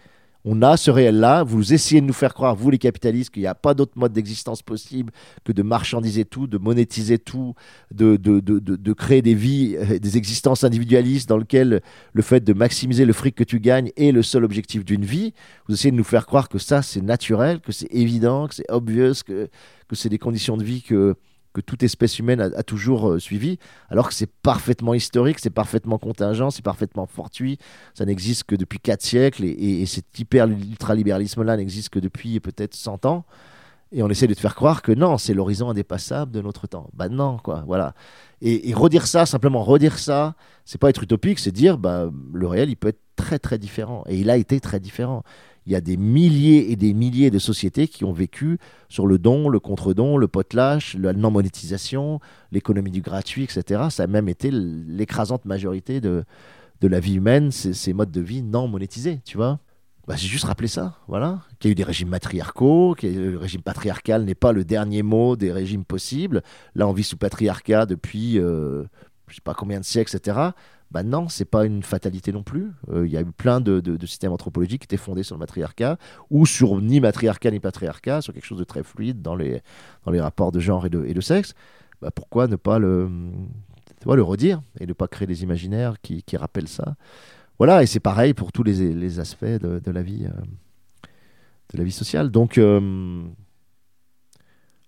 On 0.44 0.62
a 0.62 0.76
ce 0.76 0.90
réel-là. 0.90 1.44
Vous 1.44 1.74
essayez 1.74 2.02
de 2.02 2.06
nous 2.06 2.14
faire 2.14 2.34
croire, 2.34 2.56
vous 2.56 2.70
les 2.70 2.78
capitalistes, 2.78 3.30
qu'il 3.30 3.44
n'y 3.44 3.48
a 3.48 3.56
pas 3.56 3.74
d'autre 3.74 3.94
mode 3.96 4.14
d'existence 4.14 4.62
possible 4.62 5.14
que 5.44 5.52
de 5.52 5.62
marchandiser 5.62 6.26
tout, 6.26 6.48
de 6.48 6.58
monétiser 6.58 7.20
tout, 7.20 7.54
de, 7.92 8.16
de, 8.18 8.40
de, 8.40 8.60
de, 8.60 8.94
créer 8.94 9.22
des 9.22 9.36
vies, 9.36 9.76
euh, 9.78 10.00
des 10.00 10.18
existences 10.18 10.64
individualistes 10.64 11.30
dans 11.30 11.38
lesquelles 11.38 11.82
le 12.14 12.22
fait 12.22 12.44
de 12.44 12.54
maximiser 12.54 13.06
le 13.06 13.14
fric 13.14 13.36
que 13.36 13.44
tu 13.44 13.60
gagnes 13.60 13.92
est 13.98 14.12
le 14.12 14.24
seul 14.24 14.44
objectif 14.44 14.84
d'une 14.84 15.06
vie. 15.06 15.34
Vous 15.68 15.76
essayez 15.76 15.92
de 15.92 15.98
nous 15.98 16.04
faire 16.04 16.26
croire 16.26 16.50
que 16.50 16.58
ça, 16.58 16.82
c'est 16.82 17.02
naturel, 17.02 17.60
que 17.60 17.72
c'est 17.72 17.92
évident, 17.92 18.48
que 18.48 18.56
c'est 18.56 18.70
obvious, 18.72 19.24
que, 19.26 19.50
que 19.88 19.96
c'est 19.96 20.10
des 20.10 20.20
conditions 20.20 20.58
de 20.58 20.64
vie 20.64 20.82
que 20.82 21.16
que 21.54 21.62
toute 21.62 21.84
espèce 21.84 22.18
humaine 22.20 22.40
a, 22.42 22.64
toujours 22.64 23.10
euh, 23.10 23.20
suivi, 23.20 23.58
alors 23.90 24.08
que 24.08 24.14
c'est 24.14 24.30
parfaitement 24.42 24.94
historique, 24.94 25.40
c'est 25.40 25.50
parfaitement 25.50 25.98
contingent, 25.98 26.50
c'est 26.50 26.64
parfaitement 26.64 27.06
fortuit, 27.06 27.58
ça 27.94 28.06
n'existe 28.06 28.46
que 28.46 28.56
depuis 28.56 28.80
4 28.80 29.02
siècles, 29.02 29.44
et, 29.44 29.50
et- 29.50 29.82
et 29.82 29.86
cet 29.86 30.18
hyper-ultralibéralisme-là 30.18 31.58
n'existe 31.58 31.90
que 31.90 32.00
depuis 32.00 32.40
peut-être 32.40 32.76
100 32.76 33.06
ans, 33.06 33.26
et 33.94 34.02
on 34.04 34.10
essaie 34.10 34.28
de 34.28 34.34
te 34.34 34.40
faire 34.40 34.56
croire 34.56 34.82
que 34.82 34.94
non, 34.94 35.18
c'est 35.18 35.34
l'horizon 35.34 35.70
indépassable 35.70 36.32
de 36.32 36.40
notre 36.42 36.66
temps. 36.66 36.90
Bah 36.94 37.10
non, 37.10 37.38
quoi, 37.38 37.66
voilà. 37.68 37.94
Et, 38.42 38.70
et 38.70 38.74
redire 38.74 39.06
ça, 39.06 39.26
simplement 39.26 39.64
redire 39.64 40.00
ça, 40.00 40.36
c'est 40.64 40.80
pas 40.80 40.90
être 40.90 41.04
utopique, 41.04 41.40
c'est 41.40 41.52
dire, 41.52 41.78
bah, 41.78 42.10
le 42.34 42.48
réel, 42.48 42.70
il 42.70 42.78
peut 42.78 42.88
être 42.88 43.02
très 43.18 43.38
très 43.38 43.58
différent, 43.58 44.04
et 44.08 44.18
il 44.18 44.30
a 44.30 44.38
été 44.38 44.62
très 44.62 44.80
différent. 44.80 45.24
Il 45.66 45.72
y 45.72 45.76
a 45.76 45.82
des 45.82 45.98
milliers 45.98 46.72
et 46.72 46.76
des 46.76 46.94
milliers 46.94 47.30
de 47.30 47.40
sociétés 47.40 47.88
qui 47.88 48.04
ont 48.04 48.14
vécu 48.14 48.58
sur 48.90 49.06
le 49.06 49.20
don, 49.20 49.48
le 49.48 49.60
contre-don, 49.60 50.18
le 50.18 50.28
potlatch, 50.28 50.96
la 50.96 51.14
non-monétisation, 51.14 52.20
l'économie 52.52 52.92
du 52.92 53.02
gratuit, 53.02 53.44
etc. 53.44 53.84
Ça 53.90 54.04
a 54.04 54.08
même 54.08 54.28
été 54.28 54.50
l'écrasante 54.52 55.46
majorité 55.46 56.02
de, 56.02 56.24
de 56.82 56.88
la 56.88 57.00
vie 57.00 57.16
humaine, 57.16 57.52
ces, 57.52 57.94
modes 57.94 58.12
de 58.12 58.22
vie 58.22 58.42
non 58.42 58.68
monétisés, 58.68 59.22
tu 59.24 59.38
vois. 59.38 59.60
Bah, 60.08 60.16
j'ai 60.16 60.28
juste 60.28 60.46
rappelé 60.46 60.68
ça, 60.68 60.98
voilà. 61.08 61.42
Qu'il 61.60 61.70
y 61.70 61.72
a 61.72 61.74
eu 61.74 61.76
des 61.76 61.84
régimes 61.84 62.10
matriarcaux, 62.10 62.96
que 62.98 63.06
le 63.06 63.38
régime 63.38 63.62
patriarcal 63.62 64.26
n'est 64.26 64.36
pas 64.36 64.52
le 64.52 64.66
dernier 64.66 65.04
mot 65.04 65.36
des 65.36 65.52
régimes 65.52 65.86
possibles. 65.86 66.42
Là, 66.74 66.88
on 66.88 66.92
vit 66.92 67.04
sous 67.04 67.18
patriarcat 67.18 67.86
depuis, 67.86 68.40
euh, 68.40 68.84
je 69.28 69.36
sais 69.36 69.42
pas 69.44 69.54
combien 69.54 69.80
de 69.80 69.86
siècles, 69.86 70.16
etc. 70.16 70.40
Bah 70.92 71.04
non, 71.04 71.30
c'est 71.30 71.46
pas 71.46 71.66
une 71.66 71.84
fatalité 71.84 72.34
non 72.34 72.44
plus. 72.44 72.72
Euh, 72.90 73.08
Il 73.08 73.14
y 73.14 73.18
a 73.18 73.22
eu 73.22 73.32
plein 73.32 73.62
de, 73.62 73.82
systèmes 74.06 74.34
anthropologiques 74.34 74.82
qui 74.82 74.86
étaient 74.86 74.98
fondés 74.98 75.24
sur 75.24 75.36
le 75.36 75.40
matriarcat, 75.40 75.98
ou 76.30 76.46
sur 76.46 76.82
ni 76.82 77.00
matriarcat 77.00 77.50
ni 77.52 77.60
patriarcat, 77.60 78.22
sur 78.22 78.34
quelque 78.34 78.46
chose 78.46 78.60
de 78.60 78.66
très 78.66 78.84
fluide 78.84 79.22
dans 79.22 79.36
les, 79.36 79.62
dans 80.06 80.12
les 80.12 80.20
rapports 80.20 80.52
de 80.52 80.60
genre 80.60 80.86
et 80.86 80.90
de, 80.90 81.22
sexe. 81.22 81.54
Bah 82.02 82.12
pourquoi 82.12 82.48
ne 82.48 82.58
pas 82.58 82.78
le, 82.78 83.10
le 84.06 84.24
redire 84.24 84.62
et 84.80 84.86
ne 84.86 84.94
pas 84.94 85.08
créer 85.08 85.28
des 85.28 85.44
imaginaires 85.44 85.96
qui, 86.02 86.24
rappellent 86.36 86.68
ça? 86.68 86.96
Voilà, 87.58 87.84
et 87.84 87.86
c'est 87.86 88.00
pareil 88.00 88.34
pour 88.34 88.52
tous 88.52 88.64
les, 88.64 89.20
aspects 89.20 89.46
de, 89.46 89.80
de 89.80 89.92
la 89.92 90.02
vie, 90.02 90.26
euh, 90.26 90.42
de 91.74 91.78
la 91.78 91.84
vie 91.86 91.92
sociale. 91.92 92.32
Donc, 92.32 92.58
euh, 92.58 93.24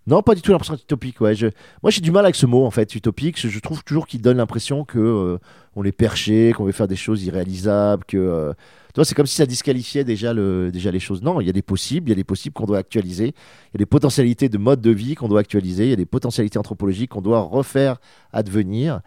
non, 0.05 0.21
pas 0.21 0.35
du 0.35 0.41
tout 0.41 0.51
l'impression 0.51 0.75
utopique. 0.75 1.21
Moi, 1.21 1.31
j'ai 1.33 2.01
du 2.01 2.11
mal 2.11 2.25
avec 2.25 2.35
ce 2.35 2.45
mot, 2.45 2.65
en 2.65 2.71
fait, 2.71 2.93
utopique. 2.93 3.39
Je, 3.39 3.59
trouve 3.59 3.83
toujours 3.83 4.05
qu'il 4.05 4.21
donne 4.21 4.37
l'impression 4.37 4.83
que 4.83 4.99
euh, 4.99 5.37
on 5.75 5.85
est 5.85 5.93
perché, 5.93 6.51
qu'on 6.51 6.65
veut 6.65 6.73
faire 6.73 6.89
des 6.89 6.97
choses 6.97 7.23
irréalisables, 7.23 8.03
que 8.05 8.17
euh, 8.17 8.53
tu 8.93 8.99
vois, 8.99 9.05
c'est 9.05 9.15
comme 9.15 9.25
si 9.25 9.35
ça 9.35 9.45
disqualifiait 9.45 10.03
déjà, 10.03 10.33
le, 10.33 10.71
déjà 10.71 10.91
les 10.91 10.99
choses. 10.99 11.23
Non, 11.23 11.39
il 11.39 11.47
y 11.47 11.49
a 11.49 11.53
des 11.53 11.61
possibles, 11.61 12.09
il 12.09 12.11
y 12.11 12.13
a 12.13 12.15
des 12.15 12.25
possibles 12.25 12.53
qu'on 12.53 12.65
doit 12.65 12.79
actualiser, 12.79 13.27
il 13.27 13.73
y 13.73 13.77
a 13.77 13.79
des 13.79 13.85
potentialités 13.85 14.49
de 14.49 14.57
mode 14.57 14.81
de 14.81 14.91
vie 14.91 15.15
qu'on 15.15 15.29
doit 15.29 15.39
actualiser, 15.39 15.85
il 15.85 15.89
y 15.89 15.93
a 15.93 15.97
des 15.97 16.05
potentialités 16.05 16.59
anthropologiques 16.59 17.11
qu'on 17.11 17.21
doit 17.21 17.39
refaire 17.39 17.97
advenir. 18.33 18.99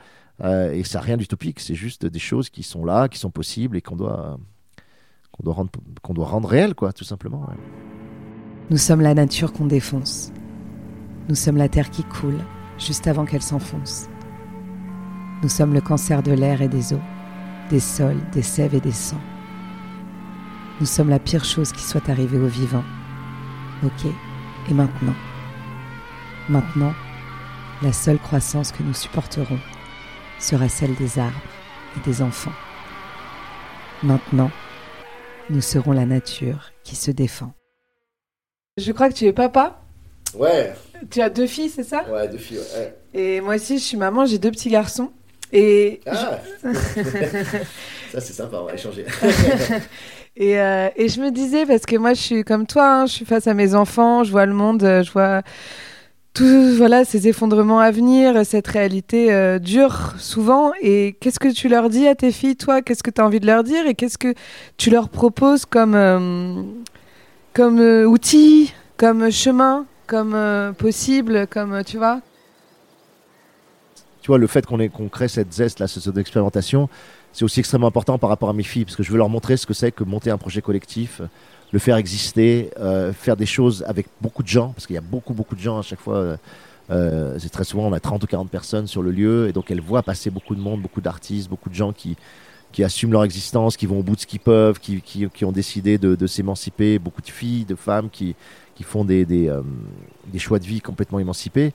Euh, 0.43 0.73
et 0.73 0.83
ça 0.83 0.99
n'a 0.99 1.05
rien 1.05 1.17
d'utopique, 1.17 1.61
c'est 1.61 1.75
juste 1.75 2.05
des 2.07 2.19
choses 2.19 2.51
qui 2.51 2.63
sont 2.63 2.85
là, 2.85 3.09
qui 3.09 3.19
sont 3.19 3.31
possibles 3.31 3.77
et 3.77 3.81
qu'on 3.81 3.97
doit, 3.97 4.39
rendre, 5.45 6.49
réelles, 6.49 6.75
quoi, 6.75 6.93
tout 6.93 7.05
simplement. 7.05 7.47
Nous 8.71 8.79
sommes 8.79 9.03
la 9.03 9.15
nature 9.15 9.53
qu'on 9.53 9.67
défonce. 9.67 10.33
Nous 11.29 11.35
sommes 11.35 11.57
la 11.57 11.69
terre 11.69 11.91
qui 11.91 12.05
coule 12.05 12.39
juste 12.79 13.09
avant 13.09 13.25
qu'elle 13.25 13.43
s'enfonce. 13.43 14.09
Nous 15.43 15.49
sommes 15.49 15.75
le 15.75 15.81
cancer 15.81 16.23
de 16.23 16.33
l'air 16.33 16.63
et 16.63 16.69
des 16.69 16.93
eaux, 16.93 17.03
des 17.69 17.81
sols, 17.81 18.21
des 18.31 18.43
sèves 18.43 18.75
et 18.77 18.81
des 18.81 18.93
sangs. 18.93 19.21
Nous 20.79 20.87
sommes 20.87 21.09
la 21.09 21.19
pire 21.19 21.45
chose 21.45 21.73
qui 21.73 21.83
soit 21.83 22.09
arrivée 22.09 22.39
aux 22.39 22.47
vivants. 22.47 22.85
Ok, 23.83 24.07
et 24.71 24.75
maintenant? 24.75 25.15
Maintenant, 26.49 26.95
la 27.83 27.93
seule 27.93 28.19
croissance 28.19 28.71
que 28.71 28.85
nous 28.85 28.95
supporterons 28.95 29.59
sera 30.39 30.69
celle 30.69 30.95
des 30.95 31.19
arbres 31.19 31.35
et 31.97 32.01
des 32.01 32.23
enfants. 32.23 32.53
Maintenant, 34.03 34.51
nous 35.51 35.61
serons 35.61 35.93
la 35.93 36.07
nature 36.07 36.71
qui 36.85 36.95
se 36.95 37.11
défend. 37.11 37.53
Je 38.77 38.93
crois 38.93 39.09
que 39.09 39.15
tu 39.15 39.25
es 39.25 39.33
papa. 39.33 39.86
Ouais, 40.35 40.75
Tu 41.11 41.21
as 41.21 41.31
deux 41.31 41.47
filles, 41.47 41.71
c'est 41.71 41.85
ça? 41.85 42.05
Ouais, 42.11 42.29
deux 42.29 42.39
filles, 42.39 42.59
ouais. 42.77 42.95
Et 43.15 43.41
moi 43.41 43.55
aussi, 43.55 43.79
je 43.79 43.85
suis 43.85 43.97
maman, 43.97 44.27
j'ai 44.27 44.39
deux 44.39 44.51
petits 44.51 44.69
garçons. 44.69 45.11
Et, 45.53 46.01
Ah 46.07 46.39
Ça, 48.13 48.21
c'est 48.21 48.33
sympa, 48.33 48.59
on 48.61 48.65
va 48.67 48.75
échanger. 48.75 49.05
et, 50.37 50.59
euh, 50.61 50.89
et 50.97 51.09
je 51.09 51.21
me 51.21 51.31
disais, 51.31 51.67
parce 51.67 51.87
que 51.87 51.97
moi, 51.97 52.15
je 52.15 52.21
suis 52.21 52.45
comme 52.45 52.67
toi, 52.67 53.01
hein, 53.01 53.07
je 53.07 53.13
suis 53.13 53.25
face 53.25 53.47
à 53.47 53.55
mes 53.55 53.75
enfants, 53.75 54.25
je 54.25 54.31
vois 54.31 54.47
le 54.47 54.53
monde, 54.55 54.83
euh, 54.83 55.03
je 55.03 55.13
vois 55.13 55.43
tout, 56.35 56.75
voilà, 56.77 57.05
ces 57.05 57.29
effondrements 57.29 57.81
à 57.81 57.91
venir, 57.91 58.45
cette 58.45 58.67
réalité 58.67 59.33
euh, 59.33 59.59
dure 59.59 60.15
souvent. 60.19 60.73
Et 60.83 61.17
qu'est-ce 61.21 61.39
que 61.39 61.49
tu 61.53 61.69
leur 61.69 61.89
dis 61.89 62.07
à 62.07 62.15
tes 62.15 62.33
filles, 62.33 62.57
toi? 62.57 62.83
Qu'est-ce 62.83 63.03
que 63.03 63.11
tu 63.11 63.21
as 63.21 63.25
envie 63.25 63.41
de 63.41 63.47
leur 63.47 63.65
dire? 63.65 63.87
Et 63.87 63.95
qu'est-ce 63.95 64.19
que 64.19 64.35
tu 64.77 64.91
leur 64.91 65.09
proposes 65.09 65.65
comme, 65.65 65.95
euh, 65.95 66.63
comme 67.55 67.81
outil, 67.81 68.75
comme 68.99 69.31
chemin, 69.31 69.87
comme 70.07 70.35
euh, 70.35 70.73
possible, 70.73 71.47
comme, 71.47 71.75
euh, 71.75 71.83
tu 71.83 71.99
vois 71.99 72.21
tu 74.23 74.33
vois, 74.33 74.39
le 74.39 74.49
fait 74.49 74.67
qu'on 74.67 74.89
qu'on 74.89 75.09
crée 75.09 75.29
cette 75.29 75.53
zeste, 75.53 75.79
là, 75.79 75.87
cette 75.87 76.17
expérimentation, 76.17 76.89
c'est 77.33 77.45
aussi 77.45 77.61
extrêmement 77.61 77.87
important 77.87 78.19
par 78.19 78.29
rapport 78.29 78.49
à 78.49 78.53
mes 78.53 78.65
filles, 78.65 78.85
parce 78.85 78.97
que 78.97 79.05
je 79.05 79.13
veux 79.13 79.19
leur 79.19 79.29
montrer 79.29 79.57
ce 79.57 79.67
que 79.67 79.75
c'est 79.75 79.93
que 79.93 80.03
monter 80.03 80.33
un 80.33 80.37
projet 80.37 80.61
collectif, 80.61 81.23
le 81.71 81.79
faire 81.79 81.97
exister, 81.97 82.71
euh, 82.81 83.13
faire 83.13 83.37
des 83.37 83.47
choses 83.47 83.85
avec 83.87 84.09
beaucoup 84.21 84.43
de 84.43 84.49
gens, 84.49 84.71
parce 84.71 84.89
qu'il 84.89 84.95
y 84.95 84.99
a 84.99 85.03
beaucoup, 85.03 85.33
beaucoup 85.33 85.55
de 85.55 85.61
gens 85.61 85.79
à 85.79 85.83
chaque 85.83 86.01
fois. 86.01 86.39
c'est 86.91 87.51
très 87.51 87.63
souvent, 87.63 87.87
on 87.87 87.93
a 87.93 88.01
30 88.01 88.25
ou 88.25 88.27
40 88.27 88.51
personnes 88.51 88.89
sur 88.89 89.01
le 89.01 89.13
lieu, 89.13 89.47
et 89.47 89.53
donc 89.53 89.71
elles 89.71 89.81
voient 89.81 90.03
passer 90.03 90.31
beaucoup 90.31 90.57
de 90.57 90.61
monde, 90.61 90.83
beaucoup 90.83 91.01
d'artistes, 91.01 91.49
beaucoup 91.49 91.71
de 91.71 91.77
gens 91.77 91.93
qui, 91.93 92.17
qui 92.73 92.83
assument 92.83 93.13
leur 93.13 93.23
existence, 93.23 93.77
qui 93.77 93.87
vont 93.87 94.01
au 94.01 94.03
bout 94.03 94.17
de 94.17 94.23
ce 94.23 94.27
qu'ils 94.27 94.41
peuvent, 94.41 94.81
qui, 94.81 95.01
qui, 95.03 95.45
ont 95.45 95.53
décidé 95.53 95.99
de 95.99 96.27
s'émanciper, 96.27 96.99
beaucoup 96.99 97.23
de 97.23 97.31
filles, 97.31 97.65
de 97.65 97.77
femmes 97.77 98.11
qui, 98.11 98.35
qui 98.77 98.85
font 98.85 99.05
des, 99.05 99.25
euh, 99.49 99.63
des 100.29 100.39
choix 100.39 100.59
de 100.59 100.65
vie 100.65 100.81
complètement 100.81 101.19
émancipés. 101.19 101.73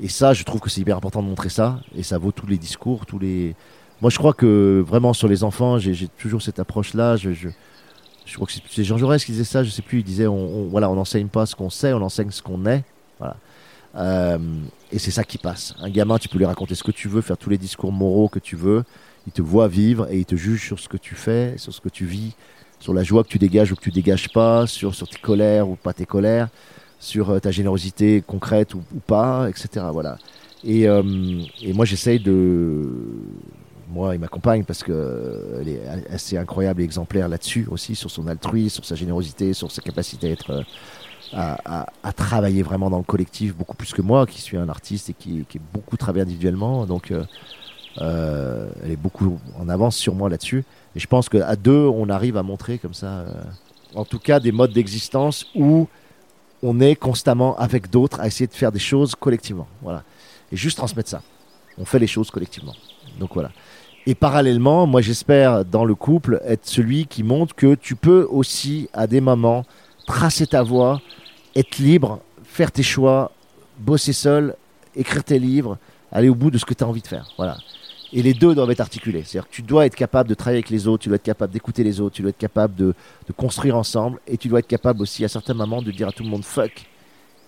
Et 0.00 0.08
ça, 0.08 0.32
je 0.32 0.44
trouve 0.44 0.60
que 0.60 0.70
c'est 0.70 0.80
hyper 0.80 0.96
important 0.96 1.22
de 1.22 1.28
montrer 1.28 1.48
ça. 1.48 1.80
Et 1.96 2.02
ça 2.02 2.18
vaut 2.18 2.32
tous 2.32 2.46
les 2.46 2.58
discours, 2.58 3.04
tous 3.06 3.18
les. 3.18 3.54
Moi, 4.00 4.10
je 4.10 4.18
crois 4.18 4.32
que 4.34 4.82
vraiment 4.86 5.12
sur 5.14 5.26
les 5.28 5.42
enfants, 5.42 5.78
j'ai 5.78 6.08
toujours 6.18 6.42
cette 6.42 6.58
approche-là. 6.58 7.16
Je, 7.16 7.32
je, 7.32 7.48
je 8.26 8.34
crois 8.34 8.46
que 8.46 8.52
c'est- 8.52 8.84
Jean 8.84 8.98
Jaurès 8.98 9.24
qui 9.24 9.32
disait 9.32 9.44
ça. 9.44 9.64
Je 9.64 9.70
sais 9.70 9.82
plus. 9.82 9.98
Il 10.00 10.04
disait, 10.04 10.26
on, 10.26 10.34
on- 10.36 10.66
voilà, 10.68 10.88
on 10.90 10.94
n'enseigne 10.94 11.28
pas 11.28 11.46
ce 11.46 11.54
qu'on 11.56 11.70
sait, 11.70 11.92
on 11.92 12.02
enseigne 12.02 12.30
ce 12.30 12.42
qu'on 12.42 12.64
est. 12.66 12.84
Voilà. 13.18 13.36
Euh, 13.96 14.38
et 14.92 14.98
c'est 14.98 15.10
ça 15.10 15.24
qui 15.24 15.38
passe. 15.38 15.74
Un 15.80 15.88
gamin, 15.88 16.18
tu 16.18 16.28
peux 16.28 16.36
lui 16.38 16.44
raconter 16.44 16.74
ce 16.74 16.84
que 16.84 16.90
tu 16.92 17.08
veux, 17.08 17.22
faire 17.22 17.38
tous 17.38 17.48
les 17.50 17.56
discours 17.58 17.90
moraux 17.92 18.28
que 18.28 18.38
tu 18.38 18.54
veux. 18.54 18.84
Il 19.26 19.32
te 19.32 19.40
voit 19.42 19.66
vivre 19.68 20.06
et 20.10 20.18
il 20.18 20.24
te 20.26 20.36
juge 20.36 20.62
sur 20.66 20.78
ce 20.78 20.88
que 20.88 20.98
tu 20.98 21.14
fais, 21.14 21.54
sur 21.56 21.72
ce 21.72 21.80
que 21.80 21.88
tu 21.88 22.04
vis, 22.04 22.34
sur 22.78 22.94
la 22.94 23.02
joie 23.02 23.24
que 23.24 23.28
tu 23.28 23.38
dégages 23.38 23.72
ou 23.72 23.76
que 23.76 23.82
tu 23.82 23.92
dégages 23.92 24.28
pas, 24.28 24.66
sur, 24.66 24.94
sur 24.94 25.08
tes 25.08 25.18
colères 25.18 25.68
ou 25.68 25.76
pas 25.76 25.92
tes 25.94 26.06
colères, 26.06 26.48
sur 26.98 27.30
euh, 27.30 27.40
ta 27.40 27.50
générosité 27.50 28.22
concrète 28.26 28.74
ou, 28.74 28.82
pas, 29.06 29.48
etc. 29.50 29.90
Voilà. 29.92 30.18
Et, 30.64 30.88
euh, 30.88 31.02
et 31.62 31.72
moi, 31.72 31.84
j'essaye 31.84 32.20
de. 32.20 32.88
Moi 33.88 34.16
et 34.16 34.18
ma 34.18 34.26
compagne, 34.26 34.64
parce 34.64 34.82
qu'elle 34.82 35.68
est 35.68 35.80
assez 36.10 36.36
incroyable 36.36 36.80
et 36.80 36.84
exemplaire 36.84 37.28
là-dessus 37.28 37.68
aussi, 37.70 37.94
sur 37.94 38.10
son 38.10 38.26
altruisme, 38.26 38.74
sur 38.74 38.84
sa 38.84 38.96
générosité, 38.96 39.54
sur 39.54 39.70
sa 39.70 39.80
capacité 39.80 40.28
à 40.28 40.30
être. 40.30 40.50
euh, 40.50 40.62
À, 41.32 41.86
à- 42.02 42.12
travailler 42.12 42.62
vraiment 42.62 42.88
dans 42.90 42.98
le 42.98 43.04
collectif 43.04 43.56
beaucoup 43.56 43.76
plus 43.76 43.92
que 43.92 44.02
moi 44.02 44.26
qui 44.26 44.40
suis 44.40 44.56
un 44.56 44.68
artiste 44.68 45.10
et 45.10 45.14
qui, 45.14 45.44
qui 45.48 45.58
est 45.58 45.60
beaucoup 45.74 45.96
travaillé 45.96 46.22
individuellement 46.22 46.86
donc 46.86 47.10
euh, 47.10 47.24
euh, 48.00 48.68
elle 48.82 48.92
est 48.92 48.96
beaucoup 48.96 49.40
en 49.58 49.68
avance 49.68 49.96
sur 49.96 50.14
moi 50.14 50.28
là-dessus 50.28 50.64
et 50.96 50.98
je 50.98 51.06
pense 51.06 51.28
qu'à 51.28 51.54
deux 51.56 51.86
on 51.86 52.08
arrive 52.08 52.36
à 52.36 52.42
montrer 52.42 52.78
comme 52.78 52.94
ça 52.94 53.06
euh, 53.06 53.28
en 53.94 54.04
tout 54.04 54.18
cas 54.18 54.40
des 54.40 54.50
modes 54.50 54.72
d'existence 54.72 55.46
où 55.54 55.86
on 56.62 56.80
est 56.80 56.96
constamment 56.96 57.56
avec 57.58 57.90
d'autres 57.90 58.20
à 58.20 58.26
essayer 58.26 58.46
de 58.46 58.54
faire 58.54 58.72
des 58.72 58.78
choses 58.78 59.14
collectivement. 59.14 59.68
Voilà. 59.82 60.02
Et 60.50 60.56
juste 60.56 60.78
transmettre 60.78 61.10
ça. 61.10 61.22
On 61.78 61.84
fait 61.84 61.98
les 61.98 62.06
choses 62.06 62.30
collectivement. 62.30 62.74
Donc 63.20 63.34
voilà. 63.34 63.50
Et 64.06 64.14
parallèlement, 64.14 64.86
moi 64.86 65.02
j'espère 65.02 65.64
dans 65.64 65.84
le 65.84 65.94
couple 65.94 66.40
être 66.44 66.66
celui 66.66 67.06
qui 67.06 67.22
montre 67.22 67.54
que 67.54 67.74
tu 67.74 67.94
peux 67.94 68.26
aussi 68.30 68.88
à 68.94 69.06
des 69.06 69.20
moments 69.20 69.64
tracer 70.06 70.46
ta 70.46 70.62
voie, 70.62 71.02
être 71.54 71.78
libre, 71.78 72.20
faire 72.42 72.72
tes 72.72 72.82
choix, 72.82 73.32
bosser 73.78 74.12
seul, 74.12 74.56
écrire 74.94 75.24
tes 75.24 75.38
livres, 75.38 75.76
aller 76.10 76.28
au 76.28 76.34
bout 76.34 76.50
de 76.50 76.58
ce 76.58 76.64
que 76.64 76.72
tu 76.72 76.84
as 76.84 76.86
envie 76.86 77.02
de 77.02 77.06
faire. 77.06 77.28
Voilà. 77.36 77.58
Et 78.12 78.22
les 78.22 78.34
deux 78.34 78.54
doivent 78.54 78.70
être 78.70 78.80
articulés. 78.80 79.22
C'est-à-dire 79.24 79.48
que 79.48 79.54
tu 79.54 79.62
dois 79.62 79.84
être 79.86 79.96
capable 79.96 80.28
de 80.28 80.34
travailler 80.34 80.58
avec 80.58 80.70
les 80.70 80.86
autres, 80.86 81.02
tu 81.02 81.08
dois 81.08 81.16
être 81.16 81.22
capable 81.22 81.52
d'écouter 81.52 81.82
les 81.84 82.00
autres, 82.00 82.14
tu 82.14 82.22
dois 82.22 82.30
être 82.30 82.38
capable 82.38 82.74
de, 82.74 82.94
construire 83.36 83.76
ensemble, 83.76 84.20
et 84.26 84.36
tu 84.36 84.48
dois 84.48 84.60
être 84.60 84.66
capable 84.68 85.02
aussi 85.02 85.24
à 85.24 85.28
certains 85.28 85.54
moments 85.54 85.82
de 85.82 85.90
dire 85.90 86.08
à 86.08 86.12
tout 86.12 86.22
le 86.22 86.28
monde 86.28 86.44
fuck 86.44 86.86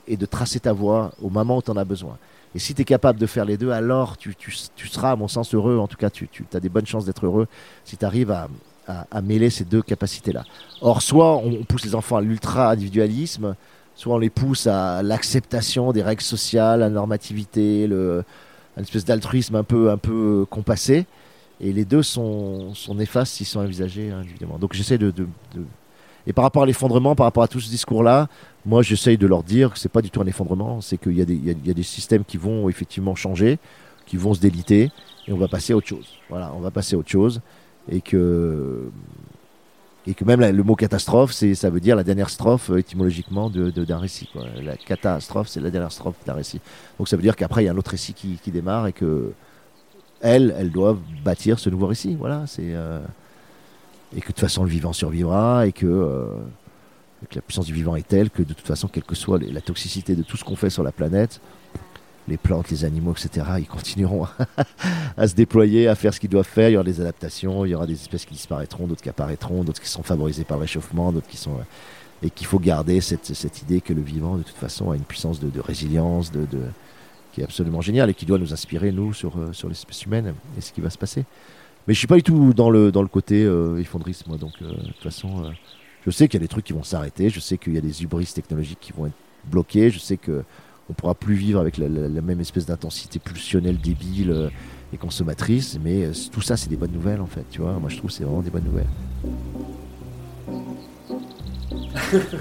et 0.08 0.16
de 0.16 0.26
tracer 0.26 0.58
ta 0.60 0.72
voie 0.72 1.12
au 1.22 1.30
moment 1.30 1.58
où 1.58 1.62
tu 1.62 1.70
en 1.70 1.76
as 1.76 1.84
besoin. 1.84 2.18
Et 2.54 2.58
si 2.58 2.74
tu 2.74 2.82
es 2.82 2.84
capable 2.84 3.20
de 3.20 3.26
faire 3.26 3.44
les 3.44 3.56
deux, 3.56 3.70
alors 3.70 4.16
tu, 4.16 4.34
tu- 4.34 4.54
tu 4.74 4.88
seras, 4.88 5.12
à 5.12 5.16
mon 5.16 5.28
sens, 5.28 5.54
heureux. 5.54 5.78
En 5.78 5.86
tout 5.86 5.98
cas, 5.98 6.10
tu, 6.10 6.28
tu 6.28 6.44
as 6.54 6.60
des 6.60 6.70
bonnes 6.70 6.86
chances 6.86 7.04
d'être 7.04 7.26
heureux 7.26 7.46
si 7.84 7.96
tu 7.96 8.04
arrives 8.04 8.30
à, 8.30 8.48
à- 8.86 9.06
à 9.10 9.20
mêler 9.22 9.50
ces 9.50 9.64
deux 9.64 9.82
capacités-là. 9.82 10.44
Or, 10.80 11.02
soit 11.02 11.36
on 11.36 11.62
pousse 11.64 11.84
les 11.84 11.94
enfants 11.94 12.16
à 12.16 12.20
l'ultra-individualisme, 12.22 13.54
soit 13.94 14.14
on 14.14 14.18
les 14.18 14.30
pousse 14.30 14.66
à 14.66 15.02
l'acceptation 15.02 15.92
des 15.92 16.02
règles 16.02 16.22
sociales, 16.22 16.80
la 16.80 16.88
normativité, 16.90 17.86
le, 17.86 18.24
une 18.78 18.84
espèce 18.84 19.04
d'altruisme 19.04 19.54
un 19.56 19.64
peu, 19.64 19.90
un 19.90 19.98
peu 19.98 20.46
compassé. 20.50 21.06
Et 21.60 21.72
les 21.72 21.84
deux 21.84 22.02
sont, 22.02 22.72
sont 22.74 22.94
néfastes 22.94 23.34
s'ils 23.34 23.46
sont 23.46 23.60
envisagés 23.60 24.10
individuellement. 24.10 24.58
Donc 24.58 24.74
j'essaie 24.74 24.98
de, 24.98 25.10
de- 25.10 25.26
Et 26.26 26.32
par 26.32 26.44
rapport 26.44 26.62
à 26.62 26.66
l'effondrement, 26.66 27.14
par 27.16 27.24
rapport 27.26 27.42
à 27.42 27.48
tout 27.48 27.58
ce 27.60 27.68
discours-là, 27.68 28.28
moi 28.64 28.82
j'essaye 28.82 29.18
de 29.18 29.26
leur 29.26 29.42
dire 29.42 29.72
que 29.72 29.78
c'est 29.78 29.88
pas 29.88 30.02
du 30.02 30.10
tout 30.10 30.20
un 30.20 30.26
effondrement, 30.26 30.80
c'est 30.80 30.98
qu'il 30.98 31.18
y, 31.18 31.22
a 31.22 31.24
y 31.24 31.70
a 31.70 31.74
des 31.74 31.82
systèmes 31.82 32.24
qui 32.24 32.36
vont 32.36 32.68
effectivement 32.68 33.14
changer, 33.16 33.58
qui 34.06 34.16
vont 34.16 34.34
se 34.34 34.40
déliter, 34.40 34.90
et 35.26 35.32
on 35.32 35.36
va 35.38 35.48
passer 35.48 35.72
à 35.72 35.76
autre 35.76 35.88
chose. 35.88 36.06
Voilà, 36.30 36.52
on 36.54 36.60
va 36.60 36.70
passer 36.70 36.94
à 36.94 36.98
autre 36.98 37.10
chose. 37.10 37.40
Et 37.90 38.00
que, 38.02 38.90
et 40.08 40.14
que 40.14 40.24
même 40.24 40.40
le 40.40 40.62
mot 40.62 40.74
catastrophe, 40.74 41.32
ça 41.32 41.68
veut 41.68 41.80
dire 41.80 41.94
la 41.94 42.02
dernière 42.02 42.30
strophe 42.30 42.70
euh, 42.70 42.78
étymologiquement 42.78 43.50
de, 43.50 43.68
d'un 43.70 43.98
récit. 43.98 44.30
La 44.62 44.78
catastrophe, 44.78 45.48
c'est 45.48 45.60
la 45.60 45.70
dernière 45.70 45.92
strophe 45.92 46.14
d'un 46.24 46.32
récit. 46.32 46.62
Donc 46.96 47.08
ça 47.08 47.16
veut 47.16 47.22
dire 47.22 47.36
qu'après, 47.36 47.62
il 47.62 47.66
y 47.66 47.68
a 47.68 47.72
un 47.72 47.76
autre 47.76 47.90
récit 47.90 48.14
qui, 48.14 48.50
démarre 48.50 48.86
et 48.86 48.94
que 48.94 49.32
elles, 50.22 50.54
elles 50.58 50.70
doivent 50.70 51.00
bâtir 51.22 51.58
ce 51.58 51.68
nouveau 51.68 51.88
récit. 51.88 52.16
Voilà, 52.18 52.46
euh, 52.58 53.00
et 54.16 54.20
que 54.22 54.28
de 54.28 54.32
toute 54.32 54.40
façon 54.40 54.64
le 54.64 54.70
vivant 54.70 54.94
survivra 54.94 55.66
et 55.66 55.72
que, 55.72 55.84
euh, 55.84 56.28
et 57.22 57.26
que 57.26 57.34
la 57.34 57.42
puissance 57.42 57.66
du 57.66 57.74
vivant 57.74 57.94
est 57.94 58.08
telle 58.08 58.30
que 58.30 58.42
de 58.42 58.54
toute 58.54 58.66
façon, 58.66 58.88
quelle 58.88 59.04
que 59.04 59.14
soit 59.14 59.38
la 59.38 59.60
toxicité 59.60 60.16
de 60.16 60.22
tout 60.22 60.38
ce 60.38 60.44
qu'on 60.44 60.56
fait 60.56 60.70
sur 60.70 60.82
la 60.82 60.92
planète, 60.92 61.42
les 62.28 62.36
plantes, 62.36 62.70
les 62.70 62.84
animaux, 62.84 63.12
etc., 63.12 63.46
ils 63.58 63.66
continueront 63.66 64.26
à 65.16 65.26
se 65.26 65.34
déployer, 65.34 65.88
à 65.88 65.94
faire 65.94 66.14
ce 66.14 66.20
qu'ils 66.20 66.30
doivent 66.30 66.46
faire. 66.46 66.68
Il 66.68 66.72
y 66.72 66.76
aura 66.76 66.84
des 66.84 67.00
adaptations, 67.00 67.64
il 67.64 67.70
y 67.70 67.74
aura 67.74 67.86
des 67.86 67.94
espèces 67.94 68.24
qui 68.24 68.34
disparaîtront, 68.34 68.86
d'autres 68.86 69.02
qui 69.02 69.08
apparaîtront, 69.08 69.64
d'autres 69.64 69.80
qui 69.80 69.88
sont 69.88 70.02
favorisées 70.02 70.44
par 70.44 70.58
le 70.58 70.62
réchauffement, 70.62 71.12
d'autres 71.12 71.28
qui 71.28 71.36
sont 71.36 71.54
euh, 71.54 71.62
et 72.22 72.30
qu'il 72.30 72.46
faut 72.46 72.58
garder 72.58 73.00
cette, 73.00 73.34
cette 73.34 73.62
idée 73.62 73.80
que 73.80 73.92
le 73.92 74.02
vivant, 74.02 74.36
de 74.36 74.42
toute 74.42 74.56
façon, 74.56 74.90
a 74.90 74.96
une 74.96 75.02
puissance 75.02 75.40
de, 75.40 75.60
résilience, 75.60 76.32
de, 76.32 76.46
qui 77.32 77.40
est 77.40 77.44
absolument 77.44 77.80
géniale 77.80 78.10
et 78.10 78.14
qui 78.14 78.26
doit 78.26 78.38
nous 78.38 78.52
inspirer, 78.52 78.92
nous, 78.92 79.12
sur, 79.12 79.38
euh, 79.38 79.52
sur 79.52 79.68
l'espèce 79.68 80.04
humaine 80.04 80.34
et 80.56 80.60
ce 80.60 80.72
qui 80.72 80.80
va 80.80 80.90
se 80.90 80.98
passer. 80.98 81.24
Mais 81.86 81.94
je 81.94 81.98
suis 81.98 82.06
pas 82.06 82.16
du 82.16 82.22
tout 82.22 82.52
dans 82.52 82.70
le, 82.70 82.92
dans 82.92 83.02
le 83.02 83.08
côté 83.08 83.44
euh, 83.44 83.82
moi. 84.26 84.36
Donc, 84.36 84.52
euh, 84.60 84.68
de 84.68 84.86
toute 84.88 85.02
façon, 85.02 85.52
je 86.04 86.10
sais 86.10 86.28
qu'il 86.28 86.38
y 86.38 86.42
a 86.42 86.44
des 86.44 86.48
trucs 86.48 86.64
qui 86.64 86.72
vont 86.72 86.82
s'arrêter. 86.82 87.30
Je 87.30 87.40
sais 87.40 87.56
qu'il 87.56 87.74
y 87.74 87.78
a 87.78 87.80
des 87.80 88.02
hubris 88.02 88.26
technologiques 88.26 88.80
qui 88.80 88.92
vont 88.92 89.06
être 89.06 89.16
bloqués. 89.44 89.90
Je 89.90 89.98
sais 89.98 90.16
que 90.16 90.42
on 90.90 90.92
pourra 90.94 91.14
plus 91.14 91.34
vivre 91.34 91.60
avec 91.60 91.76
la, 91.78 91.88
la- 91.88 92.08
la 92.08 92.20
même 92.20 92.40
espèce 92.40 92.66
d'intensité 92.66 93.18
pulsionnelle 93.18 93.78
débile 93.78 94.30
euh, 94.30 94.48
et 94.92 94.96
consommatrice. 94.96 95.78
Mais 95.82 96.04
euh, 96.04 96.12
tout 96.32 96.40
ça, 96.40 96.56
c'est 96.56 96.68
des 96.70 96.76
bonnes 96.76 96.92
nouvelles, 96.92 97.20
en 97.20 97.26
fait. 97.26 97.44
Tu 97.50 97.60
vois, 97.60 97.72
moi, 97.74 97.88
je 97.88 97.96
trouve 97.98 98.10
que 98.10 98.16
c'est 98.16 98.24
vraiment 98.24 98.42
des 98.42 98.50
bonnes 98.50 98.64
nouvelles. 98.64 98.86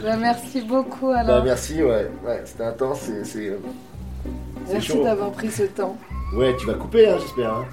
Bah, 0.04 0.16
merci 0.18 0.62
beaucoup 0.62 1.10
Alain. 1.10 1.44
merci, 1.44 1.84
ouais, 1.84 2.10
ouais 2.26 2.42
c'était 2.46 2.64
intense. 2.64 3.10
C'est, 3.24 3.50
euh, 3.50 3.58
merci 4.72 5.02
d'avoir 5.04 5.32
pris 5.32 5.52
ce 5.52 5.64
temps. 5.64 5.98
Ouais, 6.36 6.56
tu 6.58 6.66
vas 6.68 6.76
couper, 6.76 7.10
hein, 7.10 7.18
j'espère. 7.20 7.66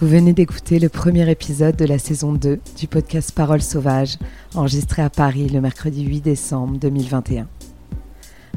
Vous 0.00 0.06
venez 0.06 0.32
d'écouter 0.32 0.78
le 0.78 0.88
premier 0.88 1.28
épisode 1.28 1.74
de 1.74 1.84
la 1.84 1.98
saison 1.98 2.32
2 2.32 2.60
du 2.78 2.86
podcast 2.86 3.32
Paroles 3.32 3.62
sauvages, 3.62 4.16
enregistré 4.54 5.02
à 5.02 5.10
Paris 5.10 5.48
le 5.48 5.60
mercredi 5.60 6.04
8 6.04 6.20
décembre 6.20 6.78
2021. 6.78 7.48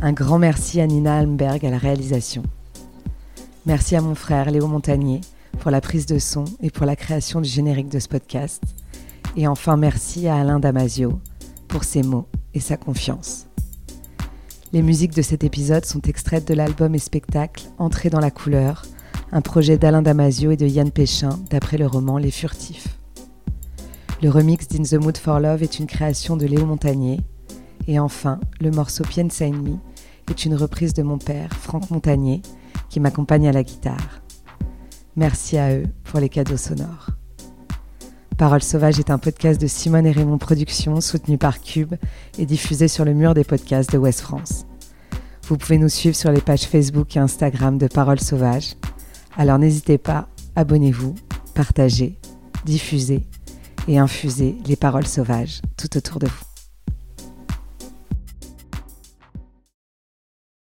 Un 0.03 0.13
grand 0.13 0.37
merci 0.37 0.79
à 0.79 0.85
Nina 0.85 1.17
Almberg 1.17 1.65
à 1.65 1.71
la 1.71 1.79
réalisation. 1.79 2.43
Merci 3.65 3.95
à 3.95 4.01
mon 4.01 4.13
frère 4.13 4.51
Léo 4.51 4.67
Montagnier 4.67 5.21
pour 5.57 5.71
la 5.71 5.81
prise 5.81 6.05
de 6.05 6.19
son 6.19 6.45
et 6.61 6.69
pour 6.69 6.85
la 6.85 6.95
création 6.95 7.41
du 7.41 7.49
générique 7.49 7.89
de 7.89 7.97
ce 7.97 8.07
podcast. 8.07 8.61
Et 9.35 9.47
enfin 9.47 9.77
merci 9.77 10.27
à 10.27 10.35
Alain 10.35 10.59
Damasio 10.59 11.19
pour 11.67 11.85
ses 11.85 12.03
mots 12.03 12.27
et 12.53 12.59
sa 12.59 12.77
confiance. 12.77 13.47
Les 14.73 14.83
musiques 14.83 15.15
de 15.15 15.23
cet 15.23 15.43
épisode 15.43 15.85
sont 15.85 16.01
extraites 16.01 16.47
de 16.47 16.53
l'album 16.53 16.93
et 16.93 16.99
spectacle 16.99 17.63
Entrée 17.79 18.11
dans 18.11 18.19
la 18.19 18.29
couleur, 18.29 18.83
un 19.31 19.41
projet 19.41 19.77
d'Alain 19.77 20.01
Damasio 20.01 20.51
et 20.51 20.57
de 20.57 20.67
Yann 20.67 20.91
Péchin 20.91 21.39
d'après 21.49 21.77
le 21.77 21.87
roman 21.87 22.17
Les 22.17 22.31
Furtifs. 22.31 22.97
Le 24.21 24.29
remix 24.29 24.67
d'In 24.67 24.83
the 24.83 25.01
Mood 25.01 25.17
for 25.17 25.39
Love 25.39 25.63
est 25.63 25.79
une 25.79 25.87
création 25.87 26.35
de 26.35 26.45
Léo 26.45 26.65
Montagnier. 26.65 27.21
Et 27.87 27.97
enfin, 27.97 28.39
le 28.59 28.71
morceau 28.71 29.03
Piensa 29.03 29.49
Me 29.49 29.77
est 30.29 30.45
une 30.45 30.55
reprise 30.55 30.93
de 30.93 31.01
mon 31.01 31.17
père, 31.17 31.49
Franck 31.53 31.89
Montagnier, 31.89 32.41
qui 32.89 32.99
m'accompagne 32.99 33.47
à 33.47 33.51
la 33.51 33.63
guitare. 33.63 34.21
Merci 35.15 35.57
à 35.57 35.73
eux 35.73 35.85
pour 36.03 36.19
les 36.19 36.29
cadeaux 36.29 36.57
sonores. 36.57 37.07
Parole 38.37 38.63
sauvage 38.63 38.99
est 38.99 39.11
un 39.11 39.17
podcast 39.17 39.61
de 39.61 39.67
Simone 39.67 40.05
et 40.05 40.11
Raymond 40.11 40.37
Productions 40.39 40.99
soutenu 40.99 41.37
par 41.37 41.61
Cube 41.61 41.95
et 42.37 42.45
diffusé 42.45 42.87
sur 42.87 43.05
le 43.05 43.13
mur 43.13 43.33
des 43.33 43.43
podcasts 43.43 43.91
de 43.91 43.97
West 43.97 44.21
France. 44.21 44.65
Vous 45.47 45.57
pouvez 45.57 45.77
nous 45.77 45.89
suivre 45.89 46.15
sur 46.15 46.31
les 46.31 46.41
pages 46.41 46.63
Facebook 46.63 47.15
et 47.15 47.19
Instagram 47.19 47.77
de 47.77 47.87
Parole 47.87 48.19
sauvage. 48.19 48.75
Alors 49.37 49.59
n'hésitez 49.59 49.97
pas, 49.97 50.27
abonnez-vous, 50.55 51.15
partagez, 51.55 52.19
diffusez 52.65 53.25
et 53.87 53.97
infusez 53.97 54.55
les 54.65 54.75
paroles 54.75 55.07
sauvages 55.07 55.61
tout 55.77 55.97
autour 55.97 56.19
de 56.19 56.27
vous. 56.27 56.50